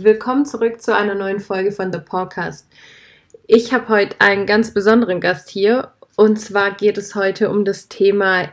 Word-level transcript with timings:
Willkommen 0.00 0.46
zurück 0.46 0.80
zu 0.80 0.94
einer 0.94 1.16
neuen 1.16 1.40
Folge 1.40 1.72
von 1.72 1.92
The 1.92 1.98
Podcast. 1.98 2.68
Ich 3.48 3.72
habe 3.72 3.88
heute 3.88 4.14
einen 4.20 4.46
ganz 4.46 4.72
besonderen 4.72 5.20
Gast 5.20 5.48
hier 5.48 5.90
und 6.14 6.40
zwar 6.40 6.70
geht 6.70 6.96
es 6.98 7.16
heute 7.16 7.50
um 7.50 7.64
das 7.64 7.88
Thema 7.88 8.48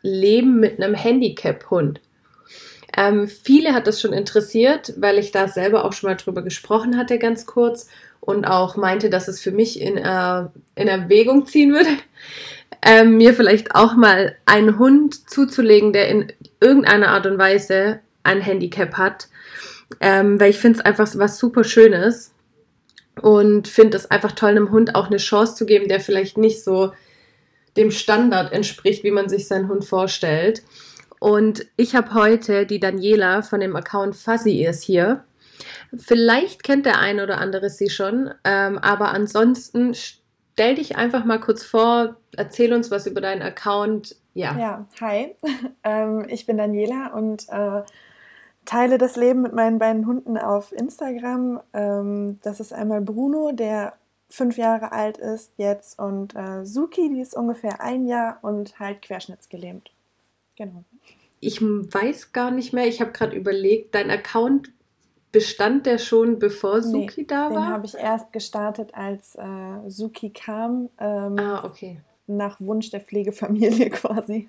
Leben 0.00 0.58
mit 0.58 0.82
einem 0.82 0.94
Handicap-Hund. 0.94 2.00
Ähm, 2.96 3.28
viele 3.28 3.74
hat 3.74 3.86
das 3.86 4.00
schon 4.00 4.14
interessiert, 4.14 4.94
weil 4.96 5.18
ich 5.18 5.32
da 5.32 5.48
selber 5.48 5.84
auch 5.84 5.92
schon 5.92 6.08
mal 6.08 6.16
drüber 6.16 6.40
gesprochen 6.40 6.96
hatte, 6.96 7.18
ganz 7.18 7.44
kurz 7.44 7.88
und 8.20 8.46
auch 8.46 8.76
meinte, 8.76 9.10
dass 9.10 9.28
es 9.28 9.38
für 9.38 9.52
mich 9.52 9.78
in, 9.78 9.98
äh, 9.98 10.44
in 10.76 10.88
Erwägung 10.88 11.44
ziehen 11.44 11.74
würde, 11.74 11.90
ähm, 12.80 13.18
mir 13.18 13.34
vielleicht 13.34 13.74
auch 13.74 13.96
mal 13.96 14.34
einen 14.46 14.78
Hund 14.78 15.28
zuzulegen, 15.28 15.92
der 15.92 16.08
in 16.08 16.32
irgendeiner 16.58 17.08
Art 17.08 17.26
und 17.26 17.36
Weise 17.36 18.00
ein 18.22 18.40
Handicap 18.40 18.94
hat 18.94 19.28
ähm, 20.00 20.40
weil 20.40 20.50
ich 20.50 20.58
finde 20.58 20.78
es 20.78 20.84
einfach 20.84 21.08
was 21.16 21.38
super 21.38 21.64
Schönes 21.64 22.34
und 23.22 23.68
finde 23.68 23.96
es 23.96 24.10
einfach 24.10 24.32
toll, 24.32 24.50
einem 24.50 24.70
Hund 24.70 24.94
auch 24.94 25.06
eine 25.06 25.16
Chance 25.16 25.54
zu 25.54 25.66
geben, 25.66 25.88
der 25.88 26.00
vielleicht 26.00 26.38
nicht 26.38 26.62
so 26.62 26.92
dem 27.76 27.90
Standard 27.90 28.52
entspricht, 28.52 29.04
wie 29.04 29.10
man 29.10 29.28
sich 29.28 29.48
seinen 29.48 29.68
Hund 29.68 29.84
vorstellt. 29.84 30.62
Und 31.18 31.66
ich 31.76 31.94
habe 31.94 32.14
heute 32.14 32.66
die 32.66 32.80
Daniela 32.80 33.42
von 33.42 33.60
dem 33.60 33.76
Account 33.76 34.16
Fuzzy 34.16 34.60
Ears 34.60 34.82
hier. 34.82 35.24
Vielleicht 35.96 36.62
kennt 36.62 36.84
der 36.84 36.98
ein 36.98 37.20
oder 37.20 37.38
andere 37.38 37.70
sie 37.70 37.88
schon, 37.88 38.30
ähm, 38.44 38.78
aber 38.78 39.12
ansonsten 39.12 39.94
stell 39.94 40.74
dich 40.74 40.96
einfach 40.96 41.24
mal 41.24 41.40
kurz 41.40 41.64
vor, 41.64 42.16
erzähl 42.36 42.72
uns 42.72 42.90
was 42.90 43.06
über 43.06 43.20
deinen 43.20 43.42
Account. 43.42 44.16
Ja, 44.34 44.58
ja 44.58 44.88
hi, 45.00 45.34
ähm, 45.84 46.26
ich 46.28 46.44
bin 46.44 46.58
Daniela 46.58 47.14
und 47.14 47.48
äh, 47.48 47.82
teile 48.66 48.98
das 48.98 49.16
Leben 49.16 49.42
mit 49.42 49.54
meinen 49.54 49.78
beiden 49.78 50.06
Hunden 50.06 50.36
auf 50.36 50.72
Instagram. 50.72 51.60
Ähm, 51.72 52.38
das 52.42 52.60
ist 52.60 52.72
einmal 52.72 53.00
Bruno, 53.00 53.52
der 53.52 53.94
fünf 54.28 54.58
Jahre 54.58 54.92
alt 54.92 55.18
ist 55.18 55.52
jetzt, 55.56 55.98
und 55.98 56.34
äh, 56.34 56.64
Suki, 56.64 57.08
die 57.08 57.20
ist 57.20 57.34
ungefähr 57.34 57.80
ein 57.80 58.06
Jahr 58.06 58.38
und 58.42 58.78
halt 58.78 59.02
querschnittsgelähmt. 59.02 59.90
Genau. 60.56 60.84
Ich 61.40 61.62
weiß 61.62 62.32
gar 62.32 62.50
nicht 62.50 62.72
mehr, 62.72 62.86
ich 62.86 63.00
habe 63.00 63.12
gerade 63.12 63.36
überlegt, 63.36 63.94
dein 63.94 64.10
Account 64.10 64.72
bestand 65.32 65.86
der 65.86 65.98
schon 65.98 66.38
bevor 66.38 66.82
Suki 66.82 67.20
nee, 67.20 67.26
da 67.26 67.50
war? 67.50 67.50
Den 67.50 67.66
habe 67.66 67.86
ich 67.86 67.94
erst 67.94 68.32
gestartet, 68.32 68.94
als 68.94 69.34
äh, 69.34 69.88
Suki 69.88 70.30
kam. 70.30 70.88
Ähm, 70.98 71.38
ah, 71.38 71.64
okay. 71.64 72.00
Nach 72.26 72.58
Wunsch 72.60 72.90
der 72.90 73.00
Pflegefamilie 73.00 73.90
quasi. 73.90 74.48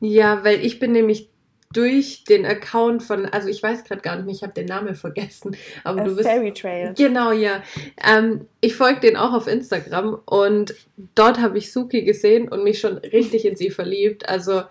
Ja, 0.00 0.42
weil 0.44 0.64
ich 0.64 0.78
bin 0.78 0.92
nämlich 0.92 1.30
durch 1.72 2.24
den 2.24 2.44
Account 2.44 3.02
von, 3.02 3.26
also 3.26 3.48
ich 3.48 3.62
weiß 3.62 3.84
gerade 3.84 4.00
gar 4.00 4.16
nicht 4.16 4.26
mehr, 4.26 4.34
ich 4.34 4.42
habe 4.42 4.52
den 4.52 4.66
Namen 4.66 4.96
vergessen, 4.96 5.56
aber 5.84 6.02
A 6.02 6.04
du 6.04 6.16
bist. 6.16 6.28
Fairy 6.28 6.52
Trail. 6.52 6.94
Genau, 6.96 7.30
ja. 7.30 7.62
Ähm, 8.04 8.46
ich 8.60 8.74
folge 8.74 9.00
den 9.00 9.16
auch 9.16 9.32
auf 9.32 9.46
Instagram 9.46 10.20
und 10.26 10.74
dort 11.14 11.40
habe 11.40 11.58
ich 11.58 11.72
Suki 11.72 12.02
gesehen 12.02 12.48
und 12.48 12.64
mich 12.64 12.80
schon 12.80 12.98
richtig 12.98 13.44
in 13.44 13.54
sie 13.54 13.70
verliebt. 13.70 14.28
Also 14.28 14.62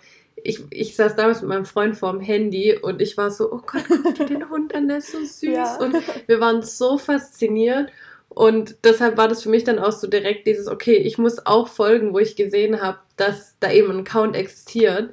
ich, 0.44 0.62
ich 0.72 0.96
saß 0.96 1.16
damals 1.16 1.42
mit 1.42 1.50
meinem 1.50 1.66
Freund 1.66 1.96
vorm 1.96 2.20
Handy 2.20 2.78
und 2.78 3.02
ich 3.02 3.18
war 3.18 3.32
so, 3.32 3.52
oh 3.52 3.62
Gott, 3.66 3.84
guck 3.88 4.16
dir 4.16 4.26
den 4.26 4.50
Hund 4.50 4.76
an, 4.76 4.88
der 4.88 4.98
ist 4.98 5.12
so 5.12 5.20
süß. 5.24 5.42
Ja. 5.44 5.78
Und 5.78 5.96
wir 6.28 6.40
waren 6.40 6.62
so 6.64 6.98
fasziniert. 6.98 7.92
Und 8.30 8.76
deshalb 8.84 9.18
war 9.18 9.28
das 9.28 9.42
für 9.42 9.50
mich 9.50 9.64
dann 9.64 9.80
auch 9.80 9.92
so 9.92 10.08
direkt 10.08 10.46
dieses, 10.48 10.68
okay, 10.68 10.96
ich 10.96 11.18
muss 11.18 11.46
auch 11.46 11.68
folgen, 11.68 12.14
wo 12.14 12.20
ich 12.20 12.36
gesehen 12.36 12.82
habe, 12.82 13.00
dass 13.18 13.56
da 13.60 13.72
eben 13.72 13.90
ein 13.92 14.02
Account 14.02 14.36
existiert. 14.36 15.12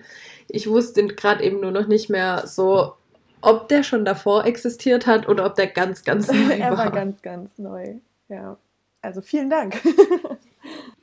Ich 0.49 0.69
wusste 0.69 1.07
gerade 1.07 1.43
eben 1.43 1.61
nur 1.61 1.73
noch 1.73 1.87
nicht 1.87 2.09
mehr 2.09 2.47
so, 2.47 2.95
ob 3.41 3.69
der 3.69 3.83
schon 3.83 4.05
davor 4.05 4.45
existiert 4.45 5.07
hat 5.07 5.29
oder 5.29 5.47
ob 5.47 5.55
der 5.55 5.67
ganz, 5.69 6.05
ganz 6.05 6.29
neu 6.33 6.49
war. 6.49 6.57
er 6.57 6.79
war 6.79 6.91
ganz, 6.91 7.23
ganz 7.23 7.59
neu. 7.59 7.97
Ja. 8.29 8.59
Also 9.03 9.21
vielen 9.21 9.51
Dank. 9.51 9.81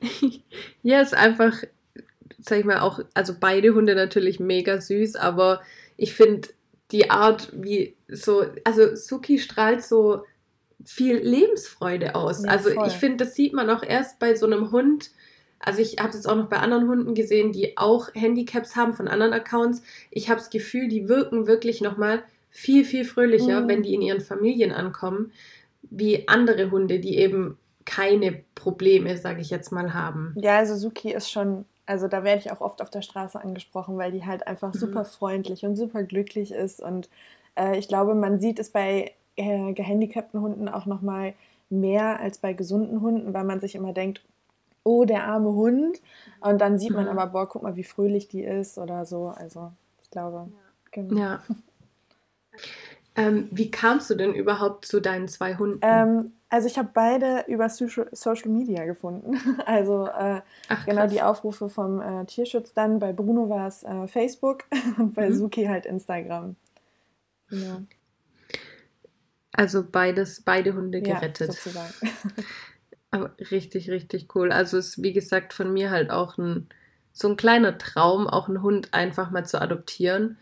ja, 0.82 1.00
ist 1.00 1.14
einfach, 1.14 1.62
sag 2.38 2.58
ich 2.58 2.64
mal, 2.64 2.80
auch, 2.80 3.00
also 3.14 3.34
beide 3.38 3.74
Hunde 3.74 3.94
natürlich 3.94 4.40
mega 4.40 4.80
süß, 4.80 5.16
aber 5.16 5.62
ich 5.96 6.14
finde 6.14 6.48
die 6.90 7.10
Art, 7.10 7.50
wie 7.54 7.96
so, 8.08 8.44
also 8.64 8.94
Suki 8.94 9.38
strahlt 9.38 9.82
so 9.82 10.24
viel 10.84 11.16
Lebensfreude 11.16 12.14
aus. 12.14 12.44
Ja, 12.44 12.50
also 12.50 12.70
voll. 12.70 12.86
ich 12.88 12.94
finde, 12.94 13.24
das 13.24 13.34
sieht 13.34 13.52
man 13.54 13.70
auch 13.70 13.82
erst 13.82 14.18
bei 14.18 14.34
so 14.34 14.46
einem 14.46 14.70
Hund, 14.70 15.10
also 15.64 15.80
ich 15.80 15.96
habe 15.98 16.10
es 16.10 16.26
auch 16.26 16.36
noch 16.36 16.48
bei 16.48 16.58
anderen 16.58 16.88
Hunden 16.88 17.14
gesehen, 17.14 17.52
die 17.52 17.76
auch 17.76 18.08
Handicaps 18.14 18.76
haben 18.76 18.92
von 18.92 19.08
anderen 19.08 19.32
Accounts. 19.32 19.82
Ich 20.10 20.28
habe 20.28 20.38
das 20.38 20.50
Gefühl, 20.50 20.88
die 20.88 21.08
wirken 21.08 21.46
wirklich 21.46 21.80
nochmal 21.80 22.22
viel, 22.50 22.84
viel 22.84 23.04
fröhlicher, 23.04 23.62
mhm. 23.62 23.68
wenn 23.68 23.82
die 23.82 23.94
in 23.94 24.02
ihren 24.02 24.20
Familien 24.20 24.72
ankommen, 24.72 25.32
wie 25.82 26.28
andere 26.28 26.70
Hunde, 26.70 27.00
die 27.00 27.18
eben 27.18 27.58
keine 27.84 28.44
Probleme, 28.54 29.16
sage 29.16 29.40
ich 29.40 29.50
jetzt 29.50 29.72
mal, 29.72 29.94
haben. 29.94 30.34
Ja, 30.36 30.58
also 30.58 30.76
Suki 30.76 31.12
ist 31.12 31.30
schon, 31.30 31.64
also 31.86 32.08
da 32.08 32.24
werde 32.24 32.40
ich 32.40 32.52
auch 32.52 32.60
oft 32.60 32.80
auf 32.80 32.90
der 32.90 33.02
Straße 33.02 33.40
angesprochen, 33.40 33.98
weil 33.98 34.12
die 34.12 34.24
halt 34.24 34.46
einfach 34.46 34.72
mhm. 34.72 34.78
super 34.78 35.04
freundlich 35.04 35.64
und 35.64 35.76
super 35.76 36.02
glücklich 36.02 36.52
ist. 36.52 36.80
Und 36.80 37.08
äh, 37.56 37.78
ich 37.78 37.88
glaube, 37.88 38.14
man 38.14 38.38
sieht 38.38 38.58
es 38.58 38.70
bei 38.70 39.12
äh, 39.36 39.72
gehandicapten 39.72 40.40
Hunden 40.40 40.68
auch 40.68 40.86
nochmal 40.86 41.34
mehr 41.70 42.20
als 42.20 42.38
bei 42.38 42.52
gesunden 42.52 43.00
Hunden, 43.00 43.34
weil 43.34 43.44
man 43.44 43.60
sich 43.60 43.74
immer 43.74 43.92
denkt, 43.92 44.22
oh, 44.84 45.04
der 45.04 45.24
arme 45.26 45.52
Hund. 45.52 46.00
Und 46.40 46.60
dann 46.60 46.78
sieht 46.78 46.92
man 46.92 47.04
mhm. 47.04 47.10
aber, 47.18 47.26
boah, 47.32 47.48
guck 47.48 47.62
mal, 47.62 47.76
wie 47.76 47.84
fröhlich 47.84 48.28
die 48.28 48.42
ist 48.42 48.78
oder 48.78 49.04
so. 49.04 49.28
Also, 49.28 49.72
ich 50.02 50.10
glaube, 50.10 50.48
ja. 50.48 50.58
genau. 50.90 51.20
Ja. 51.20 51.42
Ähm, 53.16 53.48
wie 53.52 53.70
kamst 53.70 54.10
du 54.10 54.14
denn 54.14 54.34
überhaupt 54.34 54.86
zu 54.86 55.00
deinen 55.00 55.28
zwei 55.28 55.56
Hunden? 55.56 55.78
Ähm, 55.82 56.32
also 56.48 56.66
ich 56.66 56.78
habe 56.78 56.90
beide 56.92 57.44
über 57.46 57.68
Social 57.68 58.48
Media 58.48 58.84
gefunden. 58.84 59.36
Also 59.66 60.06
äh, 60.06 60.40
Ach, 60.68 60.86
genau 60.86 61.06
die 61.06 61.22
Aufrufe 61.22 61.68
vom 61.68 62.00
äh, 62.00 62.24
Tierschutz 62.26 62.72
dann. 62.72 62.98
Bei 62.98 63.12
Bruno 63.12 63.48
war 63.48 63.68
es 63.68 63.82
äh, 63.82 64.06
Facebook 64.08 64.64
und 64.98 65.14
bei 65.14 65.30
mhm. 65.30 65.34
Suki 65.34 65.64
halt 65.64 65.86
Instagram. 65.86 66.56
Genau. 67.48 67.82
Also 69.52 69.84
beides, 69.84 70.42
beide 70.42 70.74
Hunde 70.74 71.00
gerettet. 71.00 71.48
Ja, 71.48 71.54
sozusagen. 71.54 71.94
Aber 73.14 73.30
richtig, 73.52 73.90
richtig 73.90 74.34
cool. 74.34 74.50
Also 74.50 74.76
ist, 74.76 75.00
wie 75.00 75.12
gesagt, 75.12 75.52
von 75.52 75.72
mir 75.72 75.90
halt 75.90 76.10
auch 76.10 76.36
ein, 76.36 76.68
so 77.12 77.28
ein 77.28 77.36
kleiner 77.36 77.78
Traum, 77.78 78.26
auch 78.26 78.48
einen 78.48 78.60
Hund 78.60 78.92
einfach 78.92 79.30
mal 79.30 79.46
zu 79.46 79.62
adoptieren. 79.62 80.36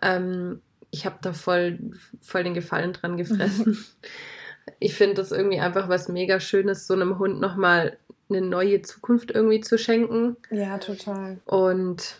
Ähm, 0.00 0.62
ich 0.90 1.04
habe 1.04 1.18
da 1.20 1.34
voll, 1.34 1.78
voll 2.22 2.44
den 2.44 2.54
Gefallen 2.54 2.94
dran 2.94 3.18
gefressen. 3.18 3.84
ich 4.80 4.94
finde 4.94 5.16
das 5.16 5.30
irgendwie 5.30 5.60
einfach 5.60 5.90
was 5.90 6.08
mega 6.08 6.40
Schönes, 6.40 6.86
so 6.86 6.94
einem 6.94 7.18
Hund 7.18 7.38
nochmal 7.38 7.98
eine 8.30 8.40
neue 8.40 8.80
Zukunft 8.80 9.30
irgendwie 9.30 9.60
zu 9.60 9.76
schenken. 9.76 10.38
Ja, 10.50 10.78
total. 10.78 11.38
Und 11.44 12.16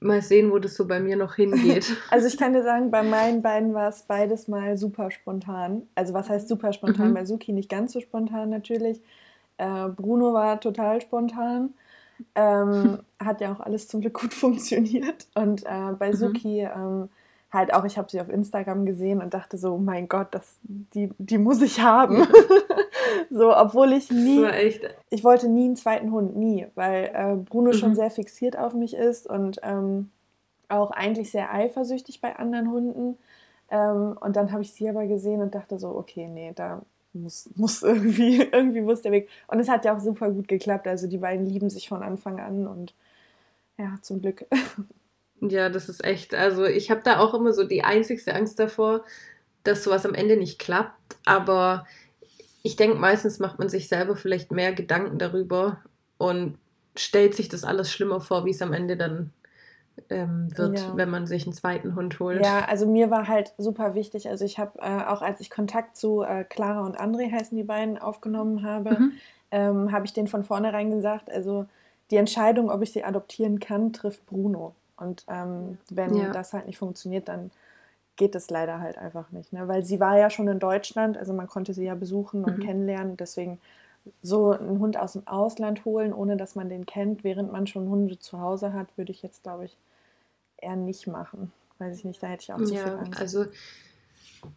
mal 0.00 0.22
sehen, 0.22 0.50
wo 0.50 0.58
das 0.58 0.74
so 0.74 0.86
bei 0.86 1.00
mir 1.00 1.16
noch 1.16 1.34
hingeht. 1.34 1.96
also 2.10 2.26
ich 2.26 2.36
kann 2.36 2.52
dir 2.52 2.62
sagen, 2.62 2.90
bei 2.90 3.02
meinen 3.02 3.42
beiden 3.42 3.74
war 3.74 3.88
es 3.88 4.02
beides 4.02 4.48
mal 4.48 4.76
super 4.76 5.10
spontan. 5.10 5.82
Also 5.94 6.14
was 6.14 6.28
heißt 6.28 6.48
super 6.48 6.72
spontan? 6.72 7.10
Mhm. 7.10 7.14
Bei 7.14 7.24
Suki 7.24 7.52
nicht 7.52 7.68
ganz 7.68 7.92
so 7.92 8.00
spontan 8.00 8.48
natürlich. 8.48 9.00
Äh, 9.58 9.88
Bruno 9.88 10.32
war 10.32 10.60
total 10.60 11.00
spontan. 11.00 11.74
Ähm, 12.34 12.98
hat 13.22 13.40
ja 13.40 13.52
auch 13.52 13.60
alles 13.60 13.88
zum 13.88 14.00
Glück 14.00 14.20
gut 14.20 14.34
funktioniert. 14.34 15.26
Und 15.34 15.64
äh, 15.64 15.92
bei 15.98 16.08
mhm. 16.08 16.16
Suki 16.16 16.60
ähm, 16.60 17.08
halt 17.52 17.74
auch, 17.74 17.84
ich 17.84 17.98
habe 17.98 18.10
sie 18.10 18.20
auf 18.20 18.28
Instagram 18.28 18.86
gesehen 18.86 19.20
und 19.20 19.34
dachte 19.34 19.58
so, 19.58 19.76
mein 19.76 20.08
Gott, 20.08 20.28
das, 20.30 20.56
die, 20.62 21.10
die 21.18 21.38
muss 21.38 21.60
ich 21.60 21.80
haben. 21.80 22.26
so, 23.30 23.56
obwohl 23.56 23.92
ich 23.92 24.10
nie, 24.10 24.46
ich 25.10 25.24
wollte 25.24 25.48
nie 25.48 25.66
einen 25.66 25.76
zweiten 25.76 26.12
Hund, 26.12 26.36
nie, 26.36 26.66
weil 26.74 27.10
äh, 27.14 27.36
Bruno 27.36 27.70
mhm. 27.70 27.74
schon 27.74 27.94
sehr 27.94 28.10
fixiert 28.10 28.58
auf 28.58 28.74
mich 28.74 28.94
ist 28.94 29.26
und 29.26 29.60
ähm, 29.62 30.10
auch 30.68 30.90
eigentlich 30.90 31.30
sehr 31.30 31.52
eifersüchtig 31.52 32.20
bei 32.20 32.36
anderen 32.36 32.70
Hunden. 32.70 33.18
Ähm, 33.70 34.16
und 34.20 34.36
dann 34.36 34.52
habe 34.52 34.62
ich 34.62 34.72
sie 34.72 34.88
aber 34.88 35.06
gesehen 35.06 35.42
und 35.42 35.54
dachte 35.54 35.78
so, 35.78 35.90
okay, 35.90 36.28
nee, 36.28 36.52
da 36.54 36.82
muss, 37.12 37.48
muss 37.54 37.82
irgendwie, 37.82 38.42
irgendwie 38.42 38.80
muss 38.80 39.02
der 39.02 39.12
Weg. 39.12 39.28
Und 39.48 39.60
es 39.60 39.68
hat 39.68 39.84
ja 39.84 39.94
auch 39.94 40.00
super 40.00 40.30
gut 40.30 40.48
geklappt. 40.48 40.86
Also 40.86 41.06
die 41.06 41.18
beiden 41.18 41.46
lieben 41.46 41.70
sich 41.70 41.88
von 41.88 42.02
Anfang 42.02 42.40
an 42.40 42.66
und 42.66 42.94
ja, 43.78 43.98
zum 44.02 44.20
Glück. 44.20 44.44
Ja, 45.40 45.70
das 45.70 45.88
ist 45.88 46.04
echt. 46.04 46.34
Also 46.34 46.66
ich 46.66 46.90
habe 46.90 47.00
da 47.02 47.18
auch 47.18 47.32
immer 47.32 47.52
so 47.52 47.64
die 47.64 47.82
einzigste 47.82 48.34
Angst 48.34 48.58
davor, 48.58 49.04
dass 49.64 49.84
sowas 49.84 50.04
am 50.04 50.14
Ende 50.14 50.36
nicht 50.36 50.58
klappt. 50.58 51.16
Aber 51.24 51.86
ich 52.62 52.76
denke, 52.76 52.96
meistens 52.98 53.38
macht 53.38 53.58
man 53.58 53.68
sich 53.68 53.88
selber 53.88 54.16
vielleicht 54.16 54.52
mehr 54.52 54.72
Gedanken 54.72 55.18
darüber 55.18 55.78
und 56.18 56.58
stellt 56.96 57.34
sich 57.34 57.48
das 57.48 57.64
alles 57.64 57.90
schlimmer 57.90 58.20
vor, 58.20 58.44
wie 58.44 58.50
es 58.50 58.62
am 58.62 58.72
Ende 58.72 58.96
dann 58.96 59.32
ähm, 60.08 60.48
wird, 60.56 60.78
ja. 60.78 60.96
wenn 60.96 61.10
man 61.10 61.26
sich 61.26 61.44
einen 61.44 61.52
zweiten 61.52 61.94
Hund 61.94 62.18
holt. 62.20 62.44
Ja, 62.44 62.64
also 62.66 62.86
mir 62.86 63.10
war 63.10 63.28
halt 63.28 63.52
super 63.58 63.94
wichtig. 63.94 64.28
Also 64.28 64.44
ich 64.44 64.58
habe 64.58 64.78
äh, 64.80 65.04
auch, 65.04 65.22
als 65.22 65.40
ich 65.40 65.50
Kontakt 65.50 65.96
zu 65.96 66.22
äh, 66.22 66.44
Clara 66.44 66.84
und 66.84 66.98
André 66.98 67.30
heißen 67.30 67.56
die 67.56 67.64
beiden 67.64 67.98
aufgenommen 67.98 68.62
habe, 68.62 68.98
mhm. 68.98 69.12
ähm, 69.50 69.92
habe 69.92 70.06
ich 70.06 70.12
denen 70.12 70.28
von 70.28 70.44
vornherein 70.44 70.90
gesagt, 70.90 71.30
also 71.30 71.66
die 72.10 72.16
Entscheidung, 72.16 72.70
ob 72.70 72.82
ich 72.82 72.92
sie 72.92 73.04
adoptieren 73.04 73.60
kann, 73.60 73.92
trifft 73.92 74.26
Bruno. 74.26 74.74
Und 74.96 75.24
ähm, 75.28 75.78
wenn 75.90 76.14
ja. 76.16 76.30
das 76.30 76.52
halt 76.52 76.66
nicht 76.66 76.78
funktioniert, 76.78 77.28
dann 77.28 77.50
geht 78.20 78.34
es 78.34 78.50
leider 78.50 78.80
halt 78.80 78.98
einfach 78.98 79.32
nicht. 79.32 79.50
Ne? 79.54 79.66
Weil 79.66 79.82
sie 79.82 79.98
war 79.98 80.18
ja 80.18 80.28
schon 80.28 80.46
in 80.46 80.58
Deutschland, 80.58 81.16
also 81.16 81.32
man 81.32 81.46
konnte 81.46 81.72
sie 81.72 81.86
ja 81.86 81.94
besuchen 81.94 82.44
und 82.44 82.58
mhm. 82.58 82.62
kennenlernen. 82.62 83.16
Deswegen 83.16 83.58
so 84.22 84.52
einen 84.52 84.78
Hund 84.78 84.98
aus 84.98 85.14
dem 85.14 85.26
Ausland 85.26 85.86
holen, 85.86 86.12
ohne 86.12 86.36
dass 86.36 86.54
man 86.54 86.68
den 86.68 86.84
kennt, 86.84 87.24
während 87.24 87.50
man 87.50 87.66
schon 87.66 87.88
Hunde 87.88 88.18
zu 88.18 88.38
Hause 88.38 88.74
hat, 88.74 88.88
würde 88.96 89.10
ich 89.10 89.22
jetzt, 89.22 89.42
glaube 89.42 89.64
ich, 89.64 89.76
eher 90.58 90.76
nicht 90.76 91.06
machen. 91.06 91.50
Weiß 91.78 91.96
ich 91.96 92.04
nicht, 92.04 92.22
da 92.22 92.26
hätte 92.26 92.42
ich 92.42 92.52
auch 92.52 92.62
zu 92.62 92.74
ja, 92.74 92.84
viel 92.84 92.92
Angst. 92.92 93.18
Also 93.18 93.46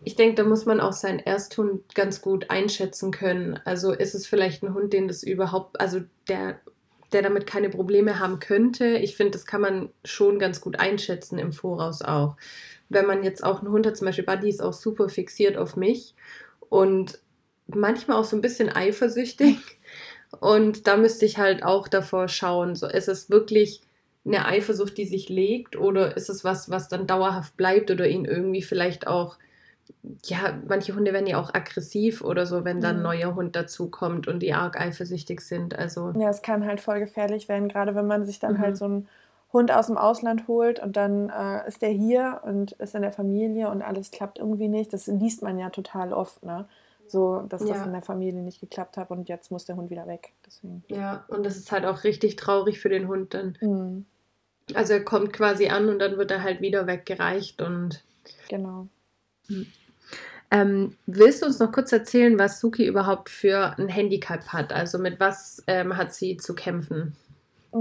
ich 0.04 0.18
denke, 0.18 0.36
da 0.36 0.44
muss 0.44 0.66
man 0.66 0.82
auch 0.82 0.92
seinen 0.92 1.20
Ersthund 1.20 1.96
ganz 1.96 2.22
gut 2.22 2.50
einschätzen 2.50 3.12
können. 3.12 3.62
Also 3.64 3.94
ist 3.94 4.14
es 4.14 4.28
vielleicht 4.28 4.62
ein 4.62 4.74
Hund, 4.74 4.92
den 4.92 5.08
das 5.08 5.24
überhaupt, 5.24 5.80
also 5.80 6.02
der, 6.28 6.60
der 7.14 7.22
damit 7.22 7.48
keine 7.48 7.70
Probleme 7.70 8.20
haben 8.20 8.40
könnte. 8.40 8.98
Ich 8.98 9.16
finde, 9.16 9.32
das 9.32 9.46
kann 9.46 9.62
man 9.62 9.90
schon 10.04 10.38
ganz 10.38 10.60
gut 10.60 10.78
einschätzen 10.80 11.40
im 11.40 11.54
Voraus 11.54 12.02
auch. 12.02 12.36
Wenn 12.94 13.06
man 13.06 13.24
jetzt 13.24 13.44
auch 13.44 13.60
einen 13.60 13.72
Hund 13.72 13.86
hat, 13.86 13.98
zum 13.98 14.06
Beispiel 14.06 14.26
Buddy 14.26 14.50
ist 14.50 14.62
auch 14.62 14.74
super 14.74 15.10
fixiert 15.10 15.58
auf 15.58 15.76
mich 15.76 16.16
und 16.70 17.20
manchmal 17.68 18.18
auch 18.18 18.26
so 18.26 18.36
ein 18.36 18.42
bisschen 18.42 18.70
eifersüchtig. 18.70 19.58
Und 20.40 20.88
da 20.88 20.98
müsste 20.98 21.26
ich 21.26 21.38
halt 21.38 21.64
auch 21.64 21.88
davor 21.88 22.28
schauen, 22.28 22.76
so 22.76 22.88
ist 22.88 23.08
es 23.08 23.30
wirklich 23.30 23.82
eine 24.26 24.46
Eifersucht, 24.46 24.98
die 24.98 25.06
sich 25.06 25.30
legt, 25.30 25.76
oder 25.76 26.18
ist 26.18 26.30
es 26.30 26.44
was, 26.44 26.70
was 26.70 26.88
dann 26.88 27.06
dauerhaft 27.06 27.56
bleibt 27.58 27.92
oder 27.92 28.08
ihn 28.08 28.26
irgendwie 28.26 28.64
vielleicht 28.64 29.06
auch 29.06 29.38
ja, 30.26 30.58
manche 30.68 30.96
Hunde 30.96 31.14
werden 31.14 31.28
ja 31.28 31.40
auch 31.40 31.54
aggressiv 31.54 32.22
oder 32.22 32.46
so, 32.46 32.64
wenn 32.64 32.82
dann 32.82 32.96
ein 32.96 32.98
mhm. 32.98 33.04
neuer 33.04 33.36
Hund 33.36 33.56
dazukommt 33.56 34.28
und 34.28 34.40
die 34.40 34.54
arg 34.54 34.80
eifersüchtig 34.80 35.42
sind. 35.42 35.78
Also 35.78 36.14
ja, 36.18 36.30
es 36.30 36.42
kann 36.42 36.66
halt 36.66 36.82
voll 36.82 37.00
gefährlich 37.00 37.50
werden, 37.50 37.68
gerade 37.68 37.96
wenn 37.96 38.08
man 38.08 38.26
sich 38.26 38.40
dann 38.40 38.52
halt 38.52 38.60
mhm. 38.60 38.64
halt 38.64 38.78
so 38.78 38.86
einen 38.86 39.08
Hund 39.54 39.72
aus 39.72 39.88
dem 39.88 39.98
Ausland 39.98 40.48
holt 40.48 40.80
und 40.80 40.98
dann 40.98 41.30
äh, 41.30 41.68
ist 41.68 41.84
der 41.84 41.90
hier 41.90 42.42
und 42.44 42.74
ist 42.74 42.96
in 42.96 43.04
der 43.04 43.14
Familie 43.14 43.70
und 43.70 43.84
alles 43.84 44.12
klappt 44.12 44.40
irgendwie 44.40 44.68
nicht. 44.68 44.92
Das 44.92 45.08
liest 45.08 45.44
man 45.44 45.60
ja 45.60 45.70
total 45.70 46.12
oft, 46.12 46.44
ne? 46.44 46.68
So, 47.08 47.42
dass 47.48 47.62
ja. 47.62 47.76
das 47.76 47.86
in 47.86 47.92
der 47.92 48.02
Familie 48.02 48.42
nicht 48.42 48.60
geklappt 48.60 48.98
hat 48.98 49.12
und 49.12 49.30
jetzt 49.30 49.52
muss 49.52 49.66
der 49.66 49.76
Hund 49.76 49.92
wieder 49.92 50.08
weg. 50.08 50.34
Deswegen. 50.46 50.84
Ja, 50.88 51.26
und 51.28 51.46
das 51.46 51.58
ist 51.58 51.72
halt 51.72 51.86
auch 51.86 52.04
richtig 52.04 52.38
traurig 52.38 52.80
für 52.80 52.90
den 52.90 53.08
Hund 53.08 53.36
dann. 53.36 53.58
Mhm. 53.62 54.06
Also 54.74 54.94
er 54.94 55.04
kommt 55.04 55.34
quasi 55.34 55.68
an 55.68 55.90
und 55.90 56.00
dann 56.00 56.18
wird 56.18 56.32
er 56.32 56.42
halt 56.42 56.62
wieder 56.62 56.88
weggereicht 56.88 57.62
und. 57.62 58.04
Genau. 58.50 58.88
Hm. 59.48 59.68
Ähm, 60.50 60.98
willst 61.06 61.42
du 61.42 61.48
uns 61.48 61.60
noch 61.60 61.72
kurz 61.72 61.92
erzählen, 61.92 62.38
was 62.38 62.60
Suki 62.60 62.86
überhaupt 62.86 63.30
für 63.30 63.78
ein 63.78 63.90
Handicap 63.90 64.48
hat? 64.50 64.72
Also 64.72 64.98
mit 65.00 65.20
was 65.20 65.64
ähm, 65.68 65.98
hat 65.98 66.14
sie 66.14 66.38
zu 66.38 66.54
kämpfen? 66.56 67.16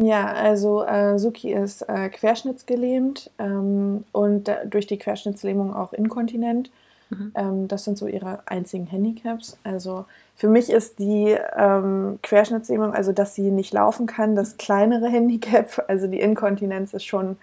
Ja, 0.00 0.26
also 0.32 0.84
äh, 0.84 1.18
Suki 1.18 1.52
ist 1.52 1.82
äh, 1.82 2.08
querschnittsgelähmt 2.08 3.30
ähm, 3.38 4.04
und 4.12 4.48
äh, 4.48 4.66
durch 4.66 4.86
die 4.86 4.98
Querschnittslähmung 4.98 5.74
auch 5.74 5.92
inkontinent. 5.92 6.70
Mhm. 7.10 7.32
Ähm, 7.34 7.68
das 7.68 7.84
sind 7.84 7.98
so 7.98 8.06
ihre 8.06 8.40
einzigen 8.46 8.86
Handicaps. 8.86 9.58
Also 9.64 10.06
für 10.34 10.48
mich 10.48 10.70
ist 10.70 10.98
die 10.98 11.36
ähm, 11.56 12.18
Querschnittslähmung, 12.22 12.94
also 12.94 13.12
dass 13.12 13.34
sie 13.34 13.50
nicht 13.50 13.74
laufen 13.74 14.06
kann, 14.06 14.34
das 14.34 14.56
kleinere 14.56 15.08
Handicap. 15.08 15.84
Also 15.88 16.06
die 16.06 16.20
Inkontinenz 16.20 16.94
ist 16.94 17.04
schon 17.04 17.36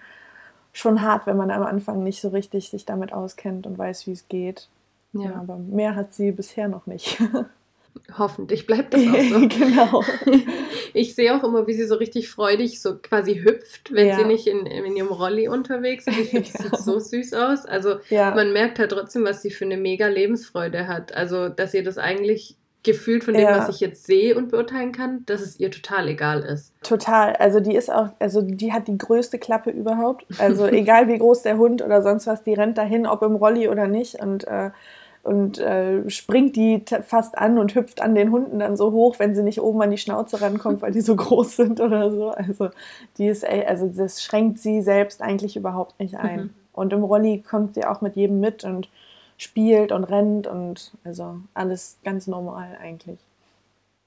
schon 0.72 1.02
hart, 1.02 1.26
wenn 1.26 1.36
man 1.36 1.50
am 1.50 1.64
Anfang 1.64 2.02
nicht 2.02 2.20
so 2.20 2.28
richtig 2.28 2.70
sich 2.70 2.84
damit 2.84 3.12
auskennt 3.12 3.66
und 3.66 3.76
weiß, 3.76 4.06
wie 4.06 4.12
es 4.12 4.28
geht. 4.28 4.68
Ja. 5.12 5.30
ja 5.30 5.34
aber 5.36 5.56
mehr 5.56 5.96
hat 5.96 6.14
sie 6.14 6.32
bisher 6.32 6.68
noch 6.68 6.86
nicht. 6.86 7.20
Hoffentlich 8.16 8.66
bleibt 8.66 8.94
das 8.94 9.02
auch 9.02 9.20
so. 9.20 9.48
genau. 9.48 10.04
Ich 10.94 11.14
sehe 11.14 11.34
auch 11.34 11.44
immer, 11.44 11.66
wie 11.66 11.74
sie 11.74 11.86
so 11.86 11.94
richtig 11.94 12.28
freudig 12.28 12.80
so 12.80 12.96
quasi 12.98 13.36
hüpft, 13.36 13.92
wenn 13.92 14.08
ja. 14.08 14.16
sie 14.16 14.24
nicht 14.24 14.46
in, 14.46 14.66
in 14.66 14.96
ihrem 14.96 15.08
Rolli 15.08 15.48
unterwegs 15.48 16.06
ist. 16.06 16.18
Ich 16.18 16.30
finde, 16.30 16.48
das 16.52 16.62
sieht 16.62 16.76
so 16.78 16.98
süß 16.98 17.34
aus. 17.34 17.66
Also 17.66 17.96
ja. 18.08 18.34
man 18.34 18.52
merkt 18.52 18.78
halt 18.78 18.90
trotzdem, 18.90 19.24
was 19.24 19.42
sie 19.42 19.50
für 19.50 19.64
eine 19.64 19.76
mega 19.76 20.08
Lebensfreude 20.08 20.88
hat. 20.88 21.14
Also, 21.14 21.48
dass 21.48 21.74
ihr 21.74 21.84
das 21.84 21.98
eigentlich 21.98 22.56
gefühlt 22.82 23.24
von 23.24 23.34
dem, 23.34 23.42
ja. 23.42 23.58
was 23.58 23.68
ich 23.68 23.80
jetzt 23.80 24.06
sehe 24.06 24.34
und 24.34 24.50
beurteilen 24.50 24.92
kann, 24.92 25.24
dass 25.26 25.42
es 25.42 25.60
ihr 25.60 25.70
total 25.70 26.08
egal 26.08 26.40
ist. 26.40 26.72
Total. 26.82 27.34
Also 27.36 27.60
die 27.60 27.74
ist 27.74 27.92
auch, 27.92 28.08
also 28.18 28.40
die 28.40 28.72
hat 28.72 28.88
die 28.88 28.96
größte 28.96 29.38
Klappe 29.38 29.70
überhaupt. 29.70 30.24
Also 30.38 30.66
egal 30.68 31.08
wie 31.08 31.18
groß 31.18 31.42
der 31.42 31.58
Hund 31.58 31.82
oder 31.82 32.02
sonst 32.02 32.26
was, 32.26 32.42
die 32.42 32.54
rennt 32.54 32.78
dahin, 32.78 33.06
ob 33.06 33.22
im 33.22 33.36
Rolli 33.36 33.68
oder 33.68 33.86
nicht 33.86 34.14
und 34.14 34.46
äh, 34.46 34.70
und 35.22 35.58
äh, 35.58 36.08
springt 36.08 36.56
die 36.56 36.82
fast 37.04 37.36
an 37.36 37.58
und 37.58 37.74
hüpft 37.74 38.00
an 38.00 38.14
den 38.14 38.32
Hunden 38.32 38.58
dann 38.58 38.76
so 38.76 38.92
hoch, 38.92 39.18
wenn 39.18 39.34
sie 39.34 39.42
nicht 39.42 39.60
oben 39.60 39.82
an 39.82 39.90
die 39.90 39.98
Schnauze 39.98 40.40
rankommt, 40.40 40.80
weil 40.82 40.92
die 40.92 41.02
so 41.02 41.16
groß 41.16 41.56
sind 41.56 41.80
oder 41.80 42.10
so. 42.10 42.30
Also 42.30 42.70
die 43.18 43.26
ist, 43.26 43.44
also 43.44 43.88
das 43.88 44.22
schränkt 44.22 44.58
sie 44.58 44.80
selbst 44.82 45.20
eigentlich 45.20 45.56
überhaupt 45.56 46.00
nicht 46.00 46.16
ein. 46.16 46.40
Mhm. 46.40 46.50
Und 46.72 46.92
im 46.92 47.04
Rolli 47.04 47.42
kommt 47.42 47.74
sie 47.74 47.84
auch 47.84 48.00
mit 48.00 48.16
jedem 48.16 48.40
mit 48.40 48.64
und 48.64 48.88
spielt 49.36 49.92
und 49.92 50.04
rennt 50.04 50.46
und 50.46 50.92
also 51.04 51.40
alles 51.54 51.98
ganz 52.04 52.26
normal 52.26 52.78
eigentlich. 52.80 53.18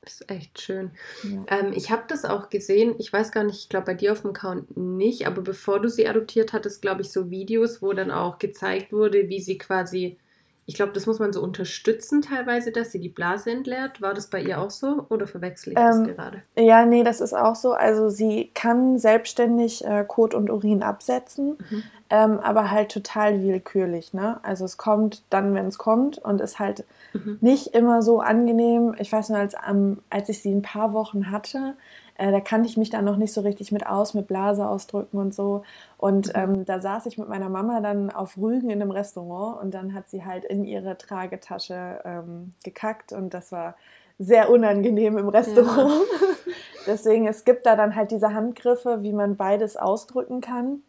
Das 0.01 0.19
ist 0.19 0.31
echt 0.31 0.61
schön. 0.61 0.91
Ja. 1.23 1.59
Ähm, 1.59 1.73
ich 1.73 1.89
habe 1.89 2.03
das 2.07 2.25
auch 2.25 2.49
gesehen, 2.49 2.95
ich 2.99 3.13
weiß 3.13 3.31
gar 3.31 3.43
nicht, 3.43 3.59
ich 3.59 3.69
glaube 3.69 3.85
bei 3.85 3.93
dir 3.93 4.11
auf 4.11 4.21
dem 4.21 4.31
Account 4.31 4.75
nicht, 4.75 5.25
aber 5.27 5.41
bevor 5.41 5.79
du 5.79 5.89
sie 5.89 6.07
adoptiert 6.07 6.51
hattest, 6.51 6.81
glaube 6.81 7.01
ich, 7.01 7.11
so 7.11 7.31
Videos, 7.31 7.81
wo 7.81 7.93
dann 7.93 8.11
auch 8.11 8.37
gezeigt 8.37 8.91
wurde, 8.91 9.29
wie 9.29 9.39
sie 9.39 9.57
quasi 9.57 10.17
ich 10.65 10.75
glaube, 10.75 10.93
das 10.93 11.05
muss 11.05 11.19
man 11.19 11.33
so 11.33 11.41
unterstützen 11.41 12.21
teilweise, 12.21 12.71
dass 12.71 12.91
sie 12.91 12.99
die 12.99 13.09
Blase 13.09 13.51
entleert. 13.51 14.01
War 14.01 14.13
das 14.13 14.27
bei 14.27 14.41
ihr 14.41 14.61
auch 14.61 14.69
so 14.69 15.05
oder 15.09 15.27
verwechsel 15.27 15.73
ich 15.73 15.79
ähm, 15.79 16.07
das 16.07 16.15
gerade? 16.15 16.41
Ja, 16.57 16.85
nee, 16.85 17.03
das 17.03 17.19
ist 17.19 17.33
auch 17.33 17.55
so. 17.55 17.73
Also 17.73 18.09
sie 18.09 18.49
kann 18.53 18.97
selbstständig 18.97 19.83
äh, 19.83 20.05
Kot 20.07 20.33
und 20.33 20.49
Urin 20.49 20.81
absetzen, 20.81 21.57
mhm. 21.69 21.83
ähm, 22.09 22.39
aber 22.39 22.71
halt 22.71 22.91
total 22.91 23.43
willkürlich. 23.43 24.13
Ne? 24.13 24.39
Also 24.43 24.63
es 24.63 24.77
kommt 24.77 25.23
dann, 25.29 25.53
wenn 25.53 25.67
es 25.67 25.77
kommt 25.77 26.17
und 26.19 26.39
ist 26.39 26.59
halt 26.59 26.85
mhm. 27.11 27.39
nicht 27.41 27.75
immer 27.75 28.01
so 28.01 28.21
angenehm. 28.21 28.95
Ich 28.99 29.11
weiß 29.11 29.29
nur, 29.29 29.39
als, 29.39 29.55
ähm, 29.67 29.99
als 30.09 30.29
ich 30.29 30.41
sie 30.41 30.53
ein 30.53 30.61
paar 30.61 30.93
Wochen 30.93 31.29
hatte, 31.29 31.75
äh, 32.15 32.31
da 32.31 32.39
kannte 32.39 32.69
ich 32.69 32.77
mich 32.77 32.89
dann 32.89 33.05
noch 33.05 33.17
nicht 33.17 33.33
so 33.33 33.41
richtig 33.41 33.71
mit 33.71 33.85
aus, 33.85 34.13
mit 34.13 34.27
Blase 34.27 34.67
ausdrücken 34.67 35.17
und 35.17 35.33
so. 35.33 35.63
Und 35.97 36.27
mhm. 36.27 36.33
ähm, 36.35 36.65
da 36.65 36.79
saß 36.79 37.05
ich 37.07 37.17
mit 37.17 37.27
meiner 37.27 37.49
Mama 37.49 37.81
dann 37.81 38.09
auf 38.11 38.37
Rügen 38.37 38.69
in 38.69 38.81
einem 38.81 38.91
Restaurant 38.91 39.61
und 39.61 39.73
dann 39.73 39.93
hat 39.93 40.09
sie 40.09 40.25
halt 40.25 40.45
in 40.45 40.63
ihre 40.63 40.97
Tragetasche 40.97 42.01
ähm, 42.05 42.53
gekackt 42.63 43.13
und 43.13 43.33
das 43.33 43.51
war 43.51 43.75
sehr 44.19 44.49
unangenehm 44.49 45.17
im 45.17 45.29
Restaurant. 45.29 45.91
Ja. 45.91 46.53
Deswegen, 46.87 47.27
es 47.27 47.45
gibt 47.45 47.65
da 47.65 47.75
dann 47.75 47.95
halt 47.95 48.11
diese 48.11 48.33
Handgriffe, 48.33 49.03
wie 49.03 49.13
man 49.13 49.35
beides 49.35 49.77
ausdrücken 49.77 50.41
kann. 50.41 50.83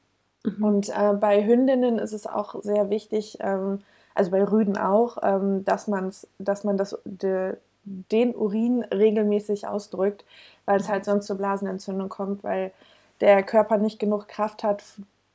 Mhm. 0.44 0.64
Und 0.64 0.88
äh, 0.90 1.14
bei 1.14 1.44
Hündinnen 1.44 1.98
ist 1.98 2.12
es 2.12 2.26
auch 2.26 2.62
sehr 2.62 2.90
wichtig, 2.90 3.38
ähm, 3.40 3.80
also 4.14 4.30
bei 4.30 4.44
Rüden 4.44 4.76
auch, 4.76 5.18
ähm, 5.22 5.64
dass, 5.64 5.88
man's, 5.88 6.28
dass 6.38 6.64
man 6.64 6.76
das, 6.76 6.98
de, 7.04 7.54
den 7.84 8.34
Urin 8.34 8.82
regelmäßig 8.84 9.66
ausdrückt, 9.66 10.24
weil 10.64 10.80
es 10.80 10.88
halt 10.88 11.04
sonst 11.04 11.26
zur 11.26 11.36
Blasenentzündung 11.36 12.08
kommt, 12.08 12.44
weil 12.44 12.72
der 13.20 13.42
Körper 13.42 13.78
nicht 13.78 13.98
genug 13.98 14.28
Kraft 14.28 14.62
hat, 14.62 14.82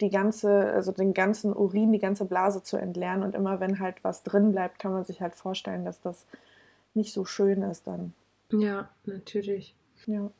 die 0.01 0.09
ganze, 0.09 0.71
also 0.71 0.91
den 0.91 1.13
ganzen 1.13 1.53
Urin, 1.53 1.91
die 1.91 1.99
ganze 1.99 2.25
Blase 2.25 2.63
zu 2.63 2.77
entleeren. 2.77 3.23
Und 3.23 3.35
immer 3.35 3.59
wenn 3.59 3.79
halt 3.79 3.95
was 4.03 4.23
drin 4.23 4.51
bleibt, 4.51 4.79
kann 4.79 4.93
man 4.93 5.05
sich 5.05 5.21
halt 5.21 5.35
vorstellen, 5.35 5.85
dass 5.85 6.01
das 6.01 6.25
nicht 6.93 7.13
so 7.13 7.25
schön 7.25 7.61
ist 7.63 7.87
dann. 7.87 8.13
Ja, 8.51 8.89
natürlich. 9.05 9.75
Ja. 10.05 10.31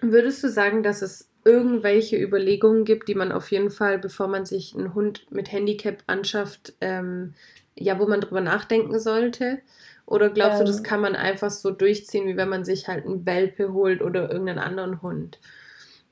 Würdest 0.00 0.42
du 0.42 0.48
sagen, 0.48 0.82
dass 0.82 1.02
es 1.02 1.28
irgendwelche 1.44 2.16
Überlegungen 2.16 2.84
gibt, 2.84 3.08
die 3.08 3.14
man 3.14 3.32
auf 3.32 3.50
jeden 3.50 3.70
Fall, 3.70 3.98
bevor 3.98 4.28
man 4.28 4.46
sich 4.46 4.74
einen 4.74 4.94
Hund 4.94 5.26
mit 5.30 5.52
Handicap 5.52 6.02
anschafft, 6.06 6.74
ähm, 6.80 7.34
ja, 7.78 7.98
wo 7.98 8.06
man 8.06 8.20
drüber 8.20 8.40
nachdenken 8.40 8.98
sollte? 8.98 9.60
Oder 10.06 10.30
glaubst 10.30 10.60
ähm, 10.60 10.66
du, 10.66 10.72
das 10.72 10.78
ähm. 10.78 10.84
kann 10.84 11.00
man 11.00 11.16
einfach 11.16 11.50
so 11.50 11.70
durchziehen, 11.70 12.26
wie 12.26 12.36
wenn 12.36 12.48
man 12.48 12.64
sich 12.64 12.88
halt 12.88 13.06
einen 13.06 13.24
Welpe 13.24 13.72
holt 13.72 14.02
oder 14.02 14.30
irgendeinen 14.30 14.58
anderen 14.58 15.02
Hund? 15.02 15.38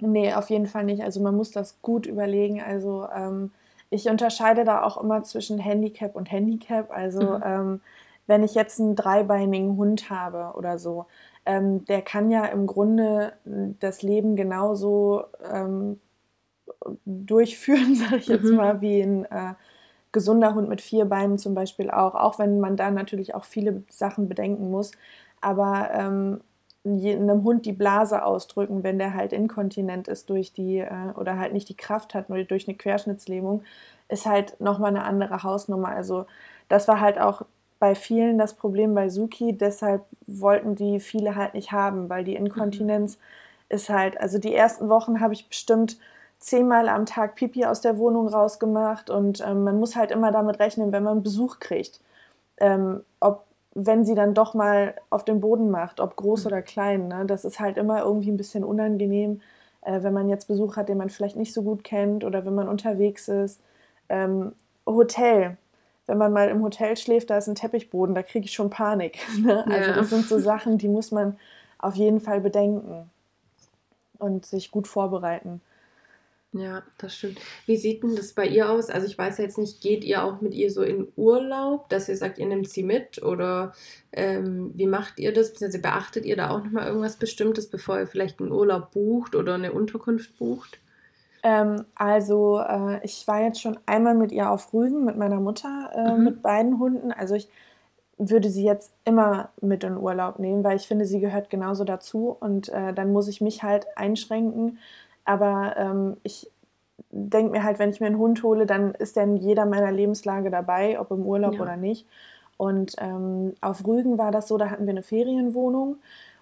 Nee, 0.01 0.33
auf 0.33 0.51
jeden 0.51 0.67
Fall 0.67 0.85
nicht. 0.85 1.03
Also 1.03 1.21
man 1.21 1.37
muss 1.37 1.51
das 1.51 1.83
gut 1.83 2.07
überlegen. 2.07 2.63
Also 2.63 3.07
ähm, 3.15 3.51
ich 3.91 4.09
unterscheide 4.09 4.65
da 4.65 4.83
auch 4.83 4.97
immer 5.03 5.23
zwischen 5.25 5.59
Handicap 5.59 6.17
und 6.17 6.31
Handicap. 6.31 6.91
Also 6.91 7.21
mhm. 7.21 7.43
ähm, 7.45 7.81
wenn 8.27 8.43
ich 8.45 8.55
jetzt 8.55 8.81
einen 8.81 8.97
dreibeinigen 8.97 9.77
Hund 9.77 10.09
habe 10.09 10.57
oder 10.57 10.79
so, 10.79 11.07
ähm, 11.45 11.85
der 11.87 12.03
kann 12.03 12.31
ja 12.31 12.47
im 12.47 12.67
Grunde 12.67 13.33
das 13.45 14.03
Leben 14.03 14.37
genauso 14.37 15.25
ähm, 15.53 16.01
durchführen, 17.05 17.95
sage 17.97 18.17
ich 18.17 18.29
jetzt 18.29 18.45
mhm. 18.45 18.57
mal, 18.57 18.81
wie 18.81 19.03
ein 19.03 19.25
äh, 19.27 19.55
gesunder 20.13 20.55
Hund 20.55 20.69
mit 20.69 20.81
vier 20.81 21.05
Beinen 21.05 21.39
zum 21.39 21.55
Beispiel 21.55 21.91
auch, 21.91 22.15
auch 22.15 22.39
wenn 22.39 22.61
man 22.61 22.77
da 22.77 22.91
natürlich 22.91 23.35
auch 23.35 23.45
viele 23.45 23.83
Sachen 23.89 24.29
bedenken 24.29 24.71
muss. 24.71 24.93
Aber 25.41 25.91
ähm, 25.93 26.41
einem 26.85 27.45
Hund 27.45 27.67
die 27.67 27.73
Blase 27.73 28.25
ausdrücken, 28.25 28.83
wenn 28.83 28.99
der 28.99 29.15
halt 29.15 29.33
inkontinent 29.33 30.09
ist 30.09 30.31
durch 30.31 30.53
die 30.53 30.79
äh, 30.79 31.13
oder 31.17 31.39
halt 31.39 31.53
nicht 31.53 31.69
die 31.69 31.77
Kraft 31.77 32.15
hat, 32.15 32.31
nur 32.31 32.43
durch 32.45 32.67
eine 32.69 32.77
Querschnittslähmung, 32.77 33.63
ist 34.09 34.27
halt 34.27 34.61
nochmal 34.61 34.91
eine 34.91 35.05
andere 35.05 35.43
Hausnummer. 35.43 35.89
Also 35.89 36.27
das 36.69 36.89
war 36.89 37.01
halt 37.01 37.21
auch 37.21 37.43
bei 37.79 37.95
vielen 37.95 38.39
das 38.39 38.55
Problem 38.55 38.95
bei 38.95 39.09
Suki, 39.09 39.57
deshalb 39.57 40.05
wollten 40.27 40.75
die 40.75 41.01
viele 41.01 41.35
halt 41.35 41.55
nicht 41.55 41.73
haben, 41.73 42.09
weil 42.09 42.25
die 42.25 42.35
Inkontinenz 42.35 43.17
mhm. 43.17 43.77
ist 43.77 43.89
halt, 43.89 44.21
also 44.21 44.39
die 44.39 44.55
ersten 44.55 44.89
Wochen 44.89 45.21
habe 45.21 45.35
ich 45.35 45.49
bestimmt 45.49 45.99
zehnmal 46.41 46.89
am 46.89 47.07
Tag 47.07 47.37
Pipi 47.37 47.67
aus 47.67 47.81
der 47.81 47.99
Wohnung 47.99 48.27
rausgemacht 48.27 49.11
und 49.11 49.41
ähm, 49.47 49.65
man 49.65 49.79
muss 49.79 49.95
halt 49.95 50.11
immer 50.11 50.33
damit 50.33 50.59
rechnen, 50.59 50.91
wenn 50.91 51.03
man 51.03 51.23
Besuch 51.23 51.61
kriegt, 51.61 52.01
ähm, 52.59 53.03
ob 53.21 53.45
wenn 53.75 54.05
sie 54.05 54.15
dann 54.15 54.35
doch 54.35 54.55
mal 54.55 54.95
auf 55.11 55.25
den 55.25 55.41
Boden 55.41 55.71
macht, 55.71 56.01
ob 56.01 56.17
groß 56.17 56.47
oder 56.47 56.61
klein. 56.61 57.09
Ne? 57.09 57.25
Das 57.27 57.45
ist 57.45 57.61
halt 57.61 57.77
immer 57.77 58.03
irgendwie 58.03 58.31
ein 58.31 58.37
bisschen 58.37 58.65
unangenehm, 58.65 59.43
äh, 59.83 60.03
wenn 60.03 60.13
man 60.13 60.29
jetzt 60.29 60.49
Besuch 60.49 60.77
hat, 60.77 60.89
den 60.89 60.99
man 60.99 61.11
vielleicht 61.11 61.37
nicht 61.37 61.53
so 61.53 61.63
gut 61.63 61.85
kennt 61.85 62.25
oder 62.25 62.45
wenn 62.45 62.55
man 62.55 62.69
unterwegs 62.69 63.29
ist. 63.29 63.61
Ähm, 64.09 64.53
Hotel. 64.87 65.57
Wenn 66.07 66.19
man 66.19 66.33
mal 66.33 66.49
im 66.49 66.63
Hotel 66.65 66.97
schläft, 66.97 67.31
da 67.31 67.39
ist 67.39 67.47
ein 67.47 67.55
Teppichboden, 67.55 68.17
da 68.17 68.25
kriege 68.25 68.47
ich 68.47 68.53
schon 68.53 68.71
Panik. 68.71 69.19
Ne? 69.39 69.65
Also 69.67 69.91
ja. 69.91 69.97
das 69.97 70.11
sind 70.11 70.27
so 70.27 70.41
Sachen, 70.41 70.79
die 70.79 70.89
muss 70.89 71.13
man 71.13 71.39
auf 71.79 71.95
jeden 71.95 72.21
Fall 72.21 72.41
bedenken 72.41 73.09
und 74.19 74.45
sich 74.45 74.73
gut 74.73 74.89
vorbereiten. 74.89 75.61
Ja, 76.53 76.83
das 76.99 77.17
stimmt. 77.17 77.39
Wie 77.67 77.77
sieht 77.77 78.03
denn 78.03 78.17
das 78.17 78.33
bei 78.33 78.45
ihr 78.45 78.71
aus? 78.71 78.91
Also 78.91 79.07
ich 79.07 79.17
weiß 79.17 79.39
jetzt 79.39 79.57
nicht, 79.57 79.81
geht 79.81 80.03
ihr 80.03 80.25
auch 80.25 80.41
mit 80.41 80.53
ihr 80.53 80.71
so 80.73 80.83
in 80.83 81.07
Urlaub, 81.15 81.89
dass 81.91 82.09
ihr 82.09 82.17
sagt, 82.17 82.39
ihr 82.39 82.47
nehmt 82.47 82.69
sie 82.69 82.83
mit 82.83 83.23
oder 83.23 83.73
ähm, 84.13 84.73
wie 84.75 84.87
macht 84.87 85.21
ihr 85.21 85.33
das? 85.33 85.53
Beziehungsweise 85.53 85.83
beachtet 85.83 86.25
ihr 86.25 86.37
da 86.37 86.51
auch 86.51 86.65
nochmal 86.65 86.89
irgendwas 86.89 87.17
Bestimmtes, 87.17 87.71
bevor 87.71 88.01
ihr 88.01 88.09
vielleicht 88.09 88.41
einen 88.41 88.51
Urlaub 88.51 88.91
bucht 88.91 89.37
oder 89.37 89.55
eine 89.55 89.73
Unterkunft 89.73 90.37
bucht? 90.39 90.81
Ähm, 91.45 91.85
also 91.95 92.61
äh, 92.61 92.99
ich 93.05 93.29
war 93.29 93.43
jetzt 93.43 93.61
schon 93.61 93.79
einmal 93.87 94.17
mit 94.17 94.33
ihr 94.33 94.51
auf 94.51 94.75
Rügen 94.75 95.05
mit 95.05 95.17
meiner 95.17 95.39
Mutter, 95.39 95.91
äh, 95.95 96.17
mhm. 96.17 96.25
mit 96.25 96.43
beiden 96.43 96.81
Hunden. 96.81 97.13
Also 97.13 97.37
ich 97.37 97.49
würde 98.19 98.51
sie 98.51 98.65
jetzt 98.65 98.93
immer 99.05 99.51
mit 99.63 99.85
in 99.85 99.97
Urlaub 99.97 100.41
nehmen, 100.41 100.65
weil 100.65 100.77
ich 100.77 100.89
finde, 100.89 101.07
sie 101.07 101.21
gehört 101.21 101.49
genauso 101.49 101.85
dazu 101.85 102.37
und 102.39 102.69
äh, 102.71 102.93
dann 102.93 103.13
muss 103.13 103.29
ich 103.29 103.41
mich 103.41 103.63
halt 103.63 103.87
einschränken 103.97 104.79
aber 105.31 105.77
ähm, 105.77 106.17
ich 106.25 106.51
denke 107.13 107.53
mir 107.53 107.63
halt, 107.63 107.79
wenn 107.79 107.91
ich 107.91 108.01
mir 108.01 108.09
einen 108.09 108.19
Hund 108.19 108.43
hole, 108.43 108.67
dann 108.67 108.95
ist 108.95 109.15
der 109.15 109.23
in 109.23 109.37
jeder 109.37 109.65
meiner 109.65 109.93
Lebenslage 109.93 110.51
dabei, 110.51 110.99
ob 110.99 111.13
im 111.13 111.25
Urlaub 111.25 111.55
ja. 111.55 111.61
oder 111.61 111.77
nicht. 111.77 112.05
Und 112.57 112.97
ähm, 112.99 113.55
auf 113.61 113.87
Rügen 113.87 114.19
war 114.19 114.33
das 114.33 114.49
so, 114.49 114.59
da 114.59 114.71
hatten 114.71 114.87
wir 114.87 114.91
eine 114.91 115.05
Ferienwohnung. 115.05 115.99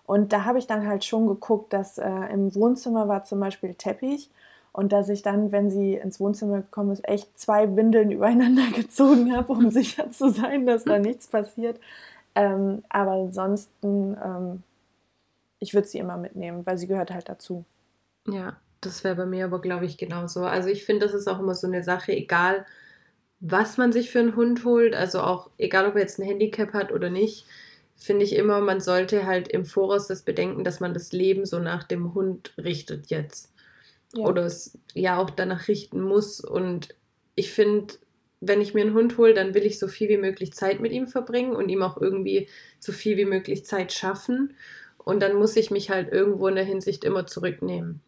Und 0.07 0.33
da 0.33 0.47
habe 0.47 0.59
ich 0.59 0.67
dann 0.67 0.87
halt 0.87 1.05
schon 1.05 1.27
geguckt, 1.27 1.75
dass 1.75 1.99
äh, 1.99 2.09
im 2.33 2.55
Wohnzimmer 2.55 3.09
war 3.09 3.25
zum 3.25 3.41
Beispiel 3.41 3.75
Teppich 3.75 4.31
und 4.73 4.91
dass 4.91 5.11
ich 5.11 5.21
dann, 5.21 5.53
wenn 5.53 5.71
sie 5.71 5.97
ins 5.97 6.19
Wohnzimmer 6.19 6.63
gekommen 6.63 6.93
ist, 6.93 7.07
echt 7.07 7.39
zwei 7.39 7.77
Windeln 7.77 8.11
übereinander 8.19 8.71
gezogen 8.75 9.37
habe, 9.37 9.53
um 9.53 9.71
sicher 9.71 10.11
zu 10.11 10.31
sein, 10.31 10.65
dass 10.65 10.85
da 10.85 10.99
nichts 10.99 11.27
passiert. 11.27 11.79
Ähm, 12.35 12.83
aber 12.89 13.13
ansonsten, 13.13 14.17
ähm, 14.25 14.63
ich 15.59 15.75
würde 15.75 15.89
sie 15.89 15.99
immer 15.99 16.17
mitnehmen, 16.17 16.65
weil 16.65 16.79
sie 16.79 16.87
gehört 16.87 17.11
halt 17.11 17.29
dazu. 17.29 17.67
Ja, 18.27 18.57
das 18.81 19.05
wäre 19.05 19.17
bei 19.17 19.27
mir 19.27 19.45
aber, 19.45 19.61
glaube 19.61 19.87
ich, 19.87 19.97
genauso. 19.97 20.45
Also 20.45 20.69
ich 20.69 20.85
finde, 20.85 21.07
das 21.07 21.15
ist 21.15 21.29
auch 21.29 21.41
immer 21.41 21.55
so 21.55 21.67
eine 21.67 21.83
Sache, 21.83 22.13
egal 22.13 22.67
was 23.41 23.77
man 23.77 23.93
sich 23.93 24.11
für 24.11 24.19
einen 24.19 24.37
Hund 24.37 24.65
holt, 24.65 24.95
also 24.95 25.21
auch 25.21 25.51
egal, 25.59 25.87
ob 25.87 25.95
er 25.95 26.01
jetzt 26.01 26.19
ein 26.19 26.27
Handicap 26.27 26.73
hat 26.73 26.93
oder 26.93 27.09
nicht, 27.09 27.47
finde 27.97 28.25
ich 28.25 28.35
immer, 28.35 28.61
man 28.61 28.81
sollte 28.81 29.27
halt 29.27 29.49
im 29.49 29.65
Voraus 29.65 30.07
das 30.07 30.23
bedenken, 30.23 30.65
dass 30.65 30.81
man 30.81 30.95
das 30.95 31.13
Leben 31.13 31.47
so 31.47 31.59
nach 31.59 31.85
dem 31.85 32.15
Hund 32.15 32.53
richtet 32.59 33.11
jetzt. 33.11 33.53
Ja. 34.15 34.25
Oder 34.25 34.45
es 34.45 34.79
ja 34.95 35.19
auch 35.19 35.31
danach 35.31 35.69
richten 35.69 36.01
muss. 36.01 36.41
Und 36.41 36.95
ich 37.35 37.53
finde, 37.53 37.95
wenn 38.41 38.61
ich 38.61 38.75
mir 38.75 38.83
einen 38.83 38.95
Hund 38.95 39.19
hole, 39.19 39.35
dann 39.35 39.55
will 39.55 39.67
ich 39.67 39.79
so 39.79 39.89
viel 39.89 40.09
wie 40.09 40.17
möglich 40.17 40.53
Zeit 40.53 40.81
mit 40.81 40.93
ihm 40.93 41.09
verbringen 41.09 41.55
und 41.55 41.69
ihm 41.69 41.83
auch 41.83 42.01
irgendwie 42.01 42.49
so 42.79 42.93
viel 42.93 43.17
wie 43.17 43.25
möglich 43.25 43.65
Zeit 43.65 43.93
schaffen. 43.93 44.55
Und 44.99 45.21
dann 45.21 45.37
muss 45.37 45.57
ich 45.57 45.71
mich 45.71 45.91
halt 45.91 46.13
irgendwo 46.13 46.49
in 46.49 46.55
der 46.55 46.65
Hinsicht 46.65 47.05
immer 47.05 47.27
zurücknehmen. 47.27 48.01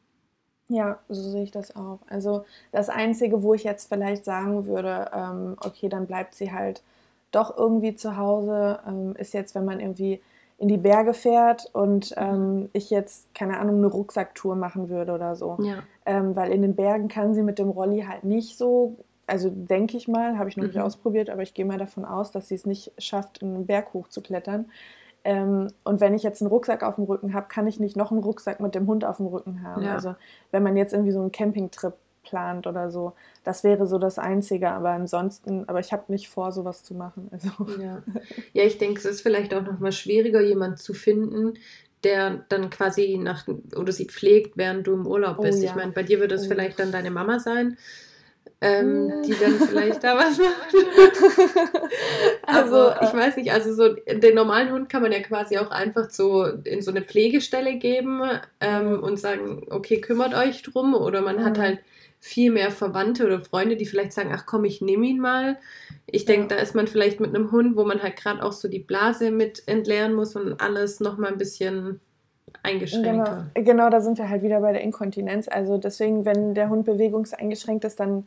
Ja, 0.71 1.01
so 1.09 1.21
sehe 1.21 1.43
ich 1.43 1.51
das 1.51 1.75
auch. 1.75 1.99
Also 2.09 2.45
das 2.71 2.89
Einzige, 2.89 3.43
wo 3.43 3.55
ich 3.55 3.65
jetzt 3.65 3.93
vielleicht 3.93 4.25
sagen 4.25 4.67
würde, 4.67 5.11
ähm, 5.13 5.57
okay, 5.65 5.89
dann 5.89 6.07
bleibt 6.07 6.37
sie 6.37 6.53
halt 6.53 6.83
doch 7.33 7.57
irgendwie 7.57 7.97
zu 7.97 8.17
Hause, 8.17 8.79
ähm, 8.87 9.15
ist 9.19 9.35
jetzt, 9.35 9.57
wenn 9.57 9.65
man 9.65 9.81
irgendwie 9.81 10.21
in 10.59 10.69
die 10.69 10.77
Berge 10.77 11.13
fährt 11.13 11.69
und 11.73 12.11
mhm. 12.13 12.23
ähm, 12.23 12.69
ich 12.73 12.91
jetzt, 12.91 13.35
keine 13.35 13.59
Ahnung, 13.59 13.79
eine 13.79 13.89
Rucksacktour 13.89 14.55
machen 14.55 14.89
würde 14.89 15.13
oder 15.13 15.35
so. 15.35 15.59
Ja. 15.61 15.83
Ähm, 16.07 16.37
weil 16.37 16.53
in 16.53 16.63
den 16.63 16.77
Bergen 16.77 17.09
kann 17.09 17.35
sie 17.35 17.43
mit 17.43 17.59
dem 17.59 17.71
Rolli 17.71 18.03
halt 18.03 18.23
nicht 18.23 18.57
so, 18.57 18.97
also 19.27 19.51
denke 19.51 19.97
ich 19.97 20.07
mal, 20.07 20.39
habe 20.39 20.49
ich 20.49 20.57
noch 20.57 20.65
mhm. 20.65 20.69
nicht 20.71 20.81
ausprobiert, 20.81 21.31
aber 21.31 21.43
ich 21.43 21.55
gehe 21.55 21.65
mal 21.65 21.79
davon 21.79 22.05
aus, 22.05 22.31
dass 22.31 22.47
sie 22.47 22.55
es 22.55 22.65
nicht 22.65 22.93
schafft, 22.99 23.43
einen 23.43 23.67
Berg 23.67 23.93
hochzuklettern. 23.93 24.67
Ähm, 25.25 25.69
und 25.85 26.01
wenn 26.01 26.15
ich 26.15 26.23
jetzt 26.23 26.41
einen 26.41 26.51
Rucksack 26.51 26.83
auf 26.83 26.97
dem 26.97 27.05
Rücken 27.05 27.35
habe, 27.35 27.47
kann 27.49 27.67
ich 27.67 27.79
nicht 27.79 27.97
noch 27.97 28.11
einen 28.11 28.23
Rucksack 28.23 28.61
mit 28.61 28.75
dem 28.75 28.87
Hund 28.87 29.05
auf 29.05 29.19
dem 29.19 29.27
Rücken 29.27 29.63
haben. 29.63 29.83
Ja. 29.83 29.95
Also 29.95 30.15
wenn 30.51 30.63
man 30.63 30.77
jetzt 30.77 30.93
irgendwie 30.93 31.13
so 31.13 31.21
einen 31.21 31.33
Campingtrip 31.33 31.95
plant 32.23 32.67
oder 32.67 32.91
so, 32.91 33.13
das 33.45 33.65
wäre 33.65 33.87
so 33.87 33.99
das 33.99 34.19
Einzige. 34.19 34.71
Aber 34.71 34.91
ansonsten, 34.91 35.69
aber 35.69 35.81
ich 35.81 35.93
habe 35.93 36.05
nicht 36.09 36.29
vor, 36.29 36.53
sowas 36.53 36.83
zu 36.83 36.95
machen. 36.95 37.31
Also. 37.33 37.51
Ja. 37.83 38.03
ja, 38.53 38.65
ich 38.65 38.79
denke, 38.79 38.99
es 38.99 39.05
ist 39.05 39.21
vielleicht 39.21 39.53
auch 39.55 39.63
noch 39.63 39.79
mal 39.79 39.93
schwieriger, 39.93 40.41
jemanden 40.41 40.77
zu 40.77 40.95
finden, 40.95 41.55
der 42.03 42.45
dann 42.49 42.71
quasi 42.71 43.19
nach 43.23 43.47
oder 43.77 43.93
sie 43.93 44.07
pflegt, 44.07 44.57
während 44.57 44.87
du 44.87 44.95
im 44.95 45.07
Urlaub 45.07 45.37
oh 45.39 45.43
bist. 45.43 45.59
Oh, 45.59 45.65
ja. 45.65 45.71
Ich 45.71 45.77
meine, 45.77 45.93
bei 45.93 46.03
dir 46.03 46.21
wird 46.21 46.33
es 46.33 46.47
oh. 46.47 46.49
vielleicht 46.49 46.79
dann 46.79 46.93
deine 46.93 47.11
Mama 47.11 47.39
sein 47.39 47.77
ähm, 48.63 49.23
die 49.23 49.35
dann 49.35 49.55
vielleicht 49.69 50.05
da 50.05 50.17
was 50.17 50.39
macht. 50.39 50.75
also, 52.47 52.77
also 52.77 53.07
ich 53.07 53.15
weiß 53.15 53.37
nicht, 53.37 53.53
also 53.53 53.73
so 53.73 53.95
den 53.95 54.35
normalen 54.35 54.71
Hund 54.73 54.89
kann 54.89 55.03
man 55.03 55.13
ja 55.13 55.21
quasi 55.21 55.57
auch 55.57 55.71
einfach 55.71 56.11
so 56.11 56.45
in 56.45 56.83
so 56.83 56.91
eine 56.91 57.03
Pflegestelle 57.03 57.77
geben 57.79 58.21
ähm, 58.61 59.03
und 59.03 59.19
sagen, 59.19 59.67
okay, 59.71 60.01
kümmert 60.01 60.35
euch 60.35 60.63
drum. 60.63 60.95
Oder 60.95 61.23
man 61.23 61.43
hat 61.43 61.59
halt 61.59 61.79
viel 62.19 62.51
mehr 62.53 62.71
Verwandte 62.71 63.25
oder 63.25 63.41
Freunde, 63.41 63.77
die 63.77 63.87
vielleicht 63.87 64.13
sagen, 64.13 64.31
ach 64.35 64.45
komm, 64.45 64.67
ich 64.67 64.83
nehme 64.83 65.07
ihn 65.07 65.21
mal. 65.21 65.59
Ich 66.05 66.27
denke, 66.27 66.55
ja. 66.55 66.57
da 66.57 66.63
ist 66.63 66.75
man 66.75 66.87
vielleicht 66.87 67.19
mit 67.19 67.35
einem 67.35 67.51
Hund, 67.51 67.77
wo 67.77 67.85
man 67.85 68.03
halt 68.03 68.17
gerade 68.17 68.43
auch 68.43 68.53
so 68.53 68.69
die 68.69 68.79
Blase 68.79 69.31
mit 69.31 69.63
entleeren 69.67 70.13
muss 70.13 70.37
und 70.37 70.61
alles 70.61 71.01
nochmal 71.01 71.33
ein 71.33 71.39
bisschen 71.39 72.01
eingeschränkter. 72.63 73.47
Genau, 73.55 73.67
genau, 73.67 73.91
da 73.91 74.01
sind 74.01 74.19
wir 74.19 74.29
halt 74.29 74.43
wieder 74.43 74.61
bei 74.61 74.73
der 74.73 74.83
Inkontinenz. 74.83 75.49
Also 75.49 75.79
deswegen, 75.79 76.25
wenn 76.25 76.55
der 76.55 76.69
Hund 76.69 76.85
bewegungseingeschränkt 76.85 77.85
ist, 77.85 78.01
dann 78.01 78.27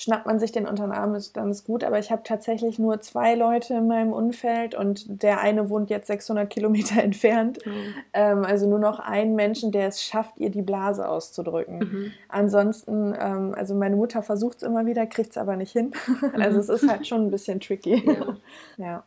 schnappt 0.00 0.24
man 0.24 0.40
sich 0.40 0.50
den 0.50 0.66
unter 0.66 0.84
den 0.84 0.92
Arm, 0.92 1.14
ist 1.14 1.36
dann 1.36 1.50
ist 1.50 1.64
gut. 1.64 1.84
Aber 1.84 1.98
ich 1.98 2.10
habe 2.10 2.22
tatsächlich 2.24 2.78
nur 2.78 3.00
zwei 3.00 3.34
Leute 3.34 3.74
in 3.74 3.86
meinem 3.86 4.14
Umfeld 4.14 4.74
und 4.74 5.22
der 5.22 5.40
eine 5.40 5.68
wohnt 5.68 5.90
jetzt 5.90 6.06
600 6.06 6.48
Kilometer 6.48 7.02
entfernt. 7.02 7.58
Mhm. 7.66 7.94
Ähm, 8.14 8.44
also 8.46 8.66
nur 8.66 8.78
noch 8.78 8.98
einen 8.98 9.34
Menschen, 9.36 9.72
der 9.72 9.88
es 9.88 10.02
schafft, 10.02 10.38
ihr 10.38 10.48
die 10.48 10.62
Blase 10.62 11.06
auszudrücken. 11.06 11.78
Mhm. 11.78 12.12
Ansonsten, 12.28 13.14
ähm, 13.20 13.54
also 13.54 13.74
meine 13.74 13.96
Mutter 13.96 14.22
versucht 14.22 14.56
es 14.58 14.62
immer 14.62 14.86
wieder, 14.86 15.04
kriegt 15.04 15.32
es 15.32 15.36
aber 15.36 15.56
nicht 15.56 15.72
hin. 15.72 15.92
also 16.32 16.58
es 16.58 16.70
ist 16.70 16.88
halt 16.88 17.06
schon 17.06 17.26
ein 17.26 17.30
bisschen 17.30 17.60
tricky. 17.60 18.02
Ja. 18.06 18.36
ja. 18.78 19.04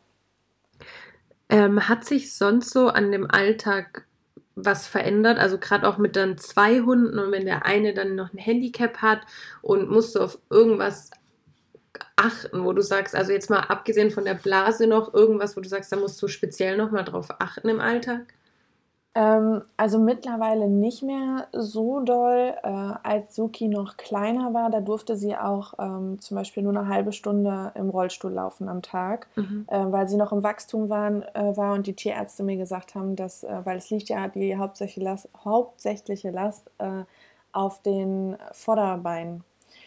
Ähm, 1.48 1.88
hat 1.88 2.04
sich 2.04 2.32
sonst 2.34 2.70
so 2.70 2.86
an 2.86 3.10
dem 3.10 3.28
Alltag 3.28 4.06
was 4.56 4.86
verändert. 4.86 5.38
Also 5.38 5.58
gerade 5.58 5.86
auch 5.88 5.98
mit 5.98 6.16
dann 6.16 6.38
zwei 6.38 6.80
Hunden 6.80 7.18
und 7.18 7.32
wenn 7.32 7.46
der 7.46 7.64
eine 7.66 7.94
dann 7.94 8.14
noch 8.14 8.32
ein 8.32 8.38
Handicap 8.38 8.98
hat 8.98 9.20
und 9.62 9.90
musst 9.90 10.14
du 10.14 10.20
auf 10.20 10.38
irgendwas 10.50 11.10
achten, 12.16 12.64
wo 12.64 12.72
du 12.72 12.82
sagst, 12.82 13.14
also 13.14 13.32
jetzt 13.32 13.50
mal 13.50 13.60
abgesehen 13.60 14.10
von 14.10 14.24
der 14.24 14.34
Blase 14.34 14.86
noch 14.86 15.14
irgendwas, 15.14 15.56
wo 15.56 15.60
du 15.60 15.68
sagst, 15.68 15.92
da 15.92 15.96
musst 15.96 16.20
du 16.22 16.28
speziell 16.28 16.76
noch 16.76 16.90
mal 16.90 17.02
drauf 17.02 17.28
achten 17.38 17.68
im 17.68 17.80
Alltag? 17.80 18.34
Ähm, 19.16 19.62
also 19.76 20.00
mittlerweile 20.00 20.68
nicht 20.68 21.02
mehr 21.04 21.46
so 21.52 22.00
doll. 22.00 22.54
Äh, 22.62 22.68
als 23.02 23.36
Suki 23.36 23.68
noch 23.68 23.96
kleiner 23.96 24.52
war, 24.54 24.70
da 24.70 24.80
durfte 24.80 25.16
sie 25.16 25.36
auch 25.36 25.74
ähm, 25.78 26.20
zum 26.20 26.36
Beispiel 26.36 26.64
nur 26.64 26.76
eine 26.76 26.88
halbe 26.88 27.12
Stunde 27.12 27.70
im 27.76 27.90
Rollstuhl 27.90 28.32
laufen 28.32 28.68
am 28.68 28.82
Tag, 28.82 29.28
mhm. 29.36 29.66
äh, 29.68 29.84
weil 29.92 30.08
sie 30.08 30.16
noch 30.16 30.32
im 30.32 30.42
Wachstum 30.42 30.90
waren, 30.90 31.22
äh, 31.34 31.56
war 31.56 31.74
und 31.74 31.86
die 31.86 31.94
Tierärzte 31.94 32.42
mir 32.42 32.56
gesagt 32.56 32.96
haben, 32.96 33.14
dass, 33.14 33.44
äh, 33.44 33.60
weil 33.62 33.78
es 33.78 33.88
liegt 33.90 34.08
ja 34.08 34.26
die 34.26 34.56
hauptsächliche 34.56 35.04
Last, 35.04 35.28
hauptsächliche 35.44 36.30
Last 36.30 36.70
äh, 36.78 37.04
auf 37.52 37.82
den 37.82 38.36
Vorderbeinen. 38.50 39.44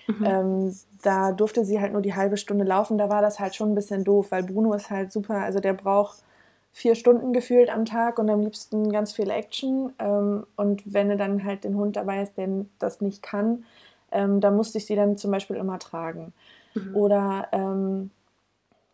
Mhm. 0.07 0.25
Ähm, 0.25 0.75
da 1.03 1.33
durfte 1.33 1.65
sie 1.65 1.81
halt 1.81 1.91
nur 1.91 2.01
die 2.01 2.15
halbe 2.15 2.37
Stunde 2.37 2.63
laufen. 2.63 2.97
Da 2.97 3.09
war 3.09 3.21
das 3.21 3.41
halt 3.41 3.55
schon 3.55 3.71
ein 3.71 3.75
bisschen 3.75 4.05
doof, 4.05 4.27
weil 4.29 4.43
Bruno 4.43 4.73
ist 4.73 4.89
halt 4.89 5.11
super, 5.11 5.35
also 5.35 5.59
der 5.59 5.73
braucht 5.73 6.23
vier 6.71 6.95
Stunden 6.95 7.33
gefühlt 7.33 7.69
am 7.69 7.85
Tag 7.85 8.19
und 8.19 8.29
am 8.29 8.41
liebsten 8.41 8.91
ganz 8.91 9.13
viel 9.13 9.29
Action. 9.29 9.93
Ähm, 9.99 10.45
und 10.55 10.93
wenn 10.93 11.09
er 11.09 11.17
dann 11.17 11.43
halt 11.43 11.63
den 11.63 11.75
Hund 11.75 11.95
dabei 11.95 12.21
ist, 12.21 12.37
der 12.37 12.65
das 12.79 13.01
nicht 13.01 13.23
kann, 13.23 13.65
ähm, 14.11 14.39
da 14.41 14.51
musste 14.51 14.77
ich 14.77 14.85
sie 14.85 14.95
dann 14.95 15.17
zum 15.17 15.31
Beispiel 15.31 15.57
immer 15.57 15.79
tragen. 15.79 16.33
Mhm. 16.75 16.95
Oder 16.95 17.47
ähm, 17.51 18.11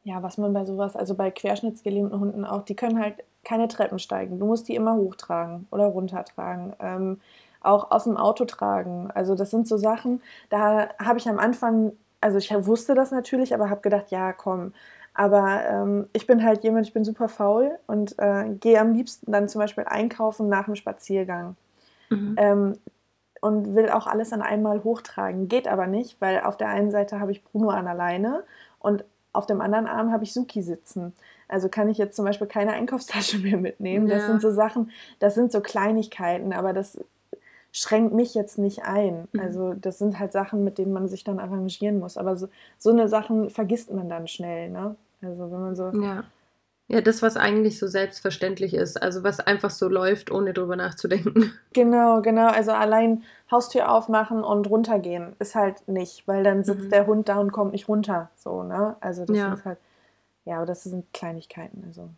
ja, 0.03 0.21
was 0.23 0.37
man 0.37 0.53
bei 0.53 0.65
sowas, 0.65 0.95
also 0.95 1.15
bei 1.15 1.31
querschnittsgelähmten 1.31 2.19
Hunden 2.19 2.45
auch, 2.45 2.63
die 2.63 2.75
können 2.75 2.99
halt 2.99 3.15
keine 3.43 3.67
Treppen 3.67 3.99
steigen. 3.99 4.39
Du 4.39 4.45
musst 4.45 4.67
die 4.67 4.75
immer 4.75 4.95
hochtragen 4.95 5.67
oder 5.71 5.85
runtertragen. 5.85 6.73
Ähm, 6.79 7.19
auch 7.61 7.91
aus 7.91 8.03
dem 8.03 8.17
Auto 8.17 8.45
tragen. 8.45 9.09
Also 9.13 9.35
das 9.35 9.51
sind 9.51 9.67
so 9.67 9.77
Sachen, 9.77 10.21
da 10.49 10.89
habe 10.99 11.17
ich 11.17 11.27
am 11.29 11.39
Anfang, 11.39 11.93
also 12.21 12.37
ich 12.37 12.51
wusste 12.65 12.93
das 12.93 13.11
natürlich, 13.11 13.53
aber 13.53 13.69
habe 13.69 13.81
gedacht, 13.81 14.11
ja, 14.11 14.33
komm, 14.33 14.73
aber 15.13 15.63
ähm, 15.67 16.07
ich 16.13 16.25
bin 16.25 16.43
halt 16.43 16.63
jemand, 16.63 16.87
ich 16.87 16.93
bin 16.93 17.03
super 17.03 17.29
faul 17.29 17.77
und 17.87 18.17
äh, 18.17 18.49
gehe 18.59 18.79
am 18.79 18.93
liebsten 18.93 19.31
dann 19.31 19.47
zum 19.47 19.59
Beispiel 19.59 19.85
einkaufen 19.85 20.49
nach 20.49 20.65
dem 20.65 20.75
Spaziergang. 20.75 21.55
Mhm. 22.09 22.35
Ähm, 22.37 22.77
und 23.41 23.75
will 23.75 23.89
auch 23.89 24.07
alles 24.07 24.31
an 24.31 24.41
einmal 24.41 24.85
hochtragen. 24.85 25.49
Geht 25.49 25.67
aber 25.67 25.85
nicht, 25.85 26.21
weil 26.21 26.39
auf 26.39 26.55
der 26.55 26.69
einen 26.69 26.91
Seite 26.91 27.19
habe 27.19 27.33
ich 27.33 27.43
Bruno 27.43 27.71
an 27.71 27.87
alleine 27.87 28.45
und 28.79 29.03
auf 29.33 29.45
dem 29.47 29.59
anderen 29.59 29.85
Arm 29.85 30.13
habe 30.13 30.23
ich 30.23 30.31
Suki 30.31 30.61
sitzen. 30.61 31.13
Also 31.49 31.67
kann 31.67 31.89
ich 31.89 31.97
jetzt 31.97 32.15
zum 32.15 32.23
Beispiel 32.23 32.47
keine 32.47 32.71
Einkaufstasche 32.71 33.37
mehr 33.39 33.57
mitnehmen. 33.57 34.07
Ja. 34.07 34.15
Das 34.15 34.27
sind 34.27 34.41
so 34.41 34.51
Sachen, 34.51 34.91
das 35.19 35.35
sind 35.35 35.51
so 35.51 35.59
Kleinigkeiten, 35.59 36.53
aber 36.53 36.71
das 36.71 37.03
schränkt 37.73 38.13
mich 38.13 38.35
jetzt 38.35 38.57
nicht 38.57 38.83
ein. 38.83 39.27
Mhm. 39.33 39.39
Also 39.39 39.73
das 39.73 39.97
sind 39.97 40.19
halt 40.19 40.31
Sachen, 40.31 40.63
mit 40.63 40.77
denen 40.77 40.93
man 40.93 41.09
sich 41.09 41.25
dann 41.25 41.39
arrangieren 41.39 41.99
muss. 41.99 42.17
Aber 42.17 42.37
so, 42.37 42.47
so 42.77 42.91
eine 42.91 43.09
Sachen 43.09 43.49
vergisst 43.49 43.91
man 43.91 44.07
dann 44.07 44.27
schnell, 44.27 44.69
ne? 44.69 44.95
Also 45.21 45.51
wenn 45.51 45.61
man 45.61 45.75
so. 45.75 45.91
Ja. 45.99 46.23
Ja, 46.89 46.99
das, 46.99 47.21
was 47.21 47.37
eigentlich 47.37 47.79
so 47.79 47.87
selbstverständlich 47.87 48.73
ist, 48.73 49.01
also 49.01 49.23
was 49.23 49.39
einfach 49.39 49.69
so 49.69 49.87
läuft, 49.87 50.31
ohne 50.31 50.53
drüber 50.53 50.75
nachzudenken. 50.75 51.53
Genau, 51.73 52.21
genau. 52.21 52.47
Also 52.47 52.71
allein 52.71 53.23
Haustür 53.49 53.91
aufmachen 53.91 54.43
und 54.43 54.69
runtergehen 54.69 55.35
ist 55.39 55.55
halt 55.55 55.87
nicht, 55.87 56.27
weil 56.27 56.43
dann 56.43 56.63
sitzt 56.63 56.85
mhm. 56.85 56.89
der 56.89 57.07
Hund 57.07 57.29
da 57.29 57.39
und 57.39 57.51
kommt 57.51 57.71
nicht 57.71 57.87
runter. 57.87 58.29
So, 58.35 58.61
ne? 58.61 58.95
Also 58.99 59.25
das 59.25 59.35
ja. 59.35 59.53
ist 59.53 59.65
halt, 59.65 59.79
ja, 60.45 60.57
aber 60.57 60.67
das 60.67 60.83
sind 60.83 61.11
Kleinigkeiten. 61.13 61.83
Also. 61.87 62.09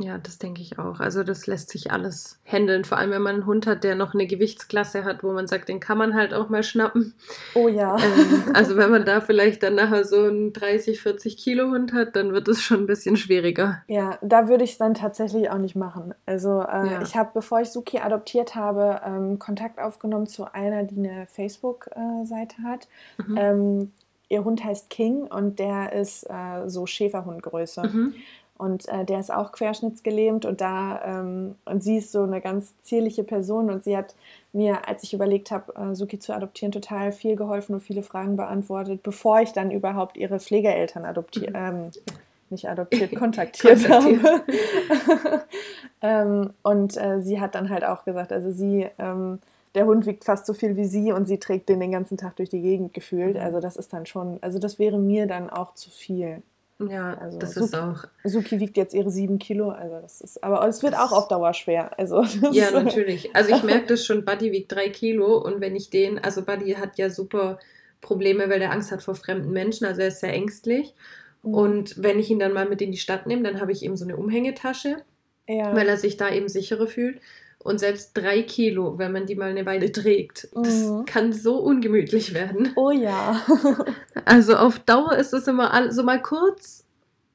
Ja, 0.00 0.18
das 0.18 0.38
denke 0.38 0.62
ich 0.62 0.78
auch. 0.78 1.00
Also 1.00 1.24
das 1.24 1.46
lässt 1.46 1.70
sich 1.70 1.90
alles 1.90 2.40
handeln. 2.44 2.84
Vor 2.84 2.98
allem, 2.98 3.10
wenn 3.10 3.22
man 3.22 3.36
einen 3.36 3.46
Hund 3.46 3.66
hat, 3.66 3.82
der 3.82 3.94
noch 3.94 4.14
eine 4.14 4.26
Gewichtsklasse 4.26 5.04
hat, 5.04 5.24
wo 5.24 5.32
man 5.32 5.46
sagt, 5.46 5.68
den 5.68 5.80
kann 5.80 5.98
man 5.98 6.14
halt 6.14 6.32
auch 6.32 6.48
mal 6.48 6.62
schnappen. 6.62 7.14
Oh 7.54 7.68
ja. 7.68 7.96
Ähm, 7.96 8.52
also 8.54 8.76
wenn 8.76 8.90
man 8.90 9.04
da 9.04 9.20
vielleicht 9.20 9.62
dann 9.62 9.74
nachher 9.74 10.04
so 10.04 10.22
einen 10.22 10.52
30, 10.52 11.00
40 11.00 11.36
Kilo 11.36 11.70
Hund 11.70 11.92
hat, 11.92 12.14
dann 12.14 12.32
wird 12.32 12.46
es 12.48 12.62
schon 12.62 12.80
ein 12.80 12.86
bisschen 12.86 13.16
schwieriger. 13.16 13.82
Ja, 13.88 14.18
da 14.22 14.48
würde 14.48 14.64
ich 14.64 14.72
es 14.72 14.78
dann 14.78 14.94
tatsächlich 14.94 15.50
auch 15.50 15.58
nicht 15.58 15.76
machen. 15.76 16.14
Also 16.26 16.60
äh, 16.60 16.92
ja. 16.92 17.02
ich 17.02 17.16
habe, 17.16 17.30
bevor 17.34 17.60
ich 17.60 17.70
Suki 17.70 17.98
adoptiert 17.98 18.54
habe, 18.54 19.00
ähm, 19.04 19.38
Kontakt 19.38 19.80
aufgenommen 19.80 20.26
zu 20.26 20.52
einer, 20.52 20.84
die 20.84 20.96
eine 20.96 21.26
Facebook-Seite 21.26 22.62
hat. 22.62 22.88
Mhm. 23.26 23.36
Ähm, 23.36 23.92
ihr 24.28 24.44
Hund 24.44 24.62
heißt 24.62 24.90
King 24.90 25.22
und 25.22 25.58
der 25.58 25.92
ist 25.92 26.24
äh, 26.24 26.68
so 26.68 26.86
Schäferhundgröße. 26.86 27.82
Mhm. 27.82 28.14
Und 28.58 28.88
äh, 28.88 29.04
der 29.04 29.20
ist 29.20 29.32
auch 29.32 29.52
querschnittsgelähmt 29.52 30.44
und 30.44 30.60
da 30.60 31.00
ähm, 31.04 31.54
und 31.64 31.82
sie 31.82 31.98
ist 31.98 32.10
so 32.10 32.24
eine 32.24 32.40
ganz 32.40 32.74
zierliche 32.82 33.22
Person 33.22 33.70
und 33.70 33.84
sie 33.84 33.96
hat 33.96 34.16
mir, 34.52 34.88
als 34.88 35.04
ich 35.04 35.14
überlegt 35.14 35.52
habe, 35.52 35.72
äh, 35.76 35.94
Suki 35.94 36.18
zu 36.18 36.34
adoptieren, 36.34 36.72
total 36.72 37.12
viel 37.12 37.36
geholfen 37.36 37.74
und 37.74 37.82
viele 37.82 38.02
Fragen 38.02 38.36
beantwortet, 38.36 39.04
bevor 39.04 39.40
ich 39.40 39.52
dann 39.52 39.70
überhaupt 39.70 40.16
ihre 40.16 40.40
Pflegeeltern 40.40 41.04
adoptiert, 41.04 41.50
mhm. 41.50 41.56
ähm, 41.56 41.90
nicht 42.50 42.68
adoptiert, 42.68 43.14
kontaktiert 43.16 43.88
habe. 43.88 44.42
ähm, 46.02 46.50
und 46.64 46.96
äh, 46.96 47.20
sie 47.20 47.40
hat 47.40 47.54
dann 47.54 47.70
halt 47.70 47.84
auch 47.84 48.04
gesagt, 48.04 48.32
also 48.32 48.50
sie, 48.50 48.88
ähm, 48.98 49.38
der 49.76 49.86
Hund 49.86 50.04
wiegt 50.06 50.24
fast 50.24 50.46
so 50.46 50.52
viel 50.52 50.76
wie 50.76 50.86
sie 50.86 51.12
und 51.12 51.28
sie 51.28 51.38
trägt 51.38 51.68
den 51.68 51.78
den 51.78 51.92
ganzen 51.92 52.16
Tag 52.16 52.34
durch 52.36 52.48
die 52.48 52.62
Gegend 52.62 52.92
gefühlt. 52.92 53.36
Mhm. 53.36 53.42
Also 53.42 53.60
das 53.60 53.76
ist 53.76 53.92
dann 53.92 54.04
schon, 54.04 54.38
also 54.40 54.58
das 54.58 54.80
wäre 54.80 54.98
mir 54.98 55.28
dann 55.28 55.48
auch 55.48 55.74
zu 55.74 55.90
viel. 55.90 56.42
Ja, 56.78 57.14
also 57.14 57.38
das 57.38 57.54
Suki, 57.54 57.66
ist 57.66 57.74
auch. 57.74 58.04
Suki 58.24 58.60
wiegt 58.60 58.76
jetzt 58.76 58.94
ihre 58.94 59.10
sieben 59.10 59.38
Kilo, 59.38 59.70
also 59.70 60.00
das 60.00 60.20
ist, 60.20 60.44
aber 60.44 60.66
es 60.68 60.82
wird 60.82 60.94
auch 60.94 61.10
auf 61.10 61.26
Dauer 61.26 61.52
schwer. 61.52 61.98
Also 61.98 62.22
ja, 62.52 62.70
natürlich. 62.70 63.34
Also 63.34 63.54
ich 63.54 63.62
merke 63.64 63.86
das 63.86 64.04
schon, 64.04 64.24
Buddy 64.24 64.52
wiegt 64.52 64.70
drei 64.70 64.88
Kilo 64.88 65.38
und 65.38 65.60
wenn 65.60 65.74
ich 65.74 65.90
den, 65.90 66.18
also 66.18 66.44
Buddy 66.44 66.74
hat 66.74 66.96
ja 66.96 67.10
super 67.10 67.58
Probleme, 68.00 68.48
weil 68.48 68.60
der 68.60 68.70
Angst 68.70 68.92
hat 68.92 69.02
vor 69.02 69.16
fremden 69.16 69.52
Menschen, 69.52 69.86
also 69.86 70.02
er 70.02 70.08
ist 70.08 70.20
sehr 70.20 70.32
ängstlich. 70.32 70.94
Mhm. 71.42 71.54
Und 71.54 72.02
wenn 72.02 72.18
ich 72.20 72.30
ihn 72.30 72.38
dann 72.38 72.52
mal 72.52 72.68
mit 72.68 72.80
in 72.80 72.92
die 72.92 72.98
Stadt 72.98 73.26
nehme, 73.26 73.42
dann 73.42 73.60
habe 73.60 73.72
ich 73.72 73.84
eben 73.84 73.96
so 73.96 74.04
eine 74.04 74.16
Umhängetasche, 74.16 75.02
ja. 75.48 75.74
weil 75.74 75.88
er 75.88 75.96
sich 75.96 76.16
da 76.16 76.30
eben 76.30 76.48
sicherer 76.48 76.86
fühlt. 76.86 77.20
Und 77.60 77.80
selbst 77.80 78.12
drei 78.14 78.42
Kilo, 78.42 78.98
wenn 78.98 79.12
man 79.12 79.26
die 79.26 79.34
mal 79.34 79.50
eine 79.50 79.66
Weile 79.66 79.90
trägt, 79.90 80.48
das 80.54 80.86
mhm. 80.86 81.04
kann 81.06 81.32
so 81.32 81.56
ungemütlich 81.56 82.32
werden. 82.32 82.72
Oh 82.76 82.92
ja. 82.92 83.40
also 84.24 84.56
auf 84.56 84.78
Dauer 84.78 85.16
ist 85.16 85.34
es 85.34 85.48
immer 85.48 85.92
so 85.92 86.02
mal 86.02 86.22
kurz 86.22 86.84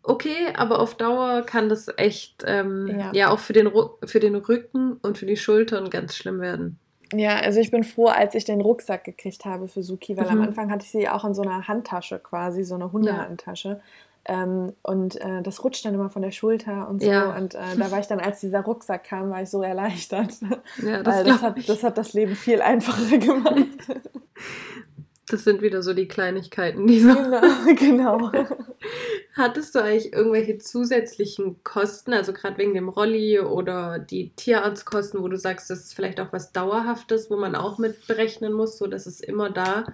okay, 0.04 0.54
aber 0.56 0.80
auf 0.80 0.96
Dauer 0.96 1.44
kann 1.44 1.70
das 1.70 1.88
echt 1.98 2.44
ähm, 2.46 2.88
ja. 3.00 3.12
ja. 3.14 3.30
auch 3.30 3.40
für 3.40 3.54
den, 3.54 3.72
für 4.04 4.20
den 4.20 4.36
Rücken 4.36 4.98
und 5.02 5.18
für 5.18 5.26
die 5.26 5.38
Schultern 5.38 5.90
ganz 5.90 6.16
schlimm 6.16 6.42
werden. 6.42 6.78
Ja, 7.14 7.38
also 7.38 7.60
ich 7.60 7.72
bin 7.72 7.84
froh, 7.84 8.08
als 8.08 8.36
ich 8.36 8.46
den 8.46 8.62
Rucksack 8.62 9.04
gekriegt 9.04 9.46
habe 9.46 9.68
für 9.68 9.84
Suki, 9.84 10.18
weil 10.18 10.26
mhm. 10.26 10.32
am 10.32 10.42
Anfang 10.42 10.72
hatte 10.72 10.84
ich 10.84 10.92
sie 10.92 11.08
auch 11.08 11.24
in 11.24 11.34
so 11.34 11.42
einer 11.42 11.68
Handtasche 11.68 12.20
quasi, 12.20 12.64
so 12.64 12.76
eine 12.76 12.92
Hundehandtasche. 12.92 13.70
Ja. 13.70 13.80
Ähm, 14.26 14.74
und 14.84 15.20
äh, 15.20 15.42
das 15.42 15.64
rutscht 15.64 15.84
dann 15.84 15.94
immer 15.94 16.10
von 16.10 16.22
der 16.22 16.32
Schulter 16.32 16.88
und 16.88 17.02
so. 17.02 17.10
Ja. 17.10 17.36
Und 17.36 17.56
äh, 17.56 17.76
da 17.78 17.92
war 17.92 18.00
ich 18.00 18.08
dann, 18.08 18.20
als 18.20 18.40
dieser 18.40 18.62
Rucksack 18.62 19.04
kam, 19.04 19.30
war 19.30 19.42
ich 19.42 19.50
so 19.50 19.62
erleichtert. 19.62 20.34
Ja, 20.84 21.04
das, 21.04 21.24
das, 21.26 21.42
hat, 21.42 21.70
das 21.70 21.84
hat 21.84 21.98
das 21.98 22.14
Leben 22.14 22.36
viel 22.36 22.62
einfacher 22.62 23.18
gemacht. 23.18 23.68
Das 25.28 25.46
sind 25.46 25.62
wieder 25.62 25.82
so 25.82 25.94
die 25.94 26.08
Kleinigkeiten, 26.08 26.86
die 26.86 27.00
so. 27.00 27.08
Genau, 27.80 28.30
genau. 28.30 28.32
Hattest 29.36 29.74
du 29.74 29.80
eigentlich 29.80 30.12
irgendwelche 30.12 30.58
zusätzlichen 30.58 31.64
Kosten, 31.64 32.14
also 32.14 32.34
gerade 32.34 32.58
wegen 32.58 32.74
dem 32.74 32.90
Rolli 32.90 33.40
oder 33.40 34.00
die 34.00 34.32
Tierarztkosten, 34.36 35.24
wo 35.24 35.30
du 35.30 35.38
sagst, 35.38 35.70
das 35.70 35.80
ist 35.80 35.96
vielleicht 35.96 36.20
auch 36.20 36.34
was 36.34 36.52
Dauerhaftes, 36.52 37.32
wo 37.32 37.38
man 37.38 37.56
auch 37.56 37.80
mit 37.80 38.06
berechnen 38.06 38.54
muss, 38.54 38.78
so 38.78 38.86
dass 38.86 39.06
es 39.06 39.22
immer 39.22 39.50
da 39.50 39.86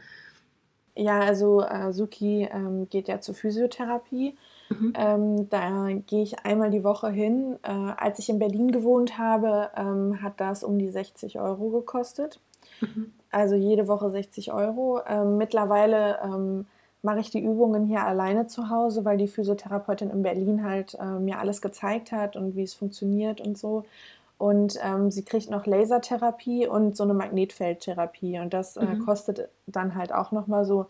ja, 1.00 1.20
also 1.20 1.62
äh, 1.62 1.92
Suki 1.94 2.48
ähm, 2.52 2.88
geht 2.90 3.08
ja 3.08 3.22
zur 3.22 3.36
Physiotherapie. 3.36 4.36
Mhm. 4.70 4.94
Ähm, 4.96 5.50
da 5.50 5.88
gehe 6.08 6.24
ich 6.24 6.46
einmal 6.46 6.70
die 6.70 6.84
Woche 6.84 7.10
hin. 7.10 7.58
Äh, 7.64 7.72
als 7.98 8.20
ich 8.20 8.30
in 8.30 8.40
Berlin 8.40 8.72
gewohnt 8.72 9.18
habe, 9.18 9.70
ähm, 9.76 10.22
hat 10.22 10.34
das 10.38 10.64
um 10.64 10.78
die 10.78 10.90
60 10.90 11.40
Euro 11.40 11.70
gekostet. 11.70 12.40
Mhm. 12.82 13.14
Also 13.32 13.56
jede 13.56 13.88
Woche 13.88 14.10
60 14.10 14.54
Euro. 14.54 15.02
Ähm, 15.08 15.38
mittlerweile 15.38 16.20
ähm, 16.24 16.66
mache 17.02 17.20
ich 17.20 17.30
die 17.30 17.44
Übungen 17.44 17.86
hier 17.86 18.04
alleine 18.04 18.48
zu 18.48 18.70
Hause, 18.70 19.06
weil 19.06 19.18
die 19.18 19.28
Physiotherapeutin 19.28 20.10
in 20.10 20.24
Berlin 20.24 20.64
halt 20.64 20.96
äh, 20.96 21.20
mir 21.20 21.40
alles 21.40 21.62
gezeigt 21.62 22.12
hat 22.12 22.36
und 22.36 22.56
wie 22.56 22.64
es 22.64 22.74
funktioniert 22.74 23.42
und 23.42 23.58
so. 23.58 23.86
Und 24.40 24.80
ähm, 24.82 25.12
sie 25.12 25.24
kriegt 25.24 25.50
noch 25.50 25.66
Lasertherapie 25.66 26.66
und 26.66 26.96
so 26.96 27.04
eine 27.04 27.14
Magnetfeldtherapie. 27.14 28.40
Und 28.40 28.54
das 28.54 28.78
äh, 28.78 28.86
mhm. 28.86 29.06
kostet 29.06 29.50
dann 29.68 29.96
halt 29.96 30.14
auch 30.14 30.32
nochmal 30.32 30.64
so 30.64 30.86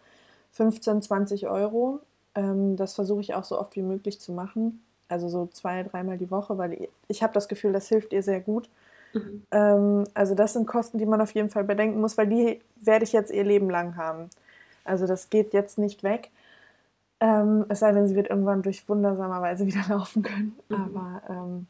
15, 0.51 1.01
20 1.01 1.47
Euro. 1.47 1.99
Ähm, 2.35 2.77
das 2.77 2.93
versuche 2.93 3.21
ich 3.21 3.33
auch 3.33 3.43
so 3.43 3.59
oft 3.59 3.75
wie 3.75 3.81
möglich 3.81 4.21
zu 4.21 4.33
machen. 4.33 4.83
Also 5.07 5.29
so 5.29 5.49
zwei, 5.51 5.81
dreimal 5.81 6.19
die 6.19 6.29
Woche, 6.29 6.59
weil 6.59 6.89
ich, 7.07 7.23
habe 7.23 7.33
das 7.33 7.47
Gefühl, 7.47 7.73
das 7.73 7.87
hilft 7.89 8.13
ihr 8.13 8.21
sehr 8.21 8.39
gut. 8.39 8.69
Mhm. 9.13 9.41
Ähm, 9.49 10.03
also 10.13 10.35
das 10.35 10.53
sind 10.53 10.67
Kosten, 10.67 10.99
die 10.99 11.07
man 11.07 11.19
auf 11.19 11.31
jeden 11.31 11.49
Fall 11.49 11.63
bedenken 11.63 11.99
muss, 11.99 12.19
weil 12.19 12.27
die 12.27 12.61
werde 12.75 13.03
ich 13.03 13.13
jetzt 13.13 13.31
ihr 13.31 13.43
Leben 13.43 13.71
lang 13.71 13.95
haben. 13.95 14.29
Also 14.83 15.07
das 15.07 15.31
geht 15.31 15.53
jetzt 15.53 15.79
nicht 15.79 16.03
weg. 16.03 16.29
Ähm, 17.19 17.65
es 17.69 17.79
sei 17.79 17.91
denn, 17.93 18.07
sie 18.07 18.15
wird 18.15 18.29
irgendwann 18.29 18.61
durch 18.61 18.87
wundersamerweise 18.87 19.65
wieder 19.65 19.85
laufen 19.89 20.21
können. 20.21 20.55
Mhm. 20.69 20.75
Aber 20.75 21.21
ähm, 21.27 21.67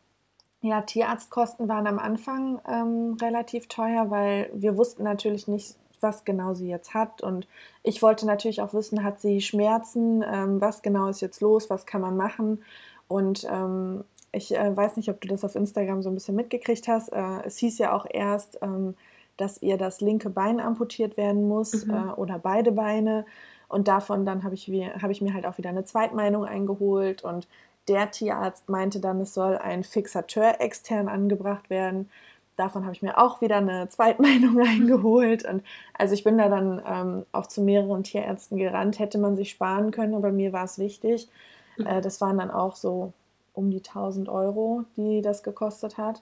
ja, 0.61 0.81
Tierarztkosten 0.81 1.69
waren 1.69 1.87
am 1.87 1.99
Anfang 1.99 2.59
ähm, 2.67 3.17
relativ 3.21 3.67
teuer, 3.67 4.09
weil 4.09 4.49
wir 4.53 4.77
wussten 4.77 5.03
natürlich 5.03 5.47
nicht, 5.47 5.75
was 6.01 6.25
genau 6.25 6.53
sie 6.53 6.67
jetzt 6.67 6.93
hat. 6.93 7.21
Und 7.21 7.47
ich 7.83 8.01
wollte 8.01 8.25
natürlich 8.25 8.61
auch 8.61 8.73
wissen, 8.73 9.03
hat 9.03 9.21
sie 9.21 9.41
Schmerzen? 9.41 10.23
Ähm, 10.23 10.61
was 10.61 10.81
genau 10.81 11.07
ist 11.07 11.21
jetzt 11.21 11.41
los? 11.41 11.69
Was 11.69 11.85
kann 11.85 12.01
man 12.01 12.17
machen? 12.17 12.63
Und 13.07 13.45
ähm, 13.49 14.03
ich 14.31 14.55
äh, 14.55 14.75
weiß 14.75 14.97
nicht, 14.97 15.09
ob 15.09 15.21
du 15.21 15.27
das 15.27 15.43
auf 15.43 15.55
Instagram 15.55 16.03
so 16.03 16.09
ein 16.09 16.13
bisschen 16.13 16.35
mitgekriegt 16.35 16.87
hast. 16.87 17.11
Äh, 17.11 17.41
es 17.45 17.57
hieß 17.57 17.77
ja 17.79 17.93
auch 17.93 18.05
erst, 18.09 18.59
ähm, 18.61 18.95
dass 19.37 19.61
ihr 19.61 19.77
das 19.77 20.01
linke 20.01 20.29
Bein 20.29 20.59
amputiert 20.59 21.17
werden 21.17 21.47
muss 21.47 21.85
mhm. 21.85 21.93
äh, 21.93 22.11
oder 22.13 22.37
beide 22.37 22.71
Beine. 22.71 23.25
Und 23.67 23.87
davon 23.87 24.25
dann 24.25 24.43
habe 24.43 24.55
ich, 24.55 24.67
hab 24.67 25.09
ich 25.09 25.21
mir 25.21 25.33
halt 25.33 25.45
auch 25.45 25.57
wieder 25.57 25.69
eine 25.69 25.85
Zweitmeinung 25.85 26.43
eingeholt 26.43 27.23
und 27.23 27.47
der 27.89 28.12
Tierarzt 28.12 28.69
meinte 28.69 28.99
dann, 28.99 29.19
es 29.19 29.34
soll 29.34 29.58
ein 29.58 29.84
Fixateur 29.84 30.62
extern 30.62 31.10
angebracht 31.10 31.69
werden. 31.69 32.10
Davon 32.56 32.84
habe 32.84 32.93
ich 32.93 33.02
mir 33.02 33.17
auch 33.17 33.41
wieder 33.41 33.58
eine 33.58 33.89
Zweitmeinung 33.89 34.60
eingeholt. 34.67 35.43
Und 35.45 35.63
also 35.97 36.13
ich 36.13 36.23
bin 36.23 36.38
da 36.38 36.49
dann 36.49 36.82
ähm, 36.86 37.25
auch 37.32 37.47
zu 37.47 37.62
mehreren 37.62 38.04
Tierärzten 38.04 38.58
gerannt. 38.58 38.99
Hätte 38.99 39.17
man 39.17 39.36
sich 39.36 39.49
sparen 39.49 39.91
können, 39.91 40.13
aber 40.13 40.32
mir 40.32 40.54
war 40.54 40.65
es 40.65 40.78
wichtig. 40.78 41.28
Mhm. 41.78 41.88
Äh, 41.88 42.02
das 42.02 42.21
waren 42.21 42.38
dann 42.38 42.52
auch 42.52 42.75
so 42.75 43.13
um 43.54 43.71
die 43.71 43.78
1000 43.78 44.30
Euro, 44.30 44.84
die 44.95 45.21
das 45.21 45.43
gekostet 45.43 45.97
hat. 45.97 46.21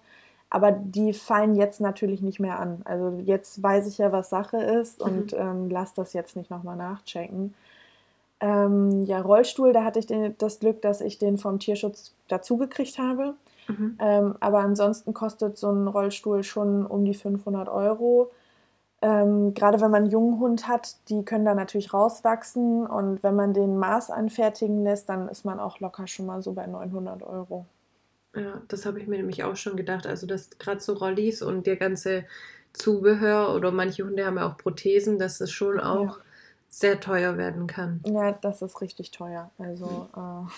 Aber 0.50 0.72
die 0.72 1.12
fallen 1.12 1.56
jetzt 1.56 1.82
natürlich 1.82 2.22
nicht 2.22 2.40
mehr 2.40 2.60
an. 2.60 2.82
Also 2.86 3.22
jetzt 3.26 3.62
weiß 3.62 3.88
ich 3.88 3.98
ja, 3.98 4.14
was 4.14 4.30
Sache 4.30 4.58
ist 4.58 5.02
und 5.02 5.34
mhm. 5.34 5.40
ähm, 5.40 5.70
lass 5.70 5.94
das 5.94 6.14
jetzt 6.14 6.38
nicht 6.38 6.50
nochmal 6.50 6.78
nachchecken. 6.78 7.54
Ähm, 8.40 9.04
ja, 9.06 9.22
Rollstuhl, 9.22 9.74
da 9.74 9.84
hatte 9.84 10.00
ich 10.00 10.06
den, 10.06 10.36
das 10.38 10.60
Glück, 10.60 10.82
dass 10.82 11.02
ich 11.02 11.18
den 11.18 11.38
vom 11.38 11.60
Tierschutz 11.60 12.14
dazugekriegt 12.28 12.98
habe. 13.00 13.34
Mhm. 13.68 13.98
Ähm, 14.00 14.36
aber 14.40 14.60
ansonsten 14.60 15.14
kostet 15.14 15.58
so 15.58 15.72
ein 15.72 15.88
Rollstuhl 15.88 16.44
schon 16.44 16.86
um 16.86 17.06
die 17.06 17.14
500 17.14 17.68
Euro. 17.70 18.32
Ähm, 19.02 19.54
gerade 19.54 19.80
wenn 19.80 19.92
man 19.92 20.04
einen 20.04 20.12
jungen 20.12 20.40
Hund 20.40 20.68
hat, 20.68 20.96
die 21.10 21.24
können 21.24 21.46
da 21.46 21.54
natürlich 21.54 21.94
rauswachsen. 21.94 22.88
Und 22.88 23.22
wenn 23.24 23.36
man 23.36 23.54
den 23.54 23.78
Maß 23.78 24.10
anfertigen 24.10 24.84
lässt, 24.84 25.10
dann 25.10 25.28
ist 25.30 25.46
man 25.46 25.60
auch 25.60 25.80
locker 25.80 26.08
schon 26.08 26.26
mal 26.26 26.42
so 26.42 26.54
bei 26.54 26.66
900 26.66 27.24
Euro. 27.24 27.66
Ja, 28.36 28.62
das 28.68 28.86
habe 28.86 29.00
ich 29.00 29.08
mir 29.08 29.18
nämlich 29.18 29.44
auch 29.44 29.56
schon 29.56 29.78
gedacht. 29.78 30.06
Also, 30.08 30.28
dass 30.28 30.58
gerade 30.58 30.80
so 30.80 30.94
Rollis 30.94 31.42
und 31.42 31.68
der 31.68 31.76
ganze 31.76 32.26
Zubehör 32.74 33.56
oder 33.56 33.72
manche 33.72 34.04
Hunde 34.04 34.26
haben 34.26 34.38
ja 34.38 34.48
auch 34.48 34.58
Prothesen, 34.58 35.18
dass 35.18 35.42
es 35.42 35.52
schon 35.52 35.80
auch 35.80 36.18
ja. 36.18 36.24
Sehr 36.70 37.00
teuer 37.00 37.38
werden 37.38 37.68
kann. 37.68 38.02
Ja, 38.06 38.32
das 38.34 38.62
ist 38.62 38.82
richtig 38.82 39.12
teuer. 39.12 39.50
Also 39.58 40.08
äh, 40.16 40.52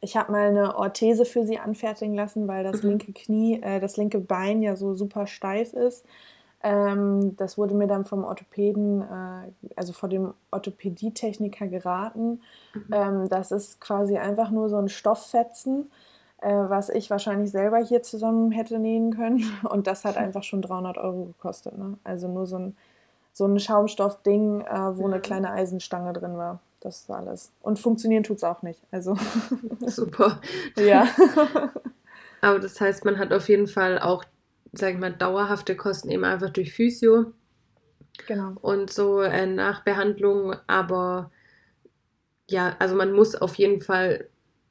ich 0.00 0.16
habe 0.16 0.32
mal 0.32 0.48
eine 0.48 0.76
Orthese 0.76 1.24
für 1.24 1.44
sie 1.44 1.58
anfertigen 1.58 2.14
lassen, 2.14 2.48
weil 2.48 2.64
das 2.64 2.82
mhm. 2.82 2.90
linke 2.90 3.12
Knie, 3.12 3.60
äh, 3.62 3.80
das 3.80 3.96
linke 3.96 4.18
Bein 4.18 4.62
ja 4.62 4.76
so 4.76 4.94
super 4.94 5.26
steif 5.26 5.72
ist. 5.72 6.06
Ähm, 6.62 7.36
das 7.36 7.56
wurde 7.56 7.74
mir 7.74 7.86
dann 7.86 8.04
vom 8.04 8.24
Orthopäden, 8.24 9.02
äh, 9.02 9.72
also 9.76 9.92
vor 9.92 10.08
dem 10.08 10.34
Orthopädietechniker 10.50 11.66
geraten. 11.68 12.42
Mhm. 12.74 12.86
Ähm, 12.92 13.28
das 13.28 13.50
ist 13.50 13.80
quasi 13.80 14.18
einfach 14.18 14.50
nur 14.50 14.68
so 14.68 14.76
ein 14.76 14.90
Stofffetzen, 14.90 15.90
äh, 16.42 16.50
was 16.50 16.90
ich 16.90 17.08
wahrscheinlich 17.10 17.50
selber 17.50 17.78
hier 17.78 18.02
zusammen 18.02 18.50
hätte 18.52 18.78
nähen 18.78 19.14
können. 19.14 19.42
Und 19.70 19.86
das 19.86 20.04
hat 20.04 20.16
einfach 20.18 20.42
schon 20.42 20.60
300 20.60 20.98
Euro 20.98 21.26
gekostet. 21.26 21.78
Ne? 21.78 21.96
Also 22.04 22.28
nur 22.28 22.46
so 22.46 22.56
ein, 22.56 22.76
so 23.32 23.46
ein 23.46 23.58
Schaumstoffding, 23.58 24.62
äh, 24.62 24.96
wo 24.96 25.06
mhm. 25.06 25.12
eine 25.12 25.20
kleine 25.20 25.50
Eisenstange 25.50 26.12
drin 26.12 26.36
war. 26.36 26.60
Das 26.80 27.02
ist 27.02 27.10
alles. 27.10 27.52
Und 27.60 27.78
funktionieren 27.78 28.22
tut 28.22 28.38
es 28.38 28.44
auch 28.44 28.62
nicht. 28.62 28.80
Also. 28.90 29.16
Super. 29.86 30.40
ja. 30.76 31.06
Aber 32.40 32.58
das 32.58 32.80
heißt, 32.80 33.04
man 33.04 33.18
hat 33.18 33.32
auf 33.32 33.48
jeden 33.48 33.66
Fall 33.66 33.98
auch, 33.98 34.24
sag 34.72 34.94
ich 34.94 34.98
mal, 34.98 35.12
dauerhafte 35.12 35.76
Kosten 35.76 36.10
eben 36.10 36.24
einfach 36.24 36.50
durch 36.50 36.72
Physio. 36.72 37.32
Genau. 38.26 38.54
Und 38.60 38.90
so 38.90 39.20
äh, 39.20 39.46
Nachbehandlung, 39.46 40.56
aber 40.66 41.30
ja, 42.48 42.76
also 42.78 42.94
man 42.94 43.12
muss 43.12 43.34
auf 43.34 43.54
jeden 43.54 43.80
Fall 43.80 44.28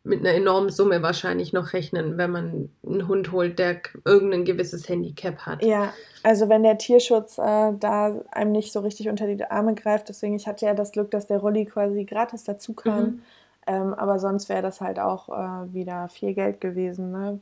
mit 0.09 0.19
einer 0.19 0.35
enormen 0.35 0.69
Summe 0.69 1.01
wahrscheinlich 1.01 1.53
noch 1.53 1.73
rechnen, 1.73 2.17
wenn 2.17 2.31
man 2.31 2.69
einen 2.85 3.07
Hund 3.07 3.31
holt, 3.31 3.59
der 3.59 3.81
irgendein 4.03 4.43
gewisses 4.43 4.89
Handicap 4.89 5.45
hat. 5.45 5.63
Ja, 5.63 5.93
also 6.23 6.49
wenn 6.49 6.63
der 6.63 6.77
Tierschutz 6.77 7.37
äh, 7.37 7.71
da 7.79 8.21
einem 8.31 8.51
nicht 8.51 8.73
so 8.73 8.81
richtig 8.81 9.07
unter 9.07 9.27
die 9.27 9.43
Arme 9.45 9.75
greift, 9.75 10.09
deswegen, 10.09 10.35
ich 10.35 10.47
hatte 10.47 10.65
ja 10.65 10.73
das 10.73 10.91
Glück, 10.91 11.11
dass 11.11 11.27
der 11.27 11.37
Rolli 11.37 11.65
quasi 11.65 12.03
gratis 12.03 12.43
dazu 12.43 12.73
kam, 12.73 13.03
mhm. 13.03 13.21
ähm, 13.67 13.93
aber 13.93 14.19
sonst 14.19 14.49
wäre 14.49 14.61
das 14.61 14.81
halt 14.81 14.99
auch 14.99 15.29
äh, 15.29 15.73
wieder 15.73 16.09
viel 16.09 16.33
Geld 16.33 16.59
gewesen. 16.59 17.11
Ne? 17.11 17.39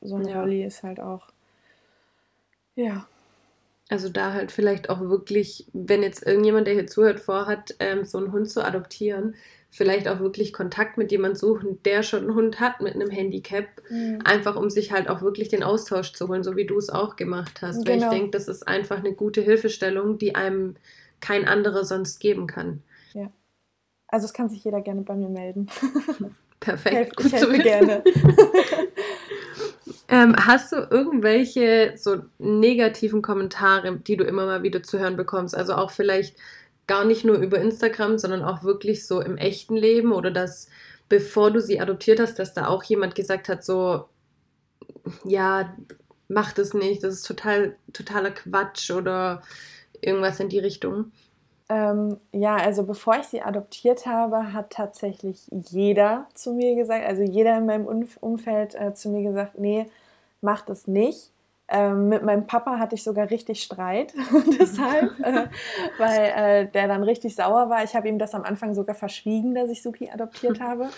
So 0.00 0.16
ein 0.16 0.28
ja. 0.28 0.40
Rolli 0.40 0.64
ist 0.64 0.82
halt 0.82 1.00
auch, 1.00 1.28
ja. 2.74 3.06
Also 3.90 4.10
da 4.10 4.34
halt 4.34 4.52
vielleicht 4.52 4.90
auch 4.90 5.00
wirklich, 5.00 5.66
wenn 5.72 6.02
jetzt 6.02 6.26
irgendjemand, 6.26 6.66
der 6.66 6.74
hier 6.74 6.86
zuhört, 6.86 7.20
vorhat, 7.20 7.74
ähm, 7.80 8.04
so 8.04 8.18
einen 8.18 8.32
Hund 8.32 8.50
zu 8.50 8.62
adoptieren, 8.62 9.34
vielleicht 9.70 10.08
auch 10.08 10.20
wirklich 10.20 10.52
Kontakt 10.52 10.96
mit 10.96 11.12
jemand 11.12 11.38
suchen, 11.38 11.82
der 11.84 12.02
schon 12.02 12.20
einen 12.20 12.34
Hund 12.34 12.60
hat 12.60 12.80
mit 12.80 12.94
einem 12.94 13.10
Handicap, 13.10 13.66
mhm. 13.90 14.20
einfach 14.24 14.56
um 14.56 14.70
sich 14.70 14.92
halt 14.92 15.08
auch 15.08 15.22
wirklich 15.22 15.48
den 15.48 15.62
Austausch 15.62 16.12
zu 16.12 16.28
holen, 16.28 16.42
so 16.42 16.56
wie 16.56 16.66
du 16.66 16.78
es 16.78 16.90
auch 16.90 17.16
gemacht 17.16 17.60
hast. 17.62 17.84
Genau. 17.84 17.88
Weil 17.88 17.96
ich 17.96 18.02
genau. 18.02 18.12
denke, 18.12 18.30
das 18.30 18.48
ist 18.48 18.66
einfach 18.66 18.98
eine 18.98 19.12
gute 19.12 19.40
Hilfestellung, 19.40 20.18
die 20.18 20.34
einem 20.34 20.76
kein 21.20 21.46
anderer 21.46 21.84
sonst 21.84 22.18
geben 22.18 22.46
kann. 22.46 22.82
Ja. 23.12 23.30
Also 24.08 24.26
es 24.26 24.32
kann 24.32 24.48
sich 24.48 24.64
jeder 24.64 24.80
gerne 24.80 25.02
bei 25.02 25.14
mir 25.14 25.28
melden. 25.28 25.68
Perfekt. 26.60 26.94
Helf, 26.94 27.10
gut 27.14 27.26
ich 27.26 27.32
helfe 27.34 27.58
gerne. 27.58 28.02
ähm, 30.08 30.34
hast 30.36 30.72
du 30.72 30.76
irgendwelche 30.90 31.94
so 31.96 32.22
negativen 32.38 33.22
Kommentare, 33.22 33.98
die 33.98 34.16
du 34.16 34.24
immer 34.24 34.46
mal 34.46 34.62
wieder 34.62 34.82
zu 34.82 34.98
hören 34.98 35.16
bekommst? 35.16 35.54
Also 35.54 35.74
auch 35.74 35.90
vielleicht 35.90 36.36
gar 36.88 37.04
nicht 37.04 37.24
nur 37.24 37.36
über 37.36 37.60
Instagram, 37.60 38.18
sondern 38.18 38.42
auch 38.42 38.64
wirklich 38.64 39.06
so 39.06 39.20
im 39.20 39.36
echten 39.36 39.76
Leben 39.76 40.12
oder 40.12 40.32
dass 40.32 40.68
bevor 41.08 41.50
du 41.50 41.60
sie 41.60 41.80
adoptiert 41.80 42.20
hast, 42.20 42.38
dass 42.38 42.54
da 42.54 42.66
auch 42.66 42.82
jemand 42.82 43.14
gesagt 43.14 43.48
hat, 43.48 43.64
so, 43.64 44.08
ja, 45.24 45.74
mach 46.28 46.52
das 46.52 46.74
nicht, 46.74 47.02
das 47.02 47.14
ist 47.14 47.26
total, 47.26 47.76
totaler 47.92 48.30
Quatsch 48.30 48.90
oder 48.90 49.42
irgendwas 50.00 50.40
in 50.40 50.48
die 50.48 50.58
Richtung? 50.58 51.12
Ähm, 51.70 52.16
ja, 52.32 52.56
also 52.56 52.84
bevor 52.84 53.18
ich 53.18 53.26
sie 53.26 53.42
adoptiert 53.42 54.06
habe, 54.06 54.52
hat 54.52 54.70
tatsächlich 54.70 55.46
jeder 55.50 56.26
zu 56.34 56.54
mir 56.54 56.74
gesagt, 56.74 57.04
also 57.06 57.22
jeder 57.22 57.58
in 57.58 57.66
meinem 57.66 57.86
Umfeld 58.20 58.74
äh, 58.74 58.94
zu 58.94 59.10
mir 59.10 59.22
gesagt, 59.22 59.58
nee, 59.58 59.86
mach 60.40 60.62
das 60.62 60.86
nicht. 60.86 61.30
Ähm, 61.70 62.08
mit 62.08 62.22
meinem 62.22 62.46
Papa 62.46 62.78
hatte 62.78 62.94
ich 62.94 63.02
sogar 63.02 63.30
richtig 63.30 63.62
Streit, 63.62 64.14
deshalb, 64.60 65.18
äh, 65.20 65.48
weil 65.98 66.20
äh, 66.20 66.66
der 66.66 66.88
dann 66.88 67.02
richtig 67.02 67.36
sauer 67.36 67.68
war. 67.68 67.84
Ich 67.84 67.94
habe 67.94 68.08
ihm 68.08 68.18
das 68.18 68.34
am 68.34 68.42
Anfang 68.42 68.74
sogar 68.74 68.94
verschwiegen, 68.94 69.54
dass 69.54 69.68
ich 69.70 69.82
Suki 69.82 70.10
adoptiert 70.10 70.60
habe. 70.62 70.88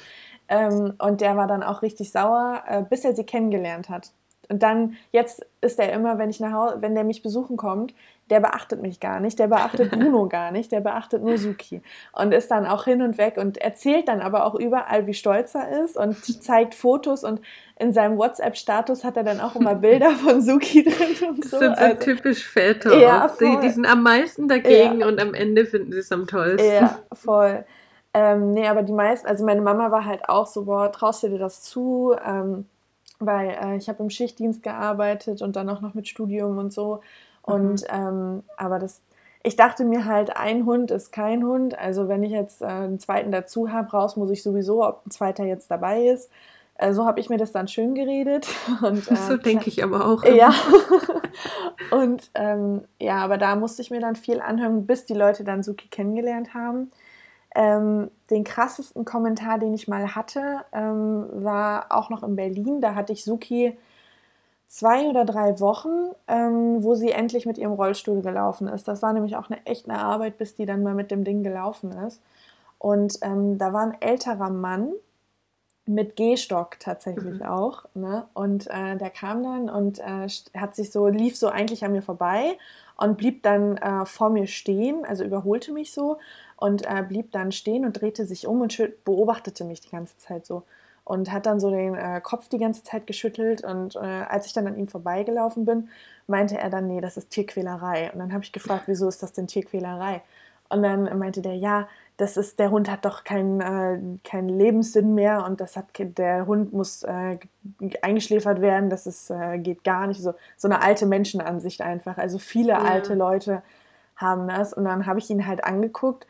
Ähm, 0.49 0.95
und 0.99 1.21
der 1.21 1.37
war 1.37 1.47
dann 1.47 1.63
auch 1.63 1.83
richtig 1.83 2.13
sauer, 2.13 2.63
äh, 2.67 2.83
bis 2.83 3.05
er 3.05 3.15
sie 3.15 3.25
kennengelernt 3.25 3.89
hat. 3.89 4.13
Und 4.49 4.65
dann, 4.65 4.97
jetzt 5.13 5.47
ist 5.61 5.79
er 5.79 5.93
immer, 5.93 6.19
wenn 6.19 6.31
ich 6.31 6.41
nach 6.41 6.53
Hause, 6.53 6.83
wenn 6.83 6.97
der 6.97 7.05
mich 7.05 7.23
besuchen 7.23 7.57
kommt, 7.57 7.95
der 8.31 8.41
beachtet 8.41 8.81
mich 8.81 9.01
gar 9.01 9.21
nicht, 9.21 9.39
der 9.39 9.49
beachtet 9.49 9.91
Bruno 9.93 10.29
gar 10.29 10.51
nicht, 10.53 10.73
der 10.73 10.81
beachtet 10.81 11.23
nur 11.23 11.37
Suki 11.37 11.83
und 12.13 12.33
ist 12.33 12.51
dann 12.51 12.67
auch 12.67 12.85
hin 12.85 13.03
und 13.03 13.19
weg 13.19 13.37
und 13.37 13.59
erzählt 13.59 14.09
dann 14.09 14.21
aber 14.21 14.47
auch 14.47 14.55
überall, 14.55 15.07
wie 15.07 15.15
stolz 15.15 15.55
er 15.55 15.85
ist 15.85 15.97
und 15.97 16.17
zeigt 16.43 16.75
Fotos 16.75 17.25
und 17.25 17.41
in 17.79 17.93
seinem 17.93 18.19
WhatsApp-Status 18.19 19.05
hat 19.05 19.17
er 19.17 19.25
dann 19.25 19.41
auch 19.41 19.57
immer 19.57 19.75
Bilder 19.75 20.11
von 20.11 20.43
Suki 20.43 20.85
drin 20.85 21.29
und 21.29 21.45
so. 21.45 21.59
Das 21.59 21.61
sind 21.61 21.77
so 21.77 21.83
also, 21.83 21.97
typisch 21.97 22.47
Väter. 22.47 22.97
Ja, 22.97 23.31
die, 23.41 23.59
die, 23.63 23.71
sind 23.71 23.87
am 23.87 24.03
meisten 24.03 24.49
dagegen 24.49 25.01
ja. 25.01 25.09
und 25.09 25.21
am 25.21 25.35
Ende 25.35 25.65
finden 25.65 25.93
sie 25.93 26.01
es 26.01 26.13
am 26.13 26.27
tollsten. 26.27 26.71
Ja, 26.71 26.99
voll. 27.13 27.65
Ähm, 28.13 28.53
nee, 28.53 28.69
aber 28.69 28.83
die 28.83 28.93
meisten, 28.93 29.27
also 29.27 29.47
meine 29.47 29.63
Mama 29.63 29.91
war 29.91 30.05
halt 30.05 30.29
auch 30.29 30.47
so, 30.47 30.65
boah, 30.65 30.93
traust 30.93 31.23
du 31.23 31.29
dir 31.29 31.39
das 31.39 31.63
zu? 31.63 32.15
Ähm, 32.27 32.67
weil 33.21 33.51
äh, 33.51 33.77
ich 33.77 33.89
habe 33.89 34.03
im 34.03 34.11
Schichtdienst 34.11 34.63
gearbeitet 34.63 35.43
und 35.43 35.55
dann 35.57 35.69
auch 35.69 35.81
noch 35.81 35.95
mit 35.95 36.09
Studium 36.09 36.59
und 36.59 36.73
so. 36.73 37.01
Und 37.51 37.85
ähm, 37.89 38.43
aber 38.57 38.79
das, 38.79 39.03
ich 39.43 39.57
dachte 39.57 39.85
mir 39.85 40.05
halt, 40.05 40.37
ein 40.37 40.67
Hund 40.67 40.91
ist 40.91 41.13
kein 41.13 41.45
Hund. 41.45 41.79
Also 41.79 42.09
wenn 42.09 42.23
ich 42.23 42.33
jetzt 42.33 42.63
äh, 42.63 42.67
einen 42.67 42.99
zweiten 42.99 43.33
dazu 43.33 43.71
habe, 43.71 43.91
raus 43.91 44.17
muss 44.17 44.31
ich 44.31 44.43
sowieso, 44.43 44.87
ob 44.87 45.07
ein 45.07 45.11
zweiter 45.11 45.45
jetzt 45.45 45.71
dabei 45.71 46.07
ist. 46.07 46.31
Äh, 46.81 46.95
so 46.95 47.05
habe 47.05 47.21
ich 47.21 47.29
mir 47.29 47.37
das 47.37 47.53
dann 47.53 47.69
schön 47.69 47.95
geredet. 47.95 48.49
Und, 48.83 49.11
äh, 49.11 49.17
so 49.17 49.37
denke 49.37 49.69
ich 49.69 49.85
aber 49.85 50.07
auch. 50.07 50.25
Ja. 50.25 50.53
und 51.91 52.31
ähm, 52.35 52.83
ja, 52.99 53.17
aber 53.17 53.39
da 53.39 53.57
musste 53.57 53.83
ich 53.83 53.91
mir 53.91 54.01
dann 54.01 54.17
viel 54.17 54.41
anhören, 54.41 54.87
bis 54.87 55.07
die 55.07 55.15
Leute 55.15 55.45
dann 55.45 55.63
Suki 55.63 55.89
kennengelernt 55.89 56.55
haben. 56.55 56.91
Ähm, 57.55 58.11
den 58.31 58.45
krassesten 58.45 59.05
Kommentar, 59.05 59.59
den 59.59 59.75
ich 59.75 59.89
mal 59.89 60.15
hatte, 60.15 60.61
ähm, 60.73 61.27
war 61.33 61.87
auch 61.91 62.11
noch 62.11 62.23
in 62.23 62.37
Berlin. 62.37 62.81
Da 62.81 62.95
hatte 62.95 63.13
ich 63.13 63.25
Suki 63.25 63.77
zwei 64.71 65.09
oder 65.09 65.25
drei 65.25 65.59
Wochen, 65.59 66.13
ähm, 66.29 66.85
wo 66.85 66.95
sie 66.95 67.11
endlich 67.11 67.45
mit 67.45 67.59
ihrem 67.59 67.73
Rollstuhl 67.73 68.23
gelaufen 68.23 68.69
ist. 68.69 68.87
Das 68.87 69.03
war 69.03 69.13
nämlich 69.13 69.35
auch 69.37 69.51
eine 69.51 69.67
echte 69.67 69.93
Arbeit, 69.93 70.39
bis 70.39 70.55
die 70.55 70.65
dann 70.65 70.85
mal 70.85 70.95
mit 70.95 71.11
dem 71.11 71.25
Ding 71.25 71.43
gelaufen 71.43 71.91
ist. 72.07 72.23
Und 72.79 73.19
ähm, 73.23 73.59
da 73.59 73.73
war 73.73 73.83
ein 73.83 74.01
älterer 74.01 74.49
Mann 74.49 74.93
mit 75.87 76.15
Gehstock 76.15 76.79
tatsächlich 76.79 77.41
mhm. 77.41 77.47
auch. 77.47 77.85
Ne? 77.95 78.29
Und 78.33 78.69
äh, 78.69 78.97
der 78.97 79.11
kam 79.11 79.43
dann 79.43 79.69
und 79.69 79.99
äh, 79.99 80.29
hat 80.57 80.77
sich 80.77 80.93
so, 80.93 81.09
lief 81.09 81.37
so 81.37 81.49
eigentlich 81.49 81.85
an 81.85 81.91
mir 81.91 82.03
vorbei 82.03 82.57
und 82.97 83.19
blieb 83.19 83.43
dann 83.43 83.77
äh, 83.77 84.07
vor 84.07 84.31
mir 84.31 84.47
stehen, 84.47 85.05
also 85.05 85.25
überholte 85.25 85.73
mich 85.73 85.93
so 85.93 86.19
und 86.57 86.87
äh, 86.87 87.03
blieb 87.03 87.33
dann 87.33 87.51
stehen 87.51 87.85
und 87.85 88.01
drehte 88.01 88.25
sich 88.25 88.47
um 88.47 88.61
und 88.61 88.81
beobachtete 89.05 89.65
mich 89.65 89.81
die 89.81 89.91
ganze 89.91 90.17
Zeit 90.19 90.47
so 90.47 90.63
und 91.11 91.33
hat 91.33 91.47
dann 91.47 91.59
so 91.59 91.71
den 91.71 91.97
äh, 91.97 92.21
Kopf 92.23 92.49
die 92.49 92.59
ganze 92.59 92.85
Zeit 92.85 93.09
geschüttelt. 93.09 93.65
Und 93.65 93.97
äh, 93.97 93.99
als 93.99 94.47
ich 94.47 94.53
dann 94.53 94.69
an 94.69 94.79
ihm 94.79 94.87
vorbeigelaufen 94.87 95.65
bin, 95.65 95.89
meinte 96.29 96.57
er 96.57 96.71
dann, 96.71 96.87
nee, 96.87 97.01
das 97.01 97.17
ist 97.17 97.31
Tierquälerei. 97.31 98.13
Und 98.13 98.21
dann 98.21 98.33
habe 98.33 98.45
ich 98.45 98.53
gefragt, 98.53 98.85
wieso 98.87 99.09
ist 99.09 99.21
das 99.21 99.33
denn 99.33 99.49
Tierquälerei? 99.49 100.23
Und 100.69 100.85
dann 100.85 101.19
meinte 101.19 101.43
der, 101.43 101.57
ja, 101.57 101.89
das 102.17 102.37
ist, 102.37 102.61
der 102.61 102.71
Hund 102.71 102.89
hat 102.89 103.05
doch 103.05 103.25
keinen 103.25 103.61
äh, 103.61 103.99
kein 104.23 104.49
Lebenssinn 104.49 105.15
mehr 105.17 105.45
und 105.47 105.61
das 105.61 105.77
hat, 105.77 105.87
der 105.99 106.47
Hund 106.47 106.73
muss 106.73 107.03
äh, 107.03 107.39
eingeschläfert 108.03 108.61
werden, 108.61 108.89
das 108.89 109.09
ist, 109.09 109.31
äh, 109.31 109.59
geht 109.59 109.83
gar 109.83 110.07
nicht. 110.07 110.23
So, 110.23 110.35
so 110.57 110.69
eine 110.69 110.81
alte 110.81 111.07
Menschenansicht 111.07 111.81
einfach. 111.81 112.19
Also 112.19 112.39
viele 112.39 112.75
ja. 112.75 112.83
alte 112.83 113.15
Leute 113.15 113.63
haben 114.15 114.47
das. 114.47 114.73
Und 114.73 114.85
dann 114.85 115.07
habe 115.07 115.19
ich 115.19 115.29
ihn 115.29 115.45
halt 115.45 115.65
angeguckt 115.65 116.29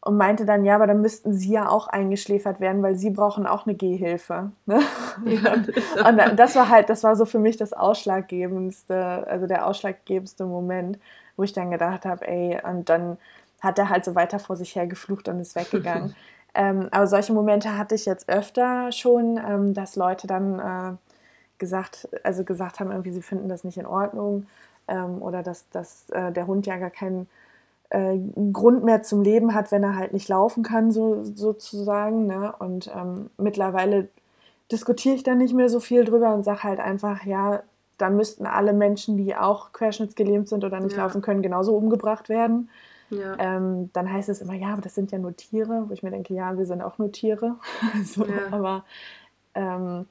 und 0.00 0.16
meinte 0.16 0.46
dann, 0.46 0.64
ja, 0.64 0.76
aber 0.76 0.86
dann 0.86 1.00
müssten 1.00 1.34
sie 1.34 1.52
ja 1.52 1.68
auch 1.68 1.88
eingeschläfert 1.88 2.60
werden, 2.60 2.82
weil 2.82 2.94
sie 2.94 3.10
brauchen 3.10 3.46
auch 3.46 3.66
eine 3.66 3.74
Gehhilfe. 3.74 4.52
Ne? 4.66 4.80
Ja, 5.24 5.56
das 5.56 6.08
und 6.30 6.38
das 6.38 6.54
war 6.54 6.68
halt, 6.68 6.88
das 6.88 7.02
war 7.02 7.16
so 7.16 7.26
für 7.26 7.40
mich 7.40 7.56
das 7.56 7.72
ausschlaggebendste, 7.72 9.26
also 9.28 9.46
der 9.46 9.66
ausschlaggebendste 9.66 10.44
Moment, 10.44 10.98
wo 11.36 11.42
ich 11.42 11.52
dann 11.52 11.70
gedacht 11.70 12.04
habe, 12.04 12.26
ey, 12.28 12.60
und 12.64 12.88
dann 12.88 13.18
hat 13.60 13.78
er 13.78 13.88
halt 13.88 14.04
so 14.04 14.14
weiter 14.14 14.38
vor 14.38 14.56
sich 14.56 14.76
her 14.76 14.86
geflucht 14.86 15.28
und 15.28 15.40
ist 15.40 15.56
weggegangen. 15.56 16.14
ähm, 16.54 16.88
aber 16.92 17.08
solche 17.08 17.32
Momente 17.32 17.76
hatte 17.76 17.96
ich 17.96 18.06
jetzt 18.06 18.28
öfter 18.28 18.92
schon, 18.92 19.36
ähm, 19.36 19.74
dass 19.74 19.96
Leute 19.96 20.28
dann 20.28 20.58
äh, 20.60 20.96
gesagt, 21.58 22.08
also 22.22 22.44
gesagt 22.44 22.78
haben, 22.78 22.92
irgendwie 22.92 23.12
sie 23.12 23.22
finden 23.22 23.48
das 23.48 23.64
nicht 23.64 23.78
in 23.78 23.86
Ordnung 23.86 24.46
ähm, 24.86 25.20
oder 25.20 25.42
dass, 25.42 25.68
dass 25.70 26.08
äh, 26.10 26.30
der 26.30 26.46
Hund 26.46 26.66
ja 26.66 26.76
gar 26.76 26.90
keinen 26.90 27.28
äh, 27.90 28.18
Grund 28.52 28.84
mehr 28.84 29.02
zum 29.02 29.22
Leben 29.22 29.54
hat, 29.54 29.72
wenn 29.72 29.82
er 29.82 29.96
halt 29.96 30.12
nicht 30.12 30.28
laufen 30.28 30.62
kann, 30.62 30.90
so, 30.90 31.24
sozusagen. 31.24 32.26
Ne? 32.26 32.54
Und 32.58 32.90
ähm, 32.94 33.30
mittlerweile 33.36 34.08
diskutiere 34.70 35.14
ich 35.14 35.22
dann 35.22 35.38
nicht 35.38 35.54
mehr 35.54 35.68
so 35.68 35.80
viel 35.80 36.04
drüber 36.04 36.34
und 36.34 36.44
sage 36.44 36.64
halt 36.64 36.80
einfach, 36.80 37.24
ja, 37.24 37.62
dann 37.96 38.16
müssten 38.16 38.46
alle 38.46 38.72
Menschen, 38.72 39.16
die 39.16 39.34
auch 39.34 39.72
querschnittsgelähmt 39.72 40.48
sind 40.48 40.64
oder 40.64 40.80
nicht 40.80 40.96
ja. 40.96 41.02
laufen 41.02 41.20
können, 41.20 41.42
genauso 41.42 41.74
umgebracht 41.74 42.28
werden. 42.28 42.70
Ja. 43.10 43.36
Ähm, 43.38 43.90
dann 43.92 44.12
heißt 44.12 44.28
es 44.28 44.40
immer, 44.40 44.54
ja, 44.54 44.68
aber 44.68 44.82
das 44.82 44.94
sind 44.94 45.10
ja 45.10 45.18
nur 45.18 45.34
Tiere, 45.34 45.84
wo 45.88 45.92
ich 45.92 46.02
mir 46.02 46.10
denke, 46.10 46.34
ja, 46.34 46.56
wir 46.56 46.66
sind 46.66 46.82
auch 46.82 46.98
nur 46.98 47.10
Tiere. 47.10 47.56
so, 48.04 48.24
ja. 48.24 48.52
Aber 48.52 48.84
ähm, 49.54 50.06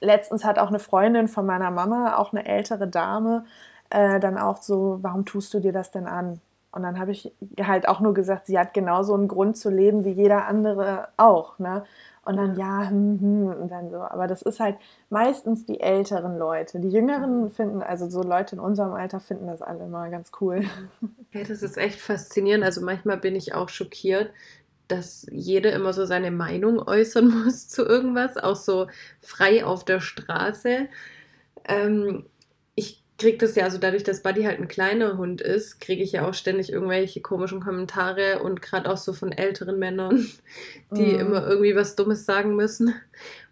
letztens 0.00 0.44
hat 0.44 0.58
auch 0.58 0.68
eine 0.68 0.78
Freundin 0.78 1.28
von 1.28 1.46
meiner 1.46 1.70
Mama, 1.70 2.16
auch 2.16 2.32
eine 2.32 2.46
ältere 2.46 2.86
Dame, 2.86 3.44
äh, 3.90 4.20
dann 4.20 4.36
auch 4.38 4.62
so, 4.62 4.98
warum 5.02 5.24
tust 5.24 5.52
du 5.54 5.60
dir 5.60 5.72
das 5.72 5.90
denn 5.90 6.06
an? 6.06 6.40
Und 6.72 6.82
dann 6.82 6.98
habe 6.98 7.12
ich 7.12 7.32
halt 7.60 7.88
auch 7.88 8.00
nur 8.00 8.12
gesagt, 8.12 8.46
sie 8.46 8.58
hat 8.58 8.74
genauso 8.74 9.14
einen 9.14 9.28
Grund 9.28 9.56
zu 9.56 9.70
leben 9.70 10.04
wie 10.04 10.10
jeder 10.10 10.46
andere 10.46 11.08
auch. 11.16 11.58
Ne? 11.58 11.84
Und 12.26 12.36
dann 12.36 12.58
ja, 12.58 12.88
hm, 12.90 13.20
hm, 13.20 13.46
und 13.62 13.68
dann 13.70 13.88
so. 13.88 13.98
Aber 13.98 14.26
das 14.26 14.42
ist 14.42 14.58
halt 14.58 14.76
meistens 15.10 15.64
die 15.64 15.80
älteren 15.80 16.36
Leute. 16.38 16.80
Die 16.80 16.90
Jüngeren 16.90 17.50
finden, 17.50 17.82
also 17.82 18.10
so 18.10 18.22
Leute 18.22 18.56
in 18.56 18.60
unserem 18.60 18.94
Alter 18.94 19.20
finden 19.20 19.46
das 19.46 19.62
alle 19.62 19.84
immer 19.84 20.08
ganz 20.10 20.32
cool. 20.40 20.64
Ja, 21.32 21.42
das 21.44 21.62
ist 21.62 21.76
echt 21.76 22.00
faszinierend. 22.00 22.64
Also 22.64 22.80
manchmal 22.80 23.18
bin 23.18 23.34
ich 23.36 23.52
auch 23.52 23.68
schockiert, 23.68 24.30
dass 24.88 25.26
jeder 25.30 25.72
immer 25.72 25.92
so 25.92 26.06
seine 26.06 26.30
Meinung 26.30 26.78
äußern 26.78 27.28
muss 27.44 27.68
zu 27.68 27.84
irgendwas, 27.84 28.38
auch 28.38 28.56
so 28.56 28.86
frei 29.20 29.64
auf 29.64 29.84
der 29.84 30.00
Straße. 30.00 30.88
Ähm, 31.68 32.24
kriege 33.18 33.38
das 33.38 33.54
ja, 33.54 33.64
also 33.64 33.78
dadurch, 33.78 34.04
dass 34.04 34.22
Buddy 34.22 34.42
halt 34.44 34.60
ein 34.60 34.68
kleiner 34.68 35.16
Hund 35.16 35.40
ist, 35.40 35.80
kriege 35.80 36.02
ich 36.02 36.12
ja 36.12 36.28
auch 36.28 36.34
ständig 36.34 36.70
irgendwelche 36.72 37.20
komischen 37.20 37.60
Kommentare 37.60 38.42
und 38.42 38.60
gerade 38.60 38.90
auch 38.90 38.96
so 38.96 39.12
von 39.12 39.32
älteren 39.32 39.78
Männern, 39.78 40.26
die 40.90 41.14
mm. 41.14 41.20
immer 41.20 41.46
irgendwie 41.46 41.74
was 41.74 41.96
Dummes 41.96 42.26
sagen 42.26 42.56
müssen. 42.56 42.94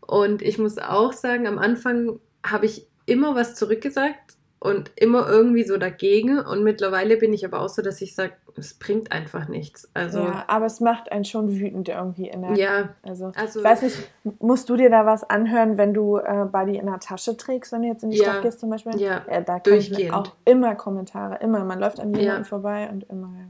Und 0.01 0.43
ich 0.43 0.59
muss 0.59 0.79
auch 0.79 1.13
sagen, 1.13 1.47
am 1.47 1.59
Anfang 1.59 2.21
habe 2.45 2.67
ich 2.67 2.87
immer 3.07 3.35
was 3.35 3.55
zurückgesagt 3.55 4.35
und 4.65 4.93
immer 4.97 5.29
irgendwie 5.29 5.63
so 5.63 5.77
dagegen. 5.77 6.39
Und 6.39 6.65
mittlerweile 6.65 7.19
bin 7.19 7.35
ich 7.35 7.45
aber 7.45 7.61
auch 7.61 7.69
so, 7.69 7.83
dass 7.83 8.01
ich 8.01 8.15
sage, 8.15 8.33
es 8.57 8.73
bringt 8.73 9.13
einfach 9.13 9.47
nichts. 9.47 9.91
Also, 9.93 10.21
ja, 10.21 10.45
aber 10.47 10.65
es 10.65 10.81
macht 10.81 11.13
einen 11.13 11.27
schon 11.27 11.61
wütend 11.61 11.91
irgendwie 11.91 12.29
in 12.29 12.41
der. 12.41 12.57
Ja. 12.57 12.89
Also, 13.03 13.33
also 13.37 13.61
ich 13.61 13.65
weiß 13.65 13.83
nicht, 13.83 14.09
musst 14.41 14.71
du 14.71 14.77
dir 14.77 14.89
da 14.89 15.05
was 15.05 15.23
anhören, 15.29 15.77
wenn 15.77 15.93
du 15.93 16.17
äh, 16.17 16.47
Buddy 16.51 16.79
in 16.79 16.87
der 16.87 16.99
Tasche 16.99 17.37
trägst, 17.37 17.73
wenn 17.73 17.83
du 17.83 17.89
jetzt 17.89 18.05
in 18.05 18.11
die 18.11 18.17
ja, 18.17 18.25
Stadt 18.25 18.43
gehst 18.43 18.61
zum 18.61 18.71
Beispiel? 18.71 18.99
Ja, 18.99 19.23
ja 19.31 19.43
da 19.43 19.61
kommen 19.61 20.11
auch 20.13 20.33
immer 20.47 20.75
Kommentare, 20.77 21.41
immer. 21.43 21.63
Man 21.65 21.79
läuft 21.79 22.01
an 22.01 22.15
jemanden 22.15 22.43
ja. 22.43 22.45
vorbei 22.45 22.89
und 22.91 23.05
immer, 23.11 23.35
ja. 23.39 23.47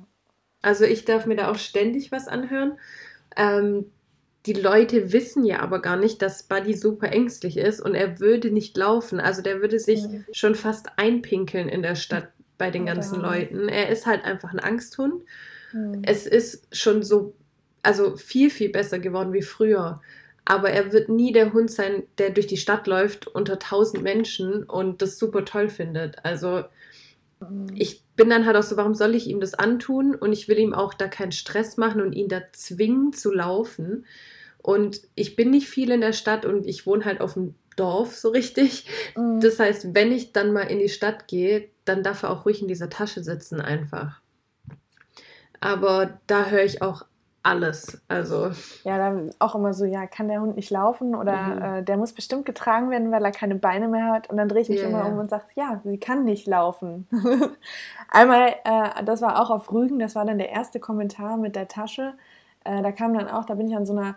Also 0.63 0.85
ich 0.85 1.05
darf 1.05 1.27
mir 1.27 1.37
da 1.37 1.49
auch 1.49 1.59
ständig 1.59 2.11
was 2.11 2.27
anhören. 2.27 2.77
Ähm, 3.37 3.87
die 4.47 4.53
Leute 4.53 5.13
wissen 5.13 5.45
ja 5.45 5.61
aber 5.61 5.81
gar 5.81 5.97
nicht, 5.97 6.21
dass 6.21 6.43
Buddy 6.43 6.75
super 6.75 7.11
ängstlich 7.13 7.57
ist 7.57 7.81
und 7.81 7.95
er 7.95 8.21
würde 8.21 8.51
nicht 8.51 8.77
laufen. 8.77 9.19
Also 9.19 9.41
der 9.41 9.61
würde 9.61 9.79
sich 9.79 10.03
mhm. 10.03 10.25
schon 10.33 10.55
fast 10.55 10.89
einpinkeln 10.97 11.69
in 11.69 11.83
der 11.83 11.95
Stadt 11.95 12.29
bei 12.59 12.71
den 12.71 12.85
ganzen 12.87 13.23
ja. 13.23 13.31
Leuten. 13.31 13.69
Er 13.69 13.89
ist 13.89 14.07
halt 14.07 14.25
einfach 14.25 14.53
ein 14.53 14.61
Angsthund. 14.61 15.25
Mhm. 15.73 16.03
Es 16.05 16.27
ist 16.27 16.67
schon 16.77 17.03
so, 17.03 17.35
also 17.83 18.17
viel, 18.17 18.51
viel 18.51 18.69
besser 18.69 18.99
geworden 18.99 19.33
wie 19.33 19.43
früher. 19.43 20.03
Aber 20.45 20.69
er 20.69 20.93
wird 20.93 21.09
nie 21.09 21.33
der 21.33 21.55
Hund 21.55 21.71
sein, 21.71 22.03
der 22.19 22.29
durch 22.29 22.47
die 22.47 22.59
Stadt 22.59 22.87
läuft 22.87 23.27
unter 23.27 23.59
tausend 23.59 24.03
Menschen 24.03 24.65
und 24.65 25.01
das 25.01 25.19
super 25.19 25.47
toll 25.47 25.71
findet. 25.71 26.23
Also 26.23 26.65
mhm. 27.41 27.69
ich 27.75 28.03
bin 28.15 28.29
dann 28.29 28.45
halt 28.45 28.57
auch 28.57 28.63
so, 28.63 28.77
warum 28.77 28.93
soll 28.93 29.15
ich 29.15 29.27
ihm 29.27 29.41
das 29.41 29.55
antun? 29.55 30.15
Und 30.15 30.35
ich 30.35 30.49
will 30.49 30.59
ihm 30.59 30.75
auch 30.75 30.93
da 30.93 31.09
keinen 31.09 31.33
Stress 31.33 31.79
machen 31.79 32.03
und 32.03 32.13
ihn 32.13 32.29
da 32.29 32.43
zwingen 32.53 33.15
zu 33.15 33.33
laufen. 33.33 34.05
Und 34.65 35.03
ich 35.15 35.37
bin 35.37 35.51
nicht 35.51 35.69
viel 35.69 35.91
in 35.91 36.01
der 36.01 36.15
Stadt 36.15 36.47
und 36.47 36.65
ich 36.65 36.87
wohne 36.87 37.05
halt 37.05 37.21
auf 37.21 37.35
dem 37.35 37.55
Dorf 37.77 38.17
so 38.17 38.31
richtig. 38.31 38.89
Mhm. 39.15 39.41
Das 39.41 39.59
heißt, 39.61 39.95
wenn 39.95 40.11
ich 40.11 40.33
dann 40.33 40.55
mal 40.55 40.63
in 40.63 40.79
die 40.79 40.89
Stadt 40.89 41.29
gehe, 41.29 41.69
dann 41.85 42.03
darf 42.03 42.23
er 42.23 42.31
auch 42.31 42.47
ruhig 42.47 42.63
in 42.63 42.69
dieser 42.69 42.89
Tasche 42.89 43.23
sitzen 43.23 43.61
einfach. 43.61 44.23
Aber 45.61 46.19
da 46.27 46.47
höre 46.47 46.65
ich 46.65 46.81
auch 46.81 47.05
alles. 47.43 48.03
Also. 48.09 48.53
Ja, 48.85 48.97
dann 48.97 49.33
auch 49.39 49.55
immer 49.55 49.75
so, 49.75 49.85
ja, 49.85 50.07
kann 50.07 50.29
der 50.29 50.41
Hund 50.41 50.57
nicht 50.57 50.71
laufen 50.71 51.15
oder 51.15 51.37
mhm. 51.37 51.63
äh, 51.63 51.83
der 51.83 51.99
muss 51.99 52.15
bestimmt 52.15 52.47
getragen 52.47 52.89
werden, 52.89 53.13
weil 53.13 53.23
er 53.23 53.33
keine 53.33 53.57
Beine 53.57 53.89
mehr 53.89 54.07
hat. 54.07 54.31
Und 54.31 54.39
dann 54.39 54.49
drehe 54.49 54.63
ich 54.63 54.71
mich 54.71 54.81
yeah, 54.81 54.89
immer 54.89 55.05
um 55.05 55.19
und 55.19 55.29
sage, 55.29 55.45
ja, 55.57 55.79
sie 55.85 55.99
kann 55.99 56.25
nicht 56.25 56.47
laufen. 56.47 57.07
Einmal, 58.09 58.55
äh, 58.65 59.05
das 59.05 59.21
war 59.21 59.43
auch 59.43 59.51
auf 59.51 59.71
Rügen, 59.71 59.99
das 59.99 60.15
war 60.15 60.25
dann 60.25 60.39
der 60.39 60.49
erste 60.49 60.81
Kommentar 60.81 61.37
mit 61.37 61.55
der 61.55 61.69
Tasche. 61.69 62.15
Äh, 62.65 62.81
da 62.81 62.93
kam 62.93 63.13
dann 63.13 63.29
auch, 63.29 63.45
da 63.45 63.57
bin 63.57 63.69
ich 63.69 63.77
an 63.77 63.85
so 63.85 63.93
einer 63.93 64.17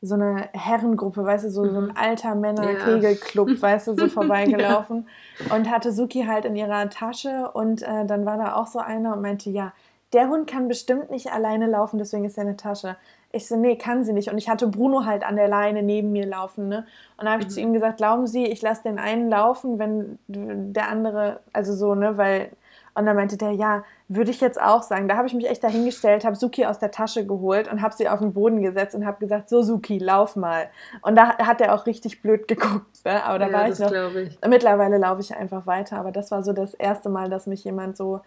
so 0.00 0.14
eine 0.14 0.48
Herrengruppe, 0.52 1.24
weißt 1.24 1.46
du, 1.46 1.50
so, 1.50 1.64
so 1.64 1.78
ein 1.78 1.86
mhm. 1.86 1.96
alter 1.96 2.34
Männer-Kegelclub, 2.34 3.48
ja. 3.48 3.54
weißt 3.62 3.88
du, 3.88 3.94
so 3.94 4.08
vorbeigelaufen 4.08 5.08
ja. 5.48 5.56
und 5.56 5.70
hatte 5.70 5.92
Suki 5.92 6.24
halt 6.24 6.44
in 6.44 6.54
ihrer 6.54 6.88
Tasche 6.88 7.50
und 7.52 7.82
äh, 7.82 8.06
dann 8.06 8.24
war 8.24 8.36
da 8.36 8.54
auch 8.54 8.66
so 8.66 8.78
einer 8.78 9.14
und 9.14 9.22
meinte, 9.22 9.50
ja, 9.50 9.72
der 10.12 10.28
Hund 10.28 10.48
kann 10.48 10.68
bestimmt 10.68 11.10
nicht 11.10 11.32
alleine 11.32 11.66
laufen, 11.66 11.98
deswegen 11.98 12.24
ist 12.24 12.38
er 12.38 12.44
eine 12.44 12.56
Tasche. 12.56 12.96
Ich 13.30 13.46
so, 13.46 13.56
nee, 13.56 13.76
kann 13.76 14.04
sie 14.04 14.14
nicht. 14.14 14.30
Und 14.30 14.38
ich 14.38 14.48
hatte 14.48 14.66
Bruno 14.68 15.04
halt 15.04 15.22
an 15.22 15.36
der 15.36 15.48
Leine 15.48 15.82
neben 15.82 16.12
mir 16.12 16.24
laufen, 16.24 16.68
ne? 16.68 16.86
Und 17.18 17.24
dann 17.24 17.32
habe 17.32 17.42
ich 17.42 17.48
mhm. 17.48 17.52
zu 17.52 17.60
ihm 17.60 17.72
gesagt, 17.74 17.98
glauben 17.98 18.26
Sie, 18.26 18.46
ich 18.46 18.62
lasse 18.62 18.84
den 18.84 18.98
einen 18.98 19.28
laufen, 19.28 19.78
wenn 19.78 20.18
der 20.26 20.88
andere, 20.88 21.40
also 21.52 21.74
so, 21.74 21.94
ne, 21.94 22.16
weil 22.16 22.50
und 22.98 23.06
dann 23.06 23.16
meinte 23.16 23.36
der, 23.36 23.52
ja, 23.52 23.84
würde 24.08 24.30
ich 24.30 24.40
jetzt 24.40 24.60
auch 24.60 24.82
sagen. 24.82 25.06
Da 25.06 25.16
habe 25.16 25.28
ich 25.28 25.34
mich 25.34 25.48
echt 25.48 25.62
dahingestellt, 25.62 26.24
habe 26.24 26.34
Suki 26.34 26.66
aus 26.66 26.78
der 26.78 26.90
Tasche 26.90 27.24
geholt 27.24 27.70
und 27.70 27.80
habe 27.80 27.94
sie 27.94 28.08
auf 28.08 28.18
den 28.18 28.32
Boden 28.32 28.60
gesetzt 28.60 28.94
und 28.94 29.06
habe 29.06 29.18
gesagt, 29.20 29.48
so 29.48 29.62
Suki, 29.62 29.98
lauf 29.98 30.34
mal. 30.34 30.68
Und 31.02 31.14
da 31.14 31.38
hat 31.38 31.60
er 31.60 31.74
auch 31.74 31.86
richtig 31.86 32.22
blöd 32.22 32.48
geguckt. 32.48 33.04
Ne? 33.04 33.22
Aber 33.24 33.38
da 33.38 33.46
ja, 33.46 33.52
war 33.52 33.68
ich 33.68 33.78
noch. 33.78 34.14
Ich. 34.16 34.38
Mittlerweile 34.48 34.98
laufe 34.98 35.20
ich 35.20 35.34
einfach 35.34 35.66
weiter. 35.66 35.98
Aber 35.98 36.10
das 36.10 36.30
war 36.30 36.42
so 36.42 36.52
das 36.52 36.74
erste 36.74 37.08
Mal, 37.08 37.30
dass 37.30 37.46
mich 37.46 37.62
jemand 37.64 37.96
so 37.96 38.20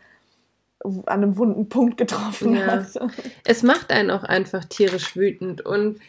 an 0.83 1.03
einem 1.05 1.37
wunden 1.37 1.67
Punkt 1.67 1.97
getroffen 1.97 2.55
ja. 2.55 2.67
hat. 2.67 2.87
Es 3.43 3.61
macht 3.61 3.91
einen 3.91 4.09
auch 4.09 4.23
einfach 4.23 4.63
tierisch 4.65 5.15
wütend. 5.15 5.61
Und 5.61 5.99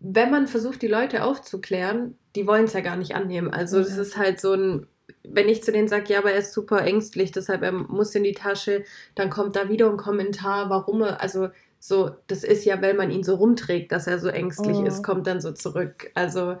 wenn 0.00 0.30
man 0.30 0.46
versucht, 0.46 0.82
die 0.82 0.88
Leute 0.88 1.24
aufzuklären, 1.24 2.16
die 2.36 2.46
wollen 2.46 2.66
es 2.66 2.72
ja 2.72 2.80
gar 2.80 2.96
nicht 2.96 3.16
annehmen. 3.16 3.52
Also, 3.52 3.78
das 3.78 3.96
ist 3.96 4.16
halt 4.16 4.40
so 4.40 4.54
ein 4.54 4.86
wenn 5.24 5.48
ich 5.48 5.62
zu 5.62 5.72
denen 5.72 5.88
sage, 5.88 6.12
ja, 6.12 6.18
aber 6.18 6.32
er 6.32 6.38
ist 6.38 6.52
super 6.52 6.84
ängstlich, 6.84 7.32
deshalb 7.32 7.62
er 7.62 7.72
muss 7.72 8.14
in 8.14 8.24
die 8.24 8.32
Tasche, 8.32 8.84
dann 9.14 9.30
kommt 9.30 9.56
da 9.56 9.68
wieder 9.68 9.90
ein 9.90 9.96
Kommentar, 9.96 10.70
warum 10.70 11.02
er, 11.02 11.20
also 11.20 11.48
so, 11.80 12.10
das 12.26 12.44
ist 12.44 12.64
ja, 12.64 12.80
weil 12.82 12.94
man 12.94 13.10
ihn 13.10 13.22
so 13.22 13.36
rumträgt, 13.36 13.92
dass 13.92 14.06
er 14.06 14.18
so 14.18 14.28
ängstlich 14.28 14.78
oh. 14.78 14.84
ist, 14.84 15.02
kommt 15.02 15.26
dann 15.26 15.40
so 15.40 15.52
zurück. 15.52 16.10
Also 16.14 16.40
ja. 16.40 16.58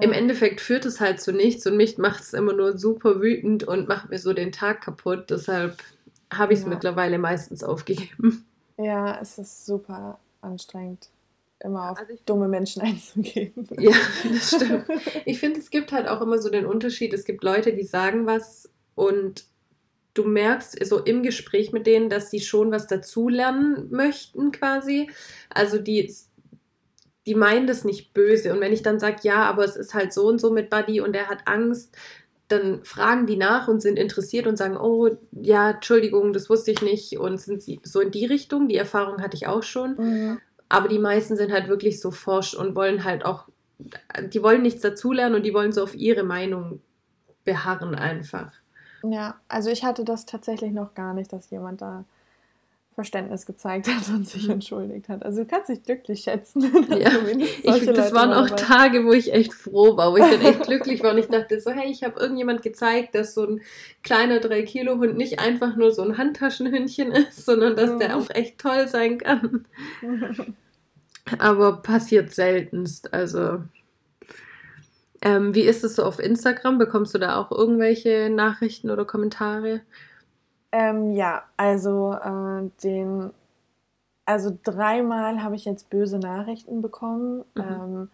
im 0.00 0.12
Endeffekt 0.12 0.60
führt 0.60 0.84
es 0.84 1.00
halt 1.00 1.20
zu 1.20 1.32
nichts 1.32 1.66
und 1.66 1.76
mich 1.76 1.98
macht 1.98 2.20
es 2.20 2.34
immer 2.34 2.52
nur 2.52 2.76
super 2.76 3.22
wütend 3.22 3.64
und 3.64 3.88
macht 3.88 4.10
mir 4.10 4.18
so 4.18 4.32
den 4.32 4.52
Tag 4.52 4.82
kaputt. 4.82 5.30
Deshalb 5.30 5.78
habe 6.32 6.52
ich 6.52 6.58
es 6.58 6.64
ja. 6.64 6.70
mittlerweile 6.70 7.18
meistens 7.18 7.64
aufgegeben. 7.64 8.44
Ja, 8.76 9.18
es 9.20 9.38
ist 9.38 9.66
super 9.66 10.18
anstrengend 10.42 11.08
immer 11.60 11.90
auf 11.90 11.98
also 11.98 12.14
dumme 12.24 12.48
Menschen 12.48 12.82
einzugehen. 12.82 13.68
Ja, 13.78 13.92
das 14.30 14.54
stimmt. 14.56 14.86
Ich 15.24 15.38
finde, 15.38 15.60
es 15.60 15.70
gibt 15.70 15.92
halt 15.92 16.08
auch 16.08 16.20
immer 16.20 16.38
so 16.38 16.50
den 16.50 16.66
Unterschied. 16.66 17.12
Es 17.12 17.24
gibt 17.24 17.42
Leute, 17.42 17.72
die 17.72 17.84
sagen 17.84 18.26
was 18.26 18.70
und 18.94 19.44
du 20.14 20.24
merkst 20.24 20.84
so 20.84 20.98
im 20.98 21.22
Gespräch 21.22 21.72
mit 21.72 21.86
denen, 21.86 22.10
dass 22.10 22.30
sie 22.30 22.40
schon 22.40 22.70
was 22.70 22.86
dazulernen 22.86 23.88
möchten 23.90 24.50
quasi. 24.52 25.10
Also 25.48 25.78
die, 25.78 26.12
die 27.26 27.34
meinen 27.34 27.66
das 27.66 27.84
nicht 27.84 28.14
böse. 28.14 28.52
Und 28.52 28.60
wenn 28.60 28.72
ich 28.72 28.82
dann 28.82 28.98
sage, 28.98 29.18
ja, 29.22 29.44
aber 29.44 29.64
es 29.64 29.76
ist 29.76 29.94
halt 29.94 30.12
so 30.12 30.26
und 30.26 30.40
so 30.40 30.50
mit 30.50 30.70
Buddy 30.70 31.00
und 31.00 31.14
er 31.14 31.28
hat 31.28 31.46
Angst, 31.46 31.96
dann 32.48 32.82
fragen 32.84 33.26
die 33.26 33.36
nach 33.36 33.68
und 33.68 33.80
sind 33.80 33.98
interessiert 33.98 34.46
und 34.46 34.56
sagen, 34.56 34.76
oh 34.76 35.10
ja, 35.32 35.72
Entschuldigung, 35.72 36.32
das 36.32 36.48
wusste 36.48 36.70
ich 36.70 36.82
nicht 36.82 37.18
und 37.18 37.38
sind 37.38 37.62
sie 37.62 37.78
so 37.82 38.00
in 38.00 38.10
die 38.10 38.24
Richtung. 38.24 38.68
Die 38.68 38.76
Erfahrung 38.76 39.20
hatte 39.20 39.36
ich 39.36 39.46
auch 39.46 39.62
schon. 39.62 39.96
Mhm. 39.96 40.40
Aber 40.68 40.88
die 40.88 40.98
meisten 40.98 41.36
sind 41.36 41.52
halt 41.52 41.68
wirklich 41.68 42.00
so 42.00 42.10
forsch 42.10 42.54
und 42.54 42.74
wollen 42.74 43.04
halt 43.04 43.24
auch, 43.24 43.48
die 44.32 44.42
wollen 44.42 44.62
nichts 44.62 44.82
dazulernen 44.82 45.36
und 45.36 45.44
die 45.44 45.54
wollen 45.54 45.72
so 45.72 45.82
auf 45.82 45.94
ihre 45.94 46.24
Meinung 46.24 46.80
beharren 47.44 47.94
einfach. 47.94 48.52
Ja, 49.02 49.36
also 49.48 49.70
ich 49.70 49.84
hatte 49.84 50.04
das 50.04 50.26
tatsächlich 50.26 50.72
noch 50.72 50.94
gar 50.94 51.14
nicht, 51.14 51.32
dass 51.32 51.50
jemand 51.50 51.80
da 51.80 52.04
Verständnis 52.98 53.46
gezeigt 53.46 53.86
hat 53.86 54.08
und 54.08 54.28
sich 54.28 54.46
mhm. 54.46 54.54
entschuldigt 54.54 55.08
hat. 55.08 55.24
Also 55.24 55.42
du 55.42 55.46
kannst 55.46 55.68
dich 55.68 55.84
glücklich 55.84 56.22
schätzen. 56.22 56.64
Ja. 56.98 57.12
Ich, 57.76 57.86
das 57.86 58.12
waren 58.12 58.32
auch 58.32 58.50
Tage, 58.56 59.04
wo 59.04 59.12
ich 59.12 59.32
echt 59.32 59.54
froh 59.54 59.96
war, 59.96 60.10
wo 60.10 60.16
ich 60.16 60.24
dann 60.24 60.40
echt 60.40 60.62
glücklich 60.66 61.02
war 61.04 61.12
und 61.12 61.18
ich 61.18 61.28
dachte 61.28 61.60
so, 61.60 61.70
hey, 61.70 61.88
ich 61.88 62.02
habe 62.02 62.18
irgendjemand 62.18 62.62
gezeigt, 62.62 63.14
dass 63.14 63.34
so 63.34 63.46
ein 63.46 63.60
kleiner 64.02 64.38
3-Kilo-Hund 64.38 65.16
nicht 65.16 65.38
einfach 65.38 65.76
nur 65.76 65.92
so 65.92 66.02
ein 66.02 66.18
Handtaschenhündchen 66.18 67.12
ist, 67.12 67.46
sondern 67.46 67.76
dass 67.76 67.90
mhm. 67.90 67.98
der 68.00 68.16
auch 68.16 68.30
echt 68.30 68.58
toll 68.58 68.88
sein 68.88 69.18
kann. 69.18 69.66
Aber 71.38 71.80
passiert 71.82 72.34
seltenst. 72.34 73.14
Also 73.14 73.62
ähm, 75.22 75.54
wie 75.54 75.62
ist 75.62 75.84
es 75.84 75.94
so 75.94 76.02
auf 76.02 76.18
Instagram? 76.18 76.78
Bekommst 76.78 77.14
du 77.14 77.18
da 77.18 77.36
auch 77.36 77.52
irgendwelche 77.52 78.28
Nachrichten 78.28 78.90
oder 78.90 79.04
Kommentare? 79.04 79.82
Ähm, 80.72 81.12
ja, 81.12 81.42
also 81.56 82.12
äh, 82.12 82.70
den, 82.82 83.32
also 84.26 84.56
dreimal 84.62 85.42
habe 85.42 85.56
ich 85.56 85.64
jetzt 85.64 85.90
böse 85.90 86.18
Nachrichten 86.18 86.82
bekommen. 86.82 87.44
Mhm. 87.54 87.62
Ähm, 87.62 88.10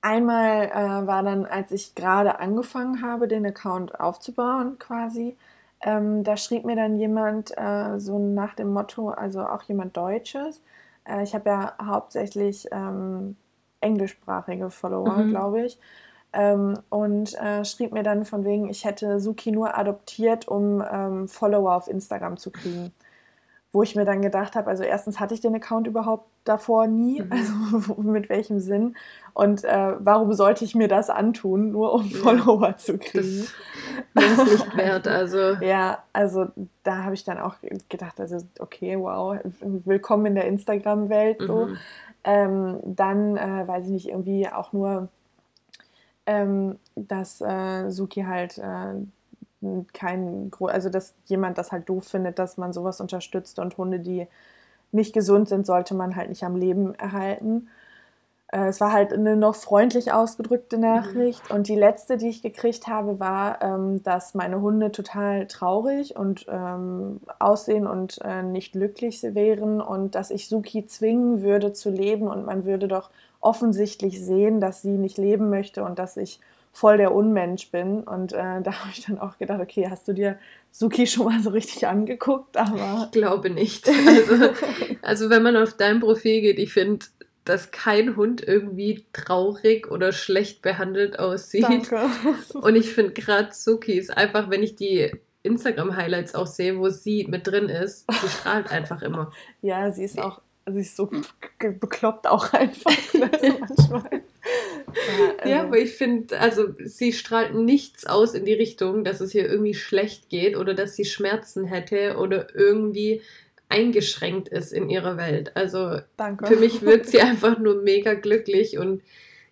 einmal 0.00 0.68
äh, 0.68 1.06
war 1.06 1.22
dann, 1.22 1.44
als 1.44 1.70
ich 1.72 1.94
gerade 1.94 2.38
angefangen 2.40 3.02
habe, 3.02 3.28
den 3.28 3.46
Account 3.46 4.00
aufzubauen 4.00 4.78
quasi, 4.78 5.36
ähm, 5.80 6.24
da 6.24 6.36
schrieb 6.36 6.64
mir 6.64 6.76
dann 6.76 6.96
jemand 6.96 7.56
äh, 7.56 7.98
so 8.00 8.18
nach 8.18 8.54
dem 8.54 8.72
Motto, 8.72 9.10
also 9.10 9.46
auch 9.46 9.62
jemand 9.62 9.96
Deutsches. 9.96 10.62
Äh, 11.04 11.22
ich 11.22 11.34
habe 11.34 11.50
ja 11.50 11.74
hauptsächlich 11.80 12.66
ähm, 12.72 13.36
englischsprachige 13.80 14.70
Follower, 14.70 15.18
mhm. 15.18 15.30
glaube 15.30 15.62
ich. 15.62 15.78
Ähm, 16.32 16.78
und 16.90 17.34
äh, 17.40 17.64
schrieb 17.64 17.92
mir 17.92 18.02
dann 18.02 18.24
von 18.24 18.44
wegen, 18.44 18.68
ich 18.68 18.84
hätte 18.84 19.20
Suki 19.20 19.50
nur 19.50 19.76
adoptiert, 19.78 20.46
um 20.46 20.82
ähm, 20.90 21.28
Follower 21.28 21.74
auf 21.74 21.88
Instagram 21.88 22.36
zu 22.36 22.50
kriegen. 22.50 22.92
Wo 23.72 23.82
ich 23.82 23.94
mir 23.94 24.04
dann 24.04 24.22
gedacht 24.22 24.56
habe, 24.56 24.68
also 24.68 24.82
erstens 24.82 25.20
hatte 25.20 25.34
ich 25.34 25.40
den 25.40 25.54
Account 25.54 25.86
überhaupt 25.86 26.26
davor 26.44 26.86
nie, 26.86 27.20
mhm. 27.20 27.32
also 27.32 27.94
mit 28.02 28.28
welchem 28.28 28.60
Sinn 28.60 28.94
und 29.38 29.62
äh, 29.62 29.92
warum 30.00 30.32
sollte 30.32 30.64
ich 30.64 30.74
mir 30.74 30.88
das 30.88 31.10
antun, 31.10 31.70
nur 31.70 31.94
um 31.94 32.06
ja. 32.06 32.16
Follower 32.18 32.76
zu 32.76 32.98
kriegen? 32.98 33.46
Das 34.12 34.24
ist 34.32 34.46
nicht 34.50 34.76
wert, 34.76 35.06
also. 35.06 35.52
ja, 35.64 36.02
also 36.12 36.46
da 36.82 37.04
habe 37.04 37.14
ich 37.14 37.22
dann 37.22 37.38
auch 37.38 37.54
gedacht, 37.88 38.18
also 38.18 38.38
okay, 38.58 38.98
wow, 38.98 39.38
willkommen 39.60 40.26
in 40.26 40.34
der 40.34 40.46
Instagram-Welt 40.46 41.40
so. 41.46 41.66
Mhm. 41.66 41.76
Ähm, 42.24 42.80
dann, 42.84 43.36
äh, 43.36 43.68
weiß 43.68 43.84
ich 43.84 43.90
nicht, 43.90 44.08
irgendwie 44.08 44.48
auch 44.48 44.72
nur 44.72 45.08
ähm, 46.28 46.76
dass 46.94 47.40
äh, 47.40 47.90
Suki 47.90 48.22
halt 48.22 48.58
äh, 48.58 48.94
kein, 49.94 50.52
also 50.60 50.90
dass 50.90 51.14
jemand 51.24 51.56
das 51.56 51.72
halt 51.72 51.88
doof 51.88 52.04
findet, 52.04 52.38
dass 52.38 52.58
man 52.58 52.74
sowas 52.74 53.00
unterstützt 53.00 53.58
und 53.58 53.78
Hunde, 53.78 53.98
die 53.98 54.28
nicht 54.92 55.14
gesund 55.14 55.48
sind, 55.48 55.66
sollte 55.66 55.94
man 55.94 56.16
halt 56.16 56.28
nicht 56.28 56.44
am 56.44 56.54
Leben 56.54 56.94
erhalten. 56.94 57.68
Äh, 58.52 58.66
es 58.66 58.78
war 58.78 58.92
halt 58.92 59.14
eine 59.14 59.36
noch 59.36 59.54
freundlich 59.54 60.12
ausgedrückte 60.12 60.76
mhm. 60.76 60.82
Nachricht. 60.82 61.48
Mhm. 61.48 61.56
Und 61.56 61.68
die 61.68 61.76
letzte, 61.76 62.18
die 62.18 62.28
ich 62.28 62.42
gekriegt 62.42 62.86
habe, 62.86 63.18
war, 63.18 63.62
ähm, 63.62 64.02
dass 64.02 64.34
meine 64.34 64.60
Hunde 64.60 64.92
total 64.92 65.46
traurig 65.46 66.14
und 66.14 66.46
ähm, 66.50 67.20
aussehen 67.38 67.86
und 67.86 68.20
äh, 68.22 68.42
nicht 68.42 68.72
glücklich 68.72 69.22
wären 69.22 69.80
und 69.80 70.14
dass 70.14 70.30
ich 70.30 70.46
Suki 70.46 70.84
zwingen 70.86 71.42
würde 71.42 71.72
zu 71.72 71.88
leben 71.88 72.28
und 72.28 72.44
man 72.44 72.66
würde 72.66 72.86
doch 72.86 73.08
offensichtlich 73.40 74.20
sehen, 74.20 74.60
dass 74.60 74.82
sie 74.82 74.98
nicht 74.98 75.18
leben 75.18 75.50
möchte 75.50 75.84
und 75.84 75.98
dass 75.98 76.16
ich 76.16 76.40
voll 76.72 76.96
der 76.96 77.14
Unmensch 77.14 77.70
bin. 77.70 78.02
Und 78.02 78.32
äh, 78.32 78.36
da 78.62 78.72
habe 78.72 78.90
ich 78.92 79.04
dann 79.04 79.18
auch 79.18 79.38
gedacht, 79.38 79.60
okay, 79.60 79.88
hast 79.90 80.08
du 80.08 80.12
dir 80.12 80.38
Suki 80.70 81.06
schon 81.06 81.26
mal 81.26 81.40
so 81.40 81.50
richtig 81.50 81.86
angeguckt? 81.86 82.56
Aber 82.56 83.04
ich 83.04 83.10
glaube 83.12 83.50
nicht. 83.50 83.88
Also, 83.88 84.50
also 85.02 85.30
wenn 85.30 85.42
man 85.42 85.56
auf 85.56 85.74
dein 85.74 86.00
Profil 86.00 86.40
geht, 86.40 86.58
ich 86.58 86.72
finde, 86.72 87.06
dass 87.44 87.70
kein 87.70 88.16
Hund 88.16 88.46
irgendwie 88.46 89.06
traurig 89.12 89.90
oder 89.90 90.12
schlecht 90.12 90.60
behandelt 90.60 91.18
aussieht. 91.18 91.64
Danke. 91.64 92.10
Und 92.52 92.76
ich 92.76 92.92
finde 92.92 93.12
gerade 93.12 93.48
Suki 93.52 93.94
ist 93.94 94.14
einfach, 94.14 94.50
wenn 94.50 94.62
ich 94.62 94.76
die 94.76 95.10
Instagram-Highlights 95.44 96.34
auch 96.34 96.46
sehe, 96.46 96.78
wo 96.78 96.90
sie 96.90 97.26
mit 97.26 97.46
drin 97.46 97.70
ist, 97.70 98.04
sie 98.20 98.28
strahlt 98.28 98.70
einfach 98.70 99.00
immer. 99.00 99.32
Ja, 99.62 99.90
sie 99.90 100.04
ist 100.04 100.18
auch 100.18 100.42
sie 100.74 100.80
ist 100.80 100.96
so 100.96 101.10
bekloppt 101.58 102.26
auch 102.26 102.52
einfach 102.52 103.14
ne, 103.14 103.30
manchmal. 103.60 104.10
Ja, 104.88 105.28
also. 105.36 105.48
ja, 105.50 105.62
aber 105.64 105.78
ich 105.78 105.92
finde, 105.92 106.38
also 106.40 106.68
sie 106.82 107.12
strahlt 107.12 107.54
nichts 107.54 108.06
aus 108.06 108.32
in 108.32 108.46
die 108.46 108.54
Richtung, 108.54 109.04
dass 109.04 109.20
es 109.20 109.34
ihr 109.34 109.46
irgendwie 109.46 109.74
schlecht 109.74 110.30
geht 110.30 110.56
oder 110.56 110.72
dass 110.72 110.96
sie 110.96 111.04
Schmerzen 111.04 111.64
hätte 111.66 112.16
oder 112.16 112.54
irgendwie 112.54 113.20
eingeschränkt 113.68 114.48
ist 114.48 114.72
in 114.72 114.88
ihrer 114.88 115.18
Welt. 115.18 115.54
Also 115.54 116.00
Danke. 116.16 116.46
für 116.46 116.56
mich 116.56 116.80
wirkt 116.82 117.06
sie 117.06 117.20
einfach 117.20 117.58
nur 117.58 117.82
mega 117.82 118.14
glücklich 118.14 118.78
und 118.78 119.02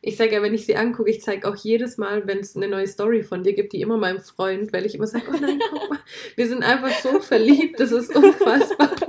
ich 0.07 0.16
sage 0.16 0.35
ja, 0.35 0.42
wenn 0.42 0.55
ich 0.55 0.64
sie 0.64 0.77
angucke, 0.77 1.11
ich 1.11 1.21
zeige 1.21 1.49
auch 1.49 1.57
jedes 1.57 1.99
Mal, 1.99 2.29
wenn 2.29 2.38
es 2.38 2.55
eine 2.55 2.69
neue 2.69 2.87
Story 2.87 3.25
von 3.25 3.42
dir 3.42 3.55
gibt, 3.55 3.73
die 3.73 3.81
immer 3.81 3.97
meinem 3.97 4.21
Freund, 4.21 4.73
weil 4.73 4.87
ich 4.87 4.95
immer 4.95 5.09
sage, 5.09 5.25
oh 5.29 5.37
nein, 5.40 5.59
guck 5.69 5.90
mal, 5.90 5.99
wir 6.37 6.47
sind 6.47 6.62
einfach 6.62 6.92
so 7.01 7.19
verliebt, 7.21 7.81
das 7.81 7.90
ist 7.90 8.14
unfassbar. 8.14 8.90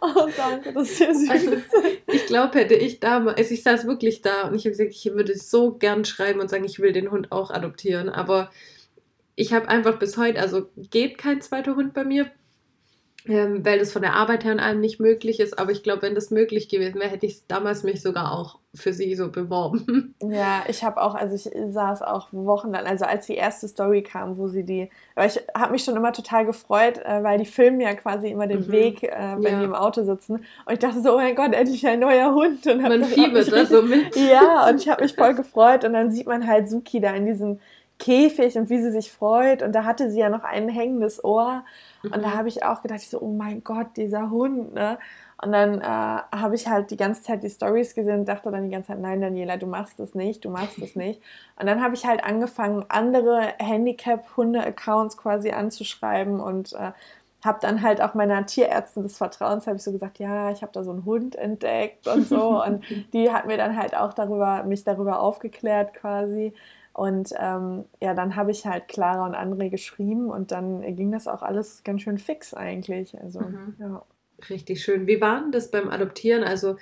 Oh, 0.00 0.28
danke, 0.36 0.72
das 0.72 0.90
ist 0.90 0.98
sehr 0.98 1.12
süß. 1.12 1.28
Also, 1.28 1.56
ich 2.06 2.26
glaube, 2.26 2.56
hätte 2.58 2.74
ich 2.74 3.00
damals, 3.00 3.36
also 3.36 3.52
ich 3.52 3.62
saß 3.62 3.86
wirklich 3.86 4.22
da 4.22 4.46
und 4.46 4.54
ich 4.54 4.62
habe 4.62 4.70
gesagt, 4.70 4.90
ich 4.92 5.04
würde 5.12 5.36
so 5.36 5.72
gern 5.72 6.04
schreiben 6.04 6.40
und 6.40 6.48
sagen, 6.48 6.64
ich 6.64 6.78
will 6.78 6.92
den 6.92 7.10
Hund 7.10 7.32
auch 7.32 7.50
adoptieren, 7.50 8.08
aber 8.08 8.50
ich 9.34 9.52
habe 9.52 9.68
einfach 9.68 9.98
bis 9.98 10.16
heute, 10.16 10.40
also 10.40 10.70
geht 10.90 11.18
kein 11.18 11.40
zweiter 11.40 11.74
Hund 11.74 11.94
bei 11.94 12.04
mir, 12.04 12.30
ähm, 13.26 13.64
weil 13.64 13.78
das 13.78 13.92
von 13.92 14.02
der 14.02 14.14
Arbeit 14.14 14.44
her 14.44 14.52
und 14.52 14.60
allem 14.60 14.80
nicht 14.80 15.00
möglich 15.00 15.40
ist. 15.40 15.58
Aber 15.58 15.72
ich 15.72 15.82
glaube, 15.82 16.02
wenn 16.02 16.14
das 16.14 16.30
möglich 16.30 16.68
gewesen 16.68 17.00
wäre, 17.00 17.10
hätte 17.10 17.26
ich 17.26 17.46
damals 17.46 17.82
mich 17.82 18.00
sogar 18.00 18.32
auch 18.32 18.58
für 18.74 18.92
sie 18.92 19.14
so 19.14 19.30
beworben. 19.30 20.14
Ja, 20.30 20.62
ich 20.68 20.84
habe 20.84 21.00
auch, 21.00 21.14
also 21.14 21.34
ich 21.34 21.50
saß 21.72 22.02
auch 22.02 22.28
wochenlang, 22.32 22.86
also 22.86 23.04
als 23.04 23.26
die 23.26 23.34
erste 23.34 23.66
Story 23.66 24.02
kam, 24.02 24.36
wo 24.36 24.48
sie 24.48 24.64
die, 24.64 24.90
weil 25.14 25.28
ich 25.28 25.40
habe 25.56 25.72
mich 25.72 25.84
schon 25.84 25.96
immer 25.96 26.12
total 26.12 26.44
gefreut, 26.44 26.98
äh, 26.98 27.22
weil 27.22 27.38
die 27.38 27.46
filmen 27.46 27.80
ja 27.80 27.94
quasi 27.94 28.28
immer 28.28 28.46
den 28.46 28.66
mhm. 28.66 28.72
Weg, 28.72 29.02
äh, 29.04 29.36
wenn 29.38 29.52
ja. 29.52 29.58
die 29.60 29.64
im 29.64 29.74
Auto 29.74 30.04
sitzen. 30.04 30.44
Und 30.66 30.72
ich 30.72 30.78
dachte 30.78 31.00
so, 31.00 31.14
oh 31.14 31.16
mein 31.16 31.34
Gott, 31.34 31.54
endlich 31.54 31.86
ein 31.86 32.00
neuer 32.00 32.34
Hund. 32.34 32.66
Und 32.66 32.82
man 32.82 33.04
fiebert 33.04 33.50
da 33.50 33.64
so 33.64 33.82
mit. 33.82 34.16
Ja, 34.16 34.68
und 34.68 34.80
ich 34.80 34.88
habe 34.88 35.02
mich 35.02 35.14
voll 35.14 35.34
gefreut. 35.34 35.84
Und 35.84 35.92
dann 35.94 36.10
sieht 36.10 36.26
man 36.26 36.46
halt 36.46 36.68
Suki 36.68 37.00
da 37.00 37.12
in 37.12 37.26
diesem 37.26 37.60
Käfig 37.98 38.56
und 38.56 38.70
wie 38.70 38.80
sie 38.80 38.90
sich 38.90 39.10
freut. 39.10 39.62
Und 39.62 39.72
da 39.72 39.84
hatte 39.84 40.10
sie 40.10 40.20
ja 40.20 40.28
noch 40.28 40.44
ein 40.44 40.68
hängendes 40.68 41.22
Ohr. 41.24 41.64
Und 42.02 42.22
da 42.22 42.34
habe 42.34 42.48
ich 42.48 42.64
auch 42.64 42.82
gedacht, 42.82 43.00
ich 43.00 43.08
so, 43.08 43.20
oh 43.20 43.32
mein 43.32 43.64
Gott, 43.64 43.96
dieser 43.96 44.30
Hund, 44.30 44.74
ne? 44.74 44.98
Und 45.40 45.52
dann 45.52 45.80
äh, 45.80 45.84
habe 45.84 46.56
ich 46.56 46.66
halt 46.66 46.90
die 46.90 46.96
ganze 46.96 47.22
Zeit 47.22 47.44
die 47.44 47.50
Stories 47.50 47.94
gesehen 47.94 48.20
und 48.20 48.28
dachte 48.28 48.50
dann 48.50 48.64
die 48.64 48.70
ganze 48.70 48.88
Zeit, 48.88 49.00
nein, 49.00 49.20
Daniela, 49.20 49.56
du 49.56 49.66
machst 49.66 50.00
das 50.00 50.14
nicht, 50.14 50.44
du 50.44 50.50
machst 50.50 50.82
das 50.82 50.96
nicht. 50.96 51.22
Und 51.56 51.66
dann 51.66 51.80
habe 51.80 51.94
ich 51.94 52.04
halt 52.04 52.24
angefangen, 52.24 52.84
andere 52.88 53.54
Handicap-Hunde-Accounts 53.58 55.16
quasi 55.16 55.50
anzuschreiben 55.52 56.40
und 56.40 56.72
äh, 56.72 56.90
habe 57.44 57.58
dann 57.60 57.82
halt 57.82 58.00
auch 58.00 58.14
meiner 58.14 58.46
Tierärztin 58.46 59.04
des 59.04 59.16
Vertrauens, 59.16 59.68
habe 59.68 59.76
ich 59.76 59.82
so 59.82 59.92
gesagt, 59.92 60.18
ja, 60.18 60.50
ich 60.50 60.62
habe 60.62 60.72
da 60.72 60.82
so 60.82 60.90
einen 60.90 61.04
Hund 61.04 61.36
entdeckt 61.36 62.08
und 62.08 62.26
so. 62.26 62.62
und 62.66 62.84
die 63.12 63.30
hat 63.30 63.46
mir 63.46 63.56
dann 63.56 63.76
halt 63.76 63.96
auch 63.96 64.12
darüber, 64.12 64.64
mich 64.64 64.82
darüber 64.82 65.20
aufgeklärt 65.20 65.94
quasi. 65.94 66.52
Und 66.98 67.32
ähm, 67.38 67.84
ja, 68.00 68.12
dann 68.12 68.34
habe 68.34 68.50
ich 68.50 68.66
halt 68.66 68.88
Clara 68.88 69.24
und 69.24 69.36
André 69.36 69.70
geschrieben 69.70 70.30
und 70.30 70.50
dann 70.50 70.96
ging 70.96 71.12
das 71.12 71.28
auch 71.28 71.42
alles 71.42 71.84
ganz 71.84 72.02
schön 72.02 72.18
fix 72.18 72.54
eigentlich. 72.54 73.16
Also, 73.22 73.38
mhm. 73.38 73.76
ja. 73.78 74.02
Richtig 74.50 74.82
schön. 74.82 75.06
Wie 75.06 75.20
war 75.20 75.40
denn 75.40 75.52
das 75.52 75.70
beim 75.70 75.90
Adoptieren? 75.90 76.42
Also, 76.42 76.76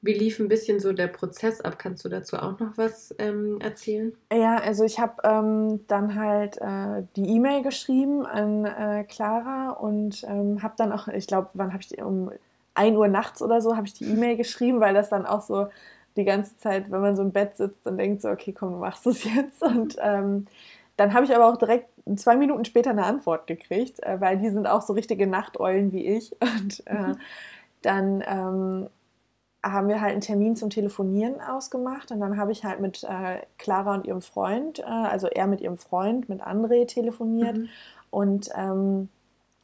wie 0.00 0.14
lief 0.14 0.38
ein 0.38 0.48
bisschen 0.48 0.80
so 0.80 0.94
der 0.94 1.08
Prozess 1.08 1.60
ab? 1.60 1.78
Kannst 1.78 2.02
du 2.02 2.08
dazu 2.08 2.38
auch 2.38 2.58
noch 2.58 2.78
was 2.78 3.14
ähm, 3.18 3.60
erzählen? 3.60 4.14
Ja, 4.32 4.56
also 4.56 4.84
ich 4.84 4.98
habe 5.00 5.20
ähm, 5.22 5.86
dann 5.86 6.14
halt 6.14 6.56
äh, 6.62 7.02
die 7.16 7.28
E-Mail 7.36 7.62
geschrieben 7.62 8.24
an 8.24 8.64
äh, 8.64 9.04
Clara 9.04 9.72
und 9.72 10.24
ähm, 10.24 10.62
habe 10.62 10.74
dann 10.78 10.92
auch, 10.92 11.08
ich 11.08 11.26
glaube, 11.26 11.50
wann 11.52 11.74
habe 11.74 11.82
ich 11.82 11.88
die, 11.88 12.00
um 12.00 12.30
1 12.72 12.96
Uhr 12.96 13.08
nachts 13.08 13.42
oder 13.42 13.60
so, 13.60 13.76
habe 13.76 13.86
ich 13.86 13.92
die 13.92 14.06
E-Mail 14.06 14.38
geschrieben, 14.38 14.80
weil 14.80 14.94
das 14.94 15.10
dann 15.10 15.26
auch 15.26 15.42
so 15.42 15.68
die 16.18 16.24
ganze 16.24 16.56
Zeit, 16.58 16.90
wenn 16.90 17.00
man 17.00 17.16
so 17.16 17.22
im 17.22 17.32
Bett 17.32 17.56
sitzt 17.56 17.86
und 17.86 17.96
denkt 17.96 18.20
so, 18.20 18.28
okay, 18.28 18.52
komm, 18.52 18.72
du 18.72 18.78
machst 18.78 19.06
es 19.06 19.24
jetzt. 19.36 19.62
Und 19.62 19.96
ähm, 20.00 20.46
dann 20.96 21.14
habe 21.14 21.24
ich 21.24 21.34
aber 21.34 21.46
auch 21.46 21.56
direkt 21.56 21.88
zwei 22.16 22.36
Minuten 22.36 22.64
später 22.64 22.90
eine 22.90 23.04
Antwort 23.04 23.46
gekriegt, 23.46 24.02
äh, 24.02 24.20
weil 24.20 24.38
die 24.38 24.50
sind 24.50 24.66
auch 24.66 24.82
so 24.82 24.92
richtige 24.92 25.26
Nachteulen 25.26 25.92
wie 25.92 26.06
ich. 26.06 26.32
Und 26.40 26.82
äh, 26.86 26.94
mhm. 26.94 27.18
dann 27.82 28.24
ähm, 28.26 28.88
haben 29.62 29.88
wir 29.88 30.00
halt 30.00 30.12
einen 30.12 30.20
Termin 30.20 30.56
zum 30.56 30.70
Telefonieren 30.70 31.40
ausgemacht 31.40 32.12
und 32.12 32.20
dann 32.20 32.36
habe 32.36 32.52
ich 32.52 32.64
halt 32.64 32.78
mit 32.78 33.02
äh, 33.02 33.40
Clara 33.58 33.94
und 33.94 34.06
ihrem 34.06 34.22
Freund, 34.22 34.78
äh, 34.78 34.84
also 34.84 35.26
er 35.26 35.48
mit 35.48 35.60
ihrem 35.60 35.76
Freund, 35.76 36.28
mit 36.28 36.40
André 36.40 36.86
telefoniert 36.86 37.56
mhm. 37.56 37.68
und 38.10 38.50
ähm, 38.54 39.08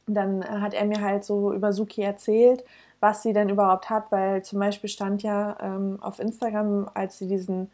dann 0.05 0.43
hat 0.61 0.73
er 0.73 0.85
mir 0.85 1.01
halt 1.01 1.23
so 1.23 1.53
über 1.53 1.71
Suki 1.71 2.01
erzählt, 2.01 2.63
was 2.99 3.23
sie 3.23 3.33
denn 3.33 3.49
überhaupt 3.49 3.89
hat, 3.89 4.11
weil 4.11 4.43
zum 4.43 4.59
Beispiel 4.59 4.89
stand 4.89 5.23
ja 5.23 5.57
ähm, 5.61 5.97
auf 6.01 6.19
Instagram, 6.19 6.89
als 6.93 7.17
sie 7.17 7.27
diesen, 7.27 7.69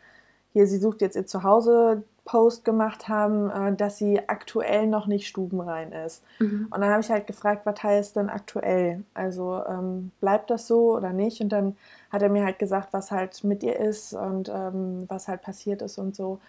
hier, 0.54 0.68
sie 0.68 0.78
sucht 0.78 1.02
jetzt 1.02 1.16
ihr 1.16 1.26
Zuhause 1.26 2.04
Post 2.26 2.66
gemacht 2.66 3.08
haben, 3.08 3.50
äh, 3.50 3.76
dass 3.76 3.98
sie 3.98 4.20
aktuell 4.30 4.88
noch 4.88 5.08
nicht 5.08 5.28
stubenrein 5.28 5.92
ist. 5.92 6.24
Mhm. 6.40 6.68
Und 6.70 6.82
dann 6.82 6.90
habe 6.90 7.02
ich 7.02 7.10
halt 7.10 7.28
gefragt, 7.28 7.66
was 7.66 7.82
heißt 7.82 8.16
denn 8.16 8.30
aktuell? 8.30 9.04
Also 9.14 9.62
ähm, 9.68 10.12
bleibt 10.20 10.50
das 10.50 10.68
so 10.68 10.96
oder 10.96 11.14
nicht? 11.14 11.42
Und 11.42 11.50
dann 11.50 11.76
hat 12.12 12.22
er 12.22 12.30
mir 12.30 12.44
halt 12.46 12.60
gesagt, 12.60 12.90
was 12.92 13.12
halt 13.12 13.44
mit 13.44 13.64
ihr 13.64 13.80
ist 13.80 14.14
und 14.14 14.50
ähm, 14.50 15.06
was 15.08 15.28
halt 15.28 15.42
passiert 15.42 15.82
ist 15.82 15.98
und 15.98 16.16
so. 16.16 16.40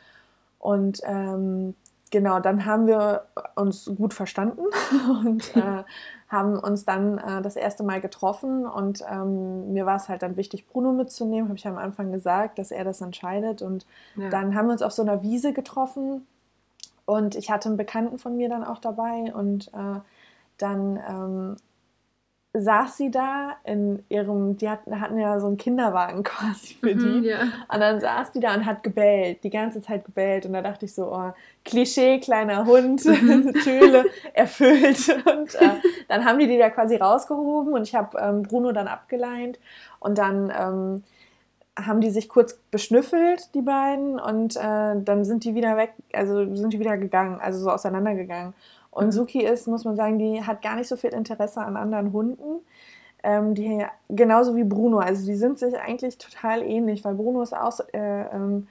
Und 0.59 1.01
ähm, 1.05 1.75
genau, 2.13 2.39
dann 2.39 2.65
haben 2.65 2.87
wir 2.87 3.25
uns 3.57 3.87
gut 3.97 4.15
verstanden 4.15 4.63
und 5.25 5.57
äh, 5.57 5.83
haben 6.29 6.57
uns 6.59 6.85
dann 6.85 7.19
äh, 7.19 7.43
das 7.43 7.57
erste 7.57 7.83
Mal 7.83 8.01
getroffen 8.01 8.65
und 8.65 9.03
ähm, 9.11 9.73
mir 9.73 9.85
war 9.85 9.97
es 9.97 10.09
halt 10.09 10.23
dann 10.23 10.37
wichtig, 10.37 10.69
Bruno 10.69 10.93
mitzunehmen, 10.93 11.49
habe 11.49 11.59
ich 11.59 11.67
am 11.67 11.79
Anfang 11.79 12.13
gesagt, 12.13 12.61
dass 12.61 12.71
er 12.71 12.85
das 12.85 13.01
entscheidet 13.01 13.61
und 13.63 13.85
ja. 14.15 14.31
dann 14.31 14.55
haben 14.55 14.67
wir 14.67 14.73
uns 14.73 14.83
auf 14.83 14.93
so 14.93 15.03
einer 15.03 15.23
Wiese 15.23 15.53
getroffen 15.53 16.27
und 17.05 17.35
ich 17.35 17.51
hatte 17.51 17.69
einen 17.69 17.77
Bekannten 17.77 18.19
von 18.19 18.37
mir 18.37 18.49
dann 18.49 18.63
auch 18.63 18.79
dabei 18.79 19.35
und 19.35 19.69
äh, 19.75 20.01
dann 20.59 21.01
ähm, 21.09 21.57
saß 22.55 22.99
sie 22.99 23.11
da 23.11 23.57
in 23.65 24.05
ihrem, 24.11 24.57
die 24.57 24.69
hatten, 24.69 25.01
hatten 25.01 25.19
ja 25.19 25.41
so 25.41 25.47
einen 25.47 25.57
Kinderwagen 25.57 26.23
quasi 26.25 26.75
für 26.75 26.95
die. 26.95 27.21
Mhm, 27.21 27.25
ja. 27.25 27.41
Und 27.73 27.81
dann 27.81 28.01
saß 28.01 28.33
die 28.33 28.41
da 28.41 28.55
und 28.55 28.67
hat 28.67 28.83
gebellt, 28.83 29.43
die 29.43 29.51
ganze 29.51 29.81
Zeit 29.81 30.05
gebellt. 30.05 30.45
Und 30.45 30.53
da 30.53 30.61
dachte 30.61 30.85
ich 30.85 30.95
so, 30.95 31.13
oh, 31.13 31.33
Klischee, 31.65 32.21
kleiner 32.21 32.67
Hund, 32.67 33.05
mhm. 33.05 33.55
Töle 33.65 34.05
erfüllt. 34.35 35.09
Und 35.27 35.55
äh, 35.55 35.81
dann 36.09 36.25
haben 36.25 36.39
die 36.39 36.47
die 36.47 36.59
da 36.59 36.69
quasi 36.69 36.97
rausgehoben 36.97 37.73
und 37.73 37.83
ich 37.83 37.95
habe 37.95 38.19
ähm, 38.19 38.43
Bruno 38.43 38.73
dann 38.73 38.87
abgeleint. 38.87 39.59
Und 39.99 40.19
dann 40.19 40.53
ähm, 40.55 41.03
haben 41.79 42.03
die 42.03 42.11
sich 42.11 42.29
kurz 42.29 42.55
beschnüffelt, 42.71 43.55
die 43.55 43.63
beiden. 43.63 44.21
Und 44.21 44.57
äh, 44.57 45.01
dann 45.03 45.25
sind 45.25 45.45
die 45.45 45.55
wieder 45.55 45.79
weg, 45.79 45.95
also 46.13 46.55
sind 46.55 46.75
die 46.75 46.81
wieder 46.81 46.99
gegangen, 46.99 47.41
also 47.41 47.61
so 47.61 47.71
auseinandergegangen. 47.71 48.53
Und. 48.93 49.11
Suki 49.11 49.43
ist, 49.43 49.67
muss 49.67 49.85
man 49.85 49.97
sagen, 49.97 50.19
die 50.19 50.45
hat 50.45 50.63
gar 50.63 50.77
nicht 50.77 50.87
so 50.87 50.97
viel 50.97 51.11
Interesse 51.11 51.61
an 51.63 51.77
anderen 51.77 52.13
Hunden. 52.13 52.61
Ähm, 53.25 53.55
die, 53.55 53.85
genauso 54.11 54.55
wie 54.55 54.65
Bruno. 54.65 54.99
Also 54.99 55.25
die 55.27 55.35
sind 55.35 55.59
sich 55.59 55.79
eigentlich 55.79 56.19
total 56.19 56.63
ähnlich, 56.63 57.05
weil 57.05 57.15
Bruno 57.15 57.43
ist 57.43 57.57
auch, 57.57 57.81
äh, 57.93 58.23
ähm, 58.35 58.69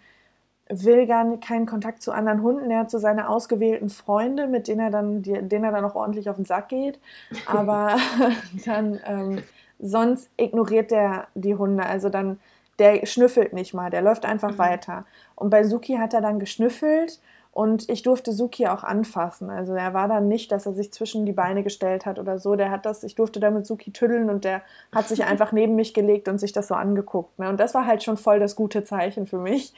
will 0.69 1.07
gar 1.07 1.23
nicht, 1.23 1.43
keinen 1.43 1.65
Kontakt 1.65 2.01
zu 2.01 2.11
anderen 2.11 2.43
Hunden. 2.43 2.69
Er 2.69 2.79
hat 2.79 2.91
so 2.91 2.99
seine 2.99 3.29
ausgewählten 3.29 3.89
Freunde, 3.89 4.47
mit 4.47 4.67
denen 4.67 4.79
er 4.79 4.89
dann, 4.91 5.21
die, 5.21 5.33
denen 5.33 5.65
er 5.65 5.71
dann 5.71 5.85
auch 5.85 5.95
ordentlich 5.95 6.29
auf 6.29 6.35
den 6.35 6.45
Sack 6.45 6.69
geht. 6.69 6.99
Aber 7.45 7.97
dann 8.65 8.99
ähm, 9.05 9.43
sonst 9.79 10.29
ignoriert 10.37 10.91
der 10.91 11.27
die 11.33 11.55
Hunde. 11.55 11.85
Also 11.85 12.09
dann, 12.09 12.39
der 12.77 13.05
schnüffelt 13.05 13.53
nicht 13.53 13.73
mal, 13.73 13.89
der 13.89 14.01
läuft 14.01 14.25
einfach 14.25 14.51
mhm. 14.51 14.59
weiter. 14.59 15.05
Und 15.35 15.49
bei 15.49 15.63
Suki 15.63 15.95
hat 15.95 16.13
er 16.13 16.21
dann 16.21 16.39
geschnüffelt 16.39 17.19
und 17.53 17.89
ich 17.89 18.01
durfte 18.01 18.31
Suki 18.31 18.67
auch 18.67 18.83
anfassen. 18.83 19.49
Also 19.49 19.73
er 19.73 19.93
war 19.93 20.07
dann 20.07 20.29
nicht, 20.29 20.51
dass 20.53 20.65
er 20.65 20.73
sich 20.73 20.93
zwischen 20.93 21.25
die 21.25 21.33
Beine 21.33 21.63
gestellt 21.63 22.05
hat 22.05 22.17
oder 22.17 22.39
so. 22.39 22.55
Der 22.55 22.71
hat 22.71 22.85
das, 22.85 23.03
ich 23.03 23.15
durfte 23.15 23.41
damit 23.41 23.65
Suki 23.65 23.91
tüddeln 23.91 24.29
und 24.29 24.45
der 24.45 24.61
hat 24.93 25.09
sich 25.09 25.23
einfach 25.25 25.51
neben 25.51 25.75
mich 25.75 25.93
gelegt 25.93 26.29
und 26.29 26.39
sich 26.39 26.53
das 26.53 26.69
so 26.69 26.75
angeguckt. 26.75 27.37
Ne? 27.39 27.49
Und 27.49 27.59
das 27.59 27.73
war 27.73 27.85
halt 27.85 28.03
schon 28.03 28.15
voll 28.15 28.39
das 28.39 28.55
gute 28.55 28.85
Zeichen 28.85 29.27
für 29.27 29.37
mich. 29.37 29.73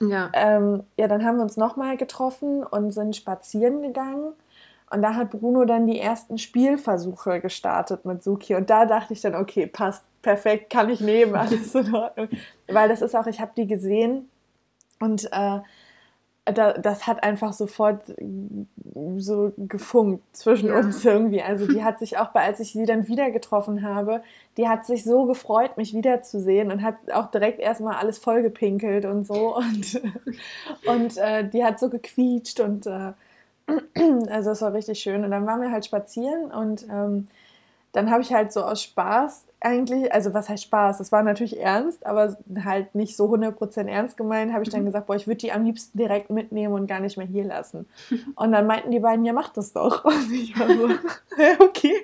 Ja. 0.00 0.30
Ähm, 0.32 0.84
ja, 0.96 1.06
dann 1.06 1.24
haben 1.24 1.36
wir 1.36 1.42
uns 1.42 1.58
nochmal 1.58 1.98
getroffen 1.98 2.64
und 2.64 2.92
sind 2.92 3.14
spazieren 3.14 3.82
gegangen. 3.82 4.32
Und 4.90 5.02
da 5.02 5.14
hat 5.14 5.30
Bruno 5.30 5.66
dann 5.66 5.86
die 5.86 6.00
ersten 6.00 6.38
Spielversuche 6.38 7.40
gestartet 7.40 8.06
mit 8.06 8.22
Suki. 8.22 8.54
Und 8.54 8.70
da 8.70 8.86
dachte 8.86 9.12
ich 9.12 9.20
dann, 9.20 9.34
okay, 9.34 9.66
passt 9.66 10.02
perfekt, 10.22 10.70
kann 10.70 10.88
ich 10.88 11.00
nehmen, 11.00 11.34
alles 11.34 11.74
in 11.74 11.94
Ordnung. 11.94 12.28
Weil 12.68 12.88
das 12.88 13.02
ist 13.02 13.14
auch, 13.14 13.26
ich 13.26 13.38
habe 13.40 13.52
die 13.54 13.66
gesehen 13.66 14.30
und 14.98 15.30
äh, 15.30 15.60
das 16.52 17.06
hat 17.06 17.22
einfach 17.22 17.52
sofort 17.52 18.02
so 19.16 19.52
gefunkt 19.56 20.24
zwischen 20.36 20.68
ja. 20.68 20.78
uns 20.78 21.04
irgendwie. 21.04 21.42
Also 21.42 21.66
die 21.66 21.84
hat 21.84 21.98
sich 21.98 22.18
auch, 22.18 22.34
als 22.34 22.60
ich 22.60 22.72
sie 22.72 22.86
dann 22.86 23.08
wieder 23.08 23.30
getroffen 23.30 23.82
habe, 23.82 24.22
die 24.56 24.68
hat 24.68 24.86
sich 24.86 25.04
so 25.04 25.26
gefreut, 25.26 25.76
mich 25.76 25.94
wiederzusehen 25.94 26.72
und 26.72 26.82
hat 26.82 26.96
auch 27.12 27.30
direkt 27.30 27.60
erstmal 27.60 27.96
alles 27.96 28.18
vollgepinkelt 28.18 29.04
und 29.04 29.26
so. 29.26 29.56
Und, 29.68 30.00
und 30.86 31.16
äh, 31.18 31.48
die 31.48 31.64
hat 31.64 31.78
so 31.78 31.88
gequietscht 31.88 32.60
und 32.60 32.86
äh, 32.86 33.12
also 34.30 34.50
es 34.50 34.62
war 34.62 34.72
richtig 34.72 35.00
schön. 35.00 35.24
Und 35.24 35.30
dann 35.30 35.46
waren 35.46 35.60
wir 35.60 35.70
halt 35.70 35.84
spazieren 35.84 36.50
und 36.50 36.86
ähm, 36.90 37.28
dann 37.92 38.10
habe 38.10 38.22
ich 38.22 38.32
halt 38.32 38.52
so 38.52 38.62
aus 38.62 38.82
Spaß 38.82 39.48
eigentlich, 39.60 40.12
also 40.12 40.34
was 40.34 40.48
heißt 40.48 40.62
Spaß? 40.64 40.98
Das 40.98 41.10
war 41.10 41.22
natürlich 41.22 41.60
ernst, 41.60 42.06
aber 42.06 42.36
halt 42.64 42.94
nicht 42.94 43.16
so 43.16 43.26
100% 43.26 43.88
ernst 43.88 44.16
gemeint, 44.16 44.52
habe 44.52 44.62
ich 44.62 44.70
dann 44.70 44.82
mhm. 44.82 44.86
gesagt, 44.86 45.06
boah, 45.06 45.16
ich 45.16 45.26
würde 45.26 45.38
die 45.38 45.52
am 45.52 45.64
liebsten 45.64 45.98
direkt 45.98 46.30
mitnehmen 46.30 46.74
und 46.74 46.86
gar 46.86 47.00
nicht 47.00 47.16
mehr 47.16 47.26
hier 47.26 47.44
lassen. 47.44 47.86
Und 48.36 48.52
dann 48.52 48.66
meinten 48.66 48.90
die 48.90 49.00
beiden, 49.00 49.24
ja, 49.24 49.32
mach 49.32 49.48
das 49.48 49.72
doch. 49.72 50.04
Und 50.04 50.32
ich 50.32 50.58
war 50.58 50.68
so, 50.68 50.88
okay. 51.64 51.94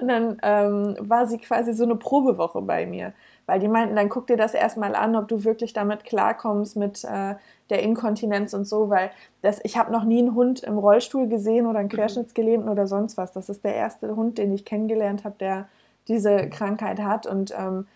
Und 0.00 0.08
dann 0.08 0.38
ähm, 0.42 0.96
war 1.00 1.26
sie 1.26 1.38
quasi 1.38 1.74
so 1.74 1.84
eine 1.84 1.96
Probewoche 1.96 2.60
bei 2.62 2.86
mir, 2.86 3.12
weil 3.46 3.60
die 3.60 3.68
meinten, 3.68 3.94
dann 3.94 4.08
guck 4.08 4.26
dir 4.26 4.36
das 4.36 4.54
erstmal 4.54 4.96
an, 4.96 5.14
ob 5.14 5.28
du 5.28 5.44
wirklich 5.44 5.72
damit 5.72 6.04
klarkommst 6.04 6.76
mit 6.76 7.04
äh, 7.04 7.36
der 7.70 7.82
Inkontinenz 7.82 8.54
und 8.54 8.66
so, 8.66 8.90
weil 8.90 9.10
das, 9.42 9.60
ich 9.64 9.76
habe 9.76 9.92
noch 9.92 10.04
nie 10.04 10.18
einen 10.18 10.34
Hund 10.34 10.62
im 10.62 10.78
Rollstuhl 10.78 11.28
gesehen 11.28 11.66
oder 11.66 11.80
einen 11.80 11.88
mhm. 11.88 11.92
Querschnittsgelähmten 11.92 12.70
oder 12.70 12.86
sonst 12.86 13.16
was. 13.16 13.32
Das 13.32 13.48
ist 13.48 13.64
der 13.64 13.74
erste 13.74 14.14
Hund, 14.16 14.38
den 14.38 14.52
ich 14.52 14.64
kennengelernt 14.64 15.24
habe, 15.24 15.36
der 15.38 15.68
diese 16.08 16.48
Krankheit 16.48 17.00
hat 17.00 17.26
und 17.26 17.52
ähm, 17.58 17.86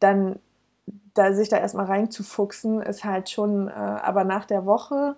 dann 0.00 0.38
da 1.14 1.32
sich 1.32 1.48
da 1.48 1.58
erstmal 1.58 1.86
reinzufuchsen, 1.86 2.82
ist 2.82 3.04
halt 3.04 3.30
schon, 3.30 3.68
äh, 3.68 3.70
aber 3.70 4.24
nach 4.24 4.44
der 4.46 4.66
Woche 4.66 5.16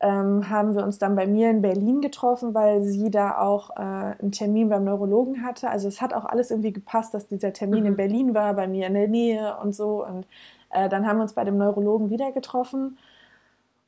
ähm, 0.00 0.48
haben 0.48 0.74
wir 0.74 0.82
uns 0.82 0.98
dann 0.98 1.14
bei 1.14 1.26
mir 1.26 1.50
in 1.50 1.62
Berlin 1.62 2.00
getroffen, 2.00 2.54
weil 2.54 2.82
sie 2.82 3.10
da 3.10 3.38
auch 3.38 3.70
äh, 3.70 3.80
einen 3.80 4.32
Termin 4.32 4.68
beim 4.68 4.84
Neurologen 4.84 5.44
hatte. 5.44 5.68
Also 5.68 5.88
es 5.88 6.00
hat 6.00 6.14
auch 6.14 6.24
alles 6.24 6.50
irgendwie 6.50 6.72
gepasst, 6.72 7.14
dass 7.14 7.26
dieser 7.26 7.52
Termin 7.52 7.80
mhm. 7.80 7.86
in 7.86 7.96
Berlin 7.96 8.34
war, 8.34 8.54
bei 8.54 8.66
mir 8.66 8.86
in 8.86 8.94
der 8.94 9.08
Nähe 9.08 9.56
und 9.62 9.74
so. 9.74 10.04
Und 10.04 10.26
äh, 10.70 10.88
dann 10.88 11.06
haben 11.06 11.18
wir 11.18 11.22
uns 11.22 11.34
bei 11.34 11.44
dem 11.44 11.58
Neurologen 11.58 12.10
wieder 12.10 12.32
getroffen. 12.32 12.98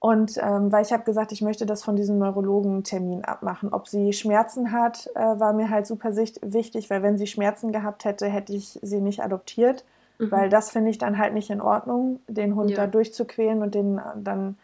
Und 0.02 0.36
ähm, 0.42 0.72
weil 0.72 0.84
ich 0.84 0.92
habe 0.92 1.04
gesagt, 1.04 1.30
ich 1.30 1.42
möchte 1.42 1.64
das 1.64 1.84
von 1.84 1.94
diesem 1.94 2.18
Neurologentermin 2.18 3.24
abmachen. 3.24 3.72
Ob 3.72 3.86
sie 3.86 4.12
Schmerzen 4.12 4.72
hat, 4.72 5.08
äh, 5.14 5.20
war 5.20 5.52
mir 5.52 5.70
halt 5.70 5.86
super 5.86 6.16
wichtig, 6.16 6.90
weil 6.90 7.04
wenn 7.04 7.18
sie 7.18 7.28
Schmerzen 7.28 7.70
gehabt 7.70 8.04
hätte, 8.04 8.26
hätte 8.26 8.52
ich 8.52 8.80
sie 8.82 9.00
nicht 9.00 9.22
adoptiert. 9.22 9.84
Mhm. 10.18 10.32
Weil 10.32 10.48
das 10.48 10.70
finde 10.70 10.90
ich 10.90 10.98
dann 10.98 11.18
halt 11.18 11.34
nicht 11.34 11.50
in 11.50 11.60
Ordnung, 11.60 12.18
den 12.26 12.56
Hund 12.56 12.70
ja. 12.70 12.78
da 12.78 12.86
durchzuquälen 12.88 13.62
und 13.62 13.76
den 13.76 14.00
dann 14.16 14.58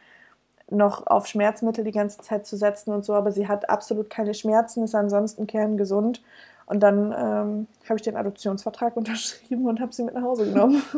noch 0.70 1.06
auf 1.06 1.28
Schmerzmittel 1.28 1.84
die 1.84 1.92
ganze 1.92 2.18
Zeit 2.18 2.44
zu 2.44 2.56
setzen 2.56 2.92
und 2.92 3.04
so. 3.04 3.14
Aber 3.14 3.30
sie 3.30 3.46
hat 3.46 3.70
absolut 3.70 4.10
keine 4.10 4.34
Schmerzen, 4.34 4.82
ist 4.82 4.96
ansonsten 4.96 5.46
kerngesund. 5.46 6.20
Und 6.66 6.80
dann 6.80 7.12
ähm, 7.12 7.66
habe 7.84 7.94
ich 7.94 8.02
den 8.02 8.16
Adoptionsvertrag 8.16 8.96
unterschrieben 8.96 9.66
und 9.66 9.78
habe 9.78 9.92
sie 9.92 10.02
mit 10.02 10.14
nach 10.14 10.22
Hause 10.22 10.46
genommen. 10.46 10.82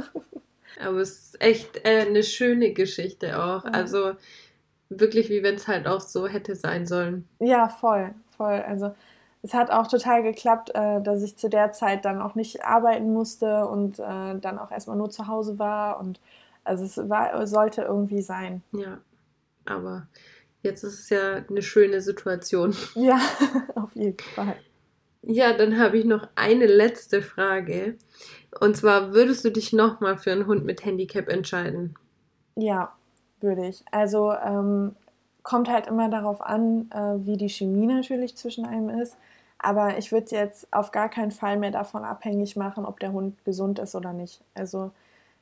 Aber 0.85 0.99
es 0.99 1.11
ist 1.11 1.43
echt 1.43 1.85
äh, 1.85 2.07
eine 2.07 2.23
schöne 2.23 2.73
Geschichte 2.73 3.43
auch. 3.43 3.65
Ja. 3.65 3.71
Also 3.71 4.13
wirklich, 4.89 5.31
wie 5.31 5.43
wenn 5.43 5.55
es 5.55 5.69
halt 5.69 5.87
auch 5.87 6.01
so 6.01 6.27
hätte 6.27 6.55
sein 6.55 6.87
sollen. 6.87 7.29
Ja, 7.39 7.69
voll, 7.69 8.15
voll. 8.37 8.63
Also 8.67 8.95
es 9.43 9.55
hat 9.55 9.71
auch 9.71 9.87
total 9.87 10.23
geklappt, 10.23 10.71
äh, 10.75 11.01
dass 11.01 11.23
ich 11.23 11.37
zu 11.37 11.49
der 11.49 11.73
Zeit 11.73 12.05
dann 12.05 12.21
auch 12.21 12.35
nicht 12.35 12.65
arbeiten 12.65 13.13
musste 13.13 13.67
und 13.67 13.99
äh, 13.99 14.39
dann 14.39 14.59
auch 14.59 14.71
erstmal 14.71 14.97
nur 14.97 15.11
zu 15.11 15.27
Hause 15.29 15.59
war. 15.59 15.99
Und 15.99 16.21
also 16.65 16.85
es 16.85 17.09
war, 17.09 17.47
sollte 17.47 17.83
irgendwie 17.83 18.23
sein. 18.23 18.63
Ja, 18.73 18.99
aber 19.65 20.09
jetzt 20.63 20.83
ist 20.83 21.01
es 21.01 21.11
ja 21.11 21.45
eine 21.49 21.63
schöne 21.63 22.01
Situation. 22.01 22.77
Ja, 22.95 23.19
auf 23.75 23.95
jeden 23.95 24.19
Fall. 24.35 24.57
Ja, 25.23 25.53
dann 25.53 25.79
habe 25.79 25.99
ich 25.99 26.05
noch 26.05 26.29
eine 26.35 26.67
letzte 26.67 27.23
Frage. 27.23 27.97
Und 28.59 28.77
zwar, 28.77 29.13
würdest 29.13 29.45
du 29.45 29.51
dich 29.51 29.73
nochmal 29.73 30.17
für 30.17 30.33
einen 30.33 30.47
Hund 30.47 30.65
mit 30.65 30.85
Handicap 30.85 31.29
entscheiden? 31.29 31.95
Ja, 32.57 32.93
würde 33.41 33.67
ich. 33.69 33.85
Also 33.91 34.33
ähm, 34.33 34.97
kommt 35.43 35.71
halt 35.71 35.87
immer 35.87 36.09
darauf 36.09 36.41
an, 36.41 36.91
äh, 36.93 37.27
wie 37.27 37.37
die 37.37 37.49
Chemie 37.49 37.87
natürlich 37.87 38.37
zwischen 38.37 38.67
einem 38.67 38.91
ist. 38.91 39.17
Aber 39.59 39.99
ich 39.99 40.11
würde 40.11 40.35
jetzt 40.35 40.73
auf 40.73 40.91
gar 40.91 41.09
keinen 41.09 41.31
Fall 41.31 41.59
mehr 41.59 41.71
davon 41.71 42.05
abhängig 42.05 42.57
machen, 42.57 42.87
ob 42.87 42.99
der 42.99 43.13
Hund 43.13 43.45
gesund 43.45 43.79
ist 43.79 43.95
oder 43.95 44.13
nicht. 44.13 44.41
Also 44.55 44.91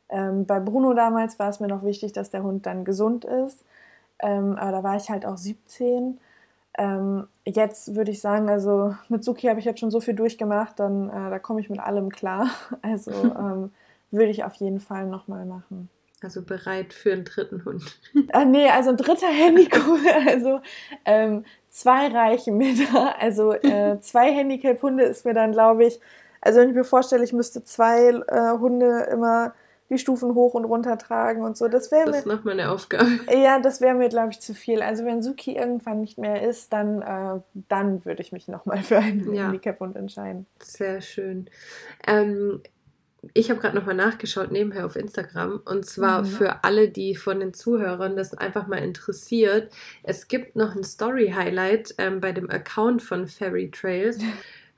ähm, 0.09 0.45
bei 0.45 0.59
Bruno 0.61 0.93
damals 0.95 1.39
war 1.39 1.49
es 1.49 1.61
mir 1.61 1.69
noch 1.69 1.85
wichtig, 1.85 2.13
dass 2.13 2.31
der 2.31 2.43
Hund 2.43 2.67
dann 2.67 2.85
gesund 2.85 3.25
ist. 3.25 3.65
Ähm, 4.21 4.57
aber 4.57 4.73
da 4.73 4.83
war 4.83 4.97
ich 4.97 5.09
halt 5.09 5.25
auch 5.25 5.37
17 5.37 6.19
ähm, 6.79 7.26
jetzt 7.45 7.95
würde 7.95 8.12
ich 8.12 8.20
sagen, 8.20 8.49
also 8.49 8.95
mit 9.09 9.24
Suki 9.24 9.49
habe 9.49 9.59
ich 9.59 9.66
jetzt 9.66 9.81
schon 9.81 9.91
so 9.91 10.01
viel 10.01 10.14
durchgemacht, 10.14 10.79
dann 10.79 11.11
äh, 11.11 11.31
da 11.31 11.39
komme 11.39 11.61
ich 11.61 11.68
mit 11.68 11.81
allem 11.81 12.11
klar. 12.11 12.49
Also 12.83 13.11
ähm, 13.12 13.72
würde 14.11 14.31
ich 14.31 14.45
auf 14.45 14.55
jeden 14.55 14.81
Fall 14.81 15.07
nochmal 15.07 15.45
machen. 15.45 15.91
Also 16.22 16.43
bereit 16.43 16.93
für 16.93 17.12
einen 17.12 17.24
dritten 17.24 17.64
Hund. 17.64 18.01
Ah, 18.33 18.45
nee, 18.45 18.68
also 18.68 18.91
ein 18.91 18.97
dritter 18.97 19.29
Handicap, 19.29 19.83
also 20.26 20.61
ähm, 21.05 21.45
zwei 21.68 22.09
reichen 22.09 22.57
mir 22.57 22.74
da. 22.93 23.14
Also 23.18 23.53
äh, 23.53 24.01
zwei 24.01 24.33
Handicap-Hunde 24.33 25.05
ist 25.05 25.24
mir 25.24 25.35
dann, 25.35 25.53
glaube 25.53 25.85
ich, 25.85 26.01
also 26.41 26.61
wenn 26.61 26.70
ich 26.70 26.74
mir 26.74 26.85
vorstelle, 26.85 27.24
ich 27.24 27.33
müsste 27.33 27.64
zwei 27.64 28.09
äh, 28.09 28.59
Hunde 28.59 29.09
immer 29.12 29.55
die 29.91 29.99
Stufen 29.99 30.34
hoch 30.34 30.55
und 30.55 30.64
runter 30.64 30.99
tragen 30.99 31.43
und 31.43 31.57
so. 31.57 31.68
Das 31.68 31.91
wäre 31.91 32.07
Das 32.07 32.18
ist 32.18 32.26
noch 32.26 32.45
meine 32.45 32.70
Aufgabe. 32.70 33.09
Ja, 33.32 33.59
das 33.61 33.80
wäre 33.80 33.95
mir, 33.95 34.09
glaube 34.09 34.30
ich, 34.30 34.41
zu 34.41 34.55
viel. 34.55 34.82
Also 34.82 35.05
wenn 35.05 35.22
Suki 35.22 35.57
irgendwann 35.57 36.01
nicht 36.01 36.18
mehr 36.18 36.43
ist, 36.43 36.72
dann, 36.72 37.03
äh, 37.03 37.41
dann 37.68 38.05
würde 38.05 38.22
ich 38.22 38.32
mich 38.32 38.49
nochmal 38.49 38.78
für 38.82 38.99
einen 38.99 39.32
ja. 39.32 39.45
Handicap-Hund 39.45 39.97
entscheiden. 39.97 40.47
Sehr 40.62 41.01
schön. 41.01 41.49
Ähm, 42.07 42.62
ich 43.34 43.51
habe 43.51 43.61
gerade 43.61 43.76
nochmal 43.76 43.95
nachgeschaut 43.95 44.53
nebenher 44.53 44.86
auf 44.86 44.95
Instagram 44.95 45.61
und 45.64 45.84
zwar 45.84 46.22
mhm. 46.22 46.26
für 46.26 46.64
alle, 46.64 46.89
die 46.89 47.16
von 47.16 47.41
den 47.41 47.53
Zuhörern 47.53 48.16
das 48.16 48.34
einfach 48.34 48.68
mal 48.68 48.78
interessiert. 48.78 49.72
Es 50.03 50.28
gibt 50.28 50.55
noch 50.55 50.76
ein 50.76 50.84
Story-Highlight 50.84 51.97
ähm, 51.99 52.20
bei 52.20 52.32
dem 52.32 52.49
Account 52.51 53.03
von 53.03 53.26
Fairy 53.26 53.70
Trails. 53.70 54.18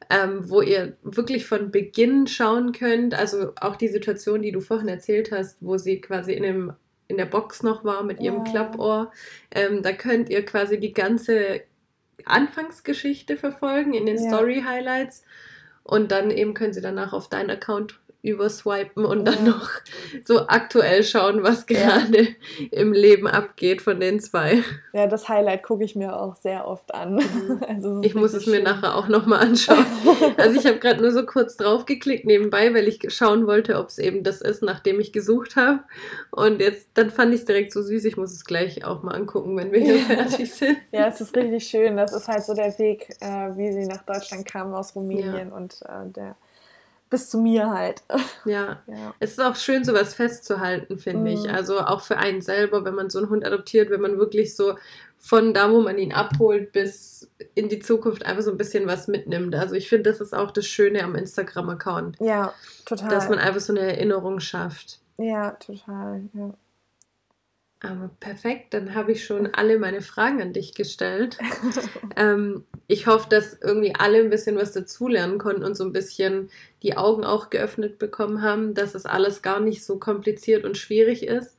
ähm, 0.09 0.49
wo 0.49 0.63
ihr 0.63 0.97
wirklich 1.03 1.47
von 1.47 1.71
Beginn 1.71 2.27
schauen 2.27 2.73
könnt. 2.73 3.15
Also 3.15 3.53
auch 3.61 3.77
die 3.77 3.89
Situation, 3.89 4.43
die 4.43 4.53
du 4.53 4.61
vorhin 4.61 4.89
erzählt 4.89 5.31
hast, 5.33 5.59
wo 5.61 5.77
sie 5.77 6.01
quasi 6.01 6.33
in 6.33 6.43
dem 6.43 6.73
in 7.11 7.17
der 7.17 7.27
Box 7.27 7.65
noch 7.65 7.85
war 7.85 8.05
mit 8.05 8.21
ihrem 8.21 8.45
ja. 8.45 8.53
Klappohr. 8.53 9.13
Ähm, 9.51 9.83
da 9.83 9.93
könnt 9.93 10.31
ihr 10.31 10.45
quasi 10.45 10.79
die 10.79 10.93
ganze 10.93 11.63
Anfangsgeschichte 12.25 13.37
verfolgen 13.37 13.95
in 13.95 14.07
den 14.07 14.17
ja. 14.17 14.29
Story 14.29 14.63
Highlights. 14.65 15.25
Und 15.83 16.13
dann 16.13 16.31
eben 16.31 16.55
können 16.55 16.73
sie 16.73 16.81
danach 16.81 17.13
auf 17.13 17.29
deinen 17.29 17.51
Account 17.51 18.00
überswipen 18.23 19.05
und 19.05 19.25
dann 19.25 19.45
noch 19.45 19.71
so 20.25 20.47
aktuell 20.47 21.03
schauen, 21.03 21.43
was 21.43 21.67
gerade 21.67 22.23
ja. 22.23 22.29
im 22.71 22.93
Leben 22.93 23.27
abgeht 23.27 23.81
von 23.81 23.99
den 23.99 24.21
zwei. 24.21 24.63
Ja, 24.93 25.07
das 25.07 25.29
Highlight 25.29 25.63
gucke 25.63 25.85
ich 25.85 25.97
mir 25.97 26.19
auch 26.19 26.37
sehr 26.37 26.67
oft 26.67 26.95
an. 26.95 27.15
Mhm. 27.15 27.61
Also 27.67 28.01
ich 28.03 28.15
muss 28.15 28.35
es 28.35 28.47
mir 28.47 28.57
schön. 28.57 28.65
nachher 28.65 28.97
auch 28.97 29.09
nochmal 29.09 29.41
anschauen. 29.41 29.87
also 30.37 30.59
ich 30.59 30.67
habe 30.67 30.79
gerade 30.79 31.01
nur 31.01 31.13
so 31.13 31.25
kurz 31.25 31.57
drauf 31.57 31.87
geklickt 31.87 32.27
nebenbei, 32.27 32.75
weil 32.75 32.89
ich 32.89 33.01
schauen 33.09 33.47
wollte, 33.47 33.79
ob 33.79 33.89
es 33.89 33.99
eben 33.99 34.23
das 34.23 34.41
ist, 34.41 34.63
nachdem 34.63 35.01
ich 35.01 35.13
gesucht 35.13 35.57
habe. 35.57 35.81
Und 36.31 36.61
jetzt, 36.61 36.89
dann 36.95 37.11
fand 37.11 37.33
ich 37.33 37.41
es 37.41 37.47
direkt 37.47 37.73
so 37.73 37.83
süß. 37.83 38.05
Ich 38.05 38.17
muss 38.17 38.33
es 38.33 38.45
gleich 38.45 38.85
auch 38.85 39.03
mal 39.03 39.15
angucken, 39.15 39.57
wenn 39.57 39.73
wir 39.73 39.81
hier 39.81 39.99
fertig 39.99 40.53
sind. 40.53 40.79
Ja, 40.93 41.09
es 41.09 41.21
ist 41.21 41.35
richtig 41.37 41.65
schön. 41.67 41.97
Das 41.97 42.13
ist 42.13 42.29
halt 42.29 42.43
so 42.43 42.55
der 42.55 42.79
Weg, 42.79 43.09
äh, 43.21 43.57
wie 43.57 43.73
sie 43.73 43.87
nach 43.87 44.03
Deutschland 44.03 44.45
kamen 44.45 44.75
aus 44.75 44.95
Rumänien 44.95 45.49
ja. 45.51 45.57
und 45.57 45.81
äh, 45.83 46.11
der 46.15 46.37
bis 47.11 47.29
zu 47.29 47.39
mir 47.39 47.71
halt. 47.71 48.03
Ja. 48.47 48.83
ja. 48.87 49.15
Es 49.19 49.33
ist 49.33 49.41
auch 49.41 49.55
schön, 49.55 49.85
sowas 49.85 50.15
festzuhalten, 50.15 50.99
finde 50.99 51.31
mhm. 51.31 51.37
ich. 51.37 51.51
Also 51.51 51.81
auch 51.81 52.01
für 52.01 52.17
einen 52.17 52.41
selber, 52.41 52.87
wenn 52.87 52.95
man 52.95 53.11
so 53.11 53.19
einen 53.19 53.29
Hund 53.29 53.45
adoptiert, 53.45 53.91
wenn 53.91 54.01
man 54.01 54.17
wirklich 54.17 54.57
so 54.57 54.77
von 55.19 55.53
da, 55.53 55.71
wo 55.71 55.83
man 55.83 55.99
ihn 55.99 56.13
abholt, 56.13 56.73
bis 56.73 57.31
in 57.55 57.69
die 57.69 57.81
Zukunft 57.81 58.25
einfach 58.25 58.43
so 58.43 58.51
ein 58.51 58.57
bisschen 58.57 58.87
was 58.87 59.09
mitnimmt. 59.09 59.55
Also 59.55 59.75
ich 59.75 59.91
finde, 59.91 60.11
das 60.11 60.23
ist 60.23 60.35
auch 60.35 60.51
das 60.51 60.67
Schöne 60.67 61.05
am 61.05 61.15
Instagram-Account. 61.15 62.17
Ja, 62.21 62.55
total. 62.87 63.11
Dass 63.11 63.29
man 63.29 63.39
einfach 63.39 63.61
so 63.61 63.75
eine 63.75 63.81
Erinnerung 63.81 64.41
schafft. 64.41 65.01
Ja, 65.19 65.51
total. 65.51 66.23
Ja. 66.33 66.55
Aber 67.83 68.11
perfekt, 68.21 68.75
dann 68.75 68.95
habe 68.95 69.13
ich 69.13 69.25
schon 69.25 69.55
alle 69.55 69.79
meine 69.79 70.03
Fragen 70.03 70.43
an 70.43 70.53
dich 70.53 70.75
gestellt. 70.75 71.39
ähm, 72.17 72.65
ich 72.89 73.07
hoffe, 73.07 73.29
dass 73.31 73.59
irgendwie 73.59 73.95
alle 73.95 74.19
ein 74.19 74.29
bisschen 74.29 74.57
was 74.57 74.73
dazulernen 74.73 75.39
konnten 75.39 75.65
und 75.65 75.77
so 75.77 75.85
ein 75.85 75.93
bisschen 75.93 76.51
die 76.83 76.99
Augen 76.99 77.25
auch 77.25 77.49
geöffnet 77.49 77.99
bekommen 77.99 78.43
haben, 78.43 78.75
dass 78.75 78.95
es 78.95 79.07
alles 79.07 79.41
gar 79.41 79.61
nicht 79.61 79.83
so 79.83 79.99
kompliziert 79.99 80.65
und 80.65 80.77
schwierig 80.77 81.27
ist, 81.27 81.57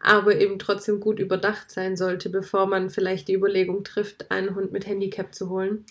aber 0.00 0.36
eben 0.36 0.58
trotzdem 0.58 1.00
gut 1.00 1.18
überdacht 1.18 1.70
sein 1.70 1.96
sollte, 1.98 2.30
bevor 2.30 2.66
man 2.66 2.88
vielleicht 2.88 3.28
die 3.28 3.34
Überlegung 3.34 3.84
trifft, 3.84 4.30
einen 4.30 4.54
Hund 4.54 4.72
mit 4.72 4.86
Handicap 4.86 5.34
zu 5.34 5.50
holen. 5.50 5.84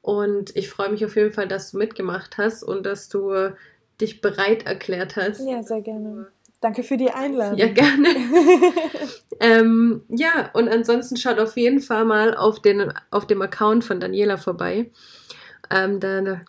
Und 0.00 0.56
ich 0.56 0.70
freue 0.70 0.90
mich 0.90 1.04
auf 1.04 1.16
jeden 1.16 1.32
Fall, 1.32 1.48
dass 1.48 1.72
du 1.72 1.78
mitgemacht 1.78 2.38
hast 2.38 2.62
und 2.62 2.86
dass 2.86 3.10
du 3.10 3.52
dich 4.00 4.22
bereit 4.22 4.64
erklärt 4.66 5.16
hast. 5.16 5.46
Ja, 5.46 5.62
sehr 5.62 5.82
gerne 5.82 6.28
Danke 6.64 6.82
für 6.82 6.96
die 6.96 7.10
Einladung. 7.10 7.58
Ja, 7.58 7.68
gerne. 7.68 8.08
ähm, 9.40 10.02
ja, 10.08 10.48
und 10.54 10.70
ansonsten 10.70 11.18
schaut 11.18 11.38
auf 11.38 11.58
jeden 11.58 11.80
Fall 11.80 12.06
mal 12.06 12.34
auf, 12.34 12.62
den, 12.62 12.90
auf 13.10 13.26
dem 13.26 13.42
Account 13.42 13.84
von 13.84 14.00
Daniela 14.00 14.38
vorbei. 14.38 14.90
Ähm, 15.70 16.00
da 16.00 16.40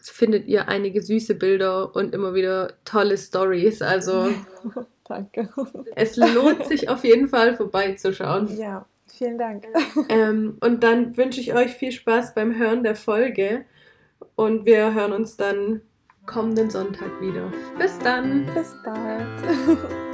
findet 0.00 0.48
ihr 0.48 0.66
einige 0.66 1.00
süße 1.00 1.36
Bilder 1.36 1.94
und 1.94 2.16
immer 2.16 2.34
wieder 2.34 2.72
tolle 2.84 3.16
Stories. 3.16 3.80
Also 3.80 4.30
Danke. 5.04 5.48
Es 5.94 6.16
lohnt 6.16 6.66
sich 6.66 6.88
auf 6.88 7.04
jeden 7.04 7.28
Fall 7.28 7.54
vorbeizuschauen. 7.54 8.58
Ja, 8.58 8.86
vielen 9.06 9.38
Dank. 9.38 9.68
Ähm, 10.08 10.58
und 10.58 10.82
dann 10.82 11.16
wünsche 11.16 11.40
ich 11.40 11.54
euch 11.54 11.74
viel 11.74 11.92
Spaß 11.92 12.34
beim 12.34 12.58
Hören 12.58 12.82
der 12.82 12.96
Folge. 12.96 13.66
Und 14.34 14.66
wir 14.66 14.94
hören 14.94 15.12
uns 15.12 15.36
dann 15.36 15.82
kommenden 16.30 16.70
Sonntag 16.70 17.20
wieder. 17.20 17.50
Bis 17.78 17.98
dann. 17.98 18.46
Bis 18.54 18.76
bald. 18.82 19.26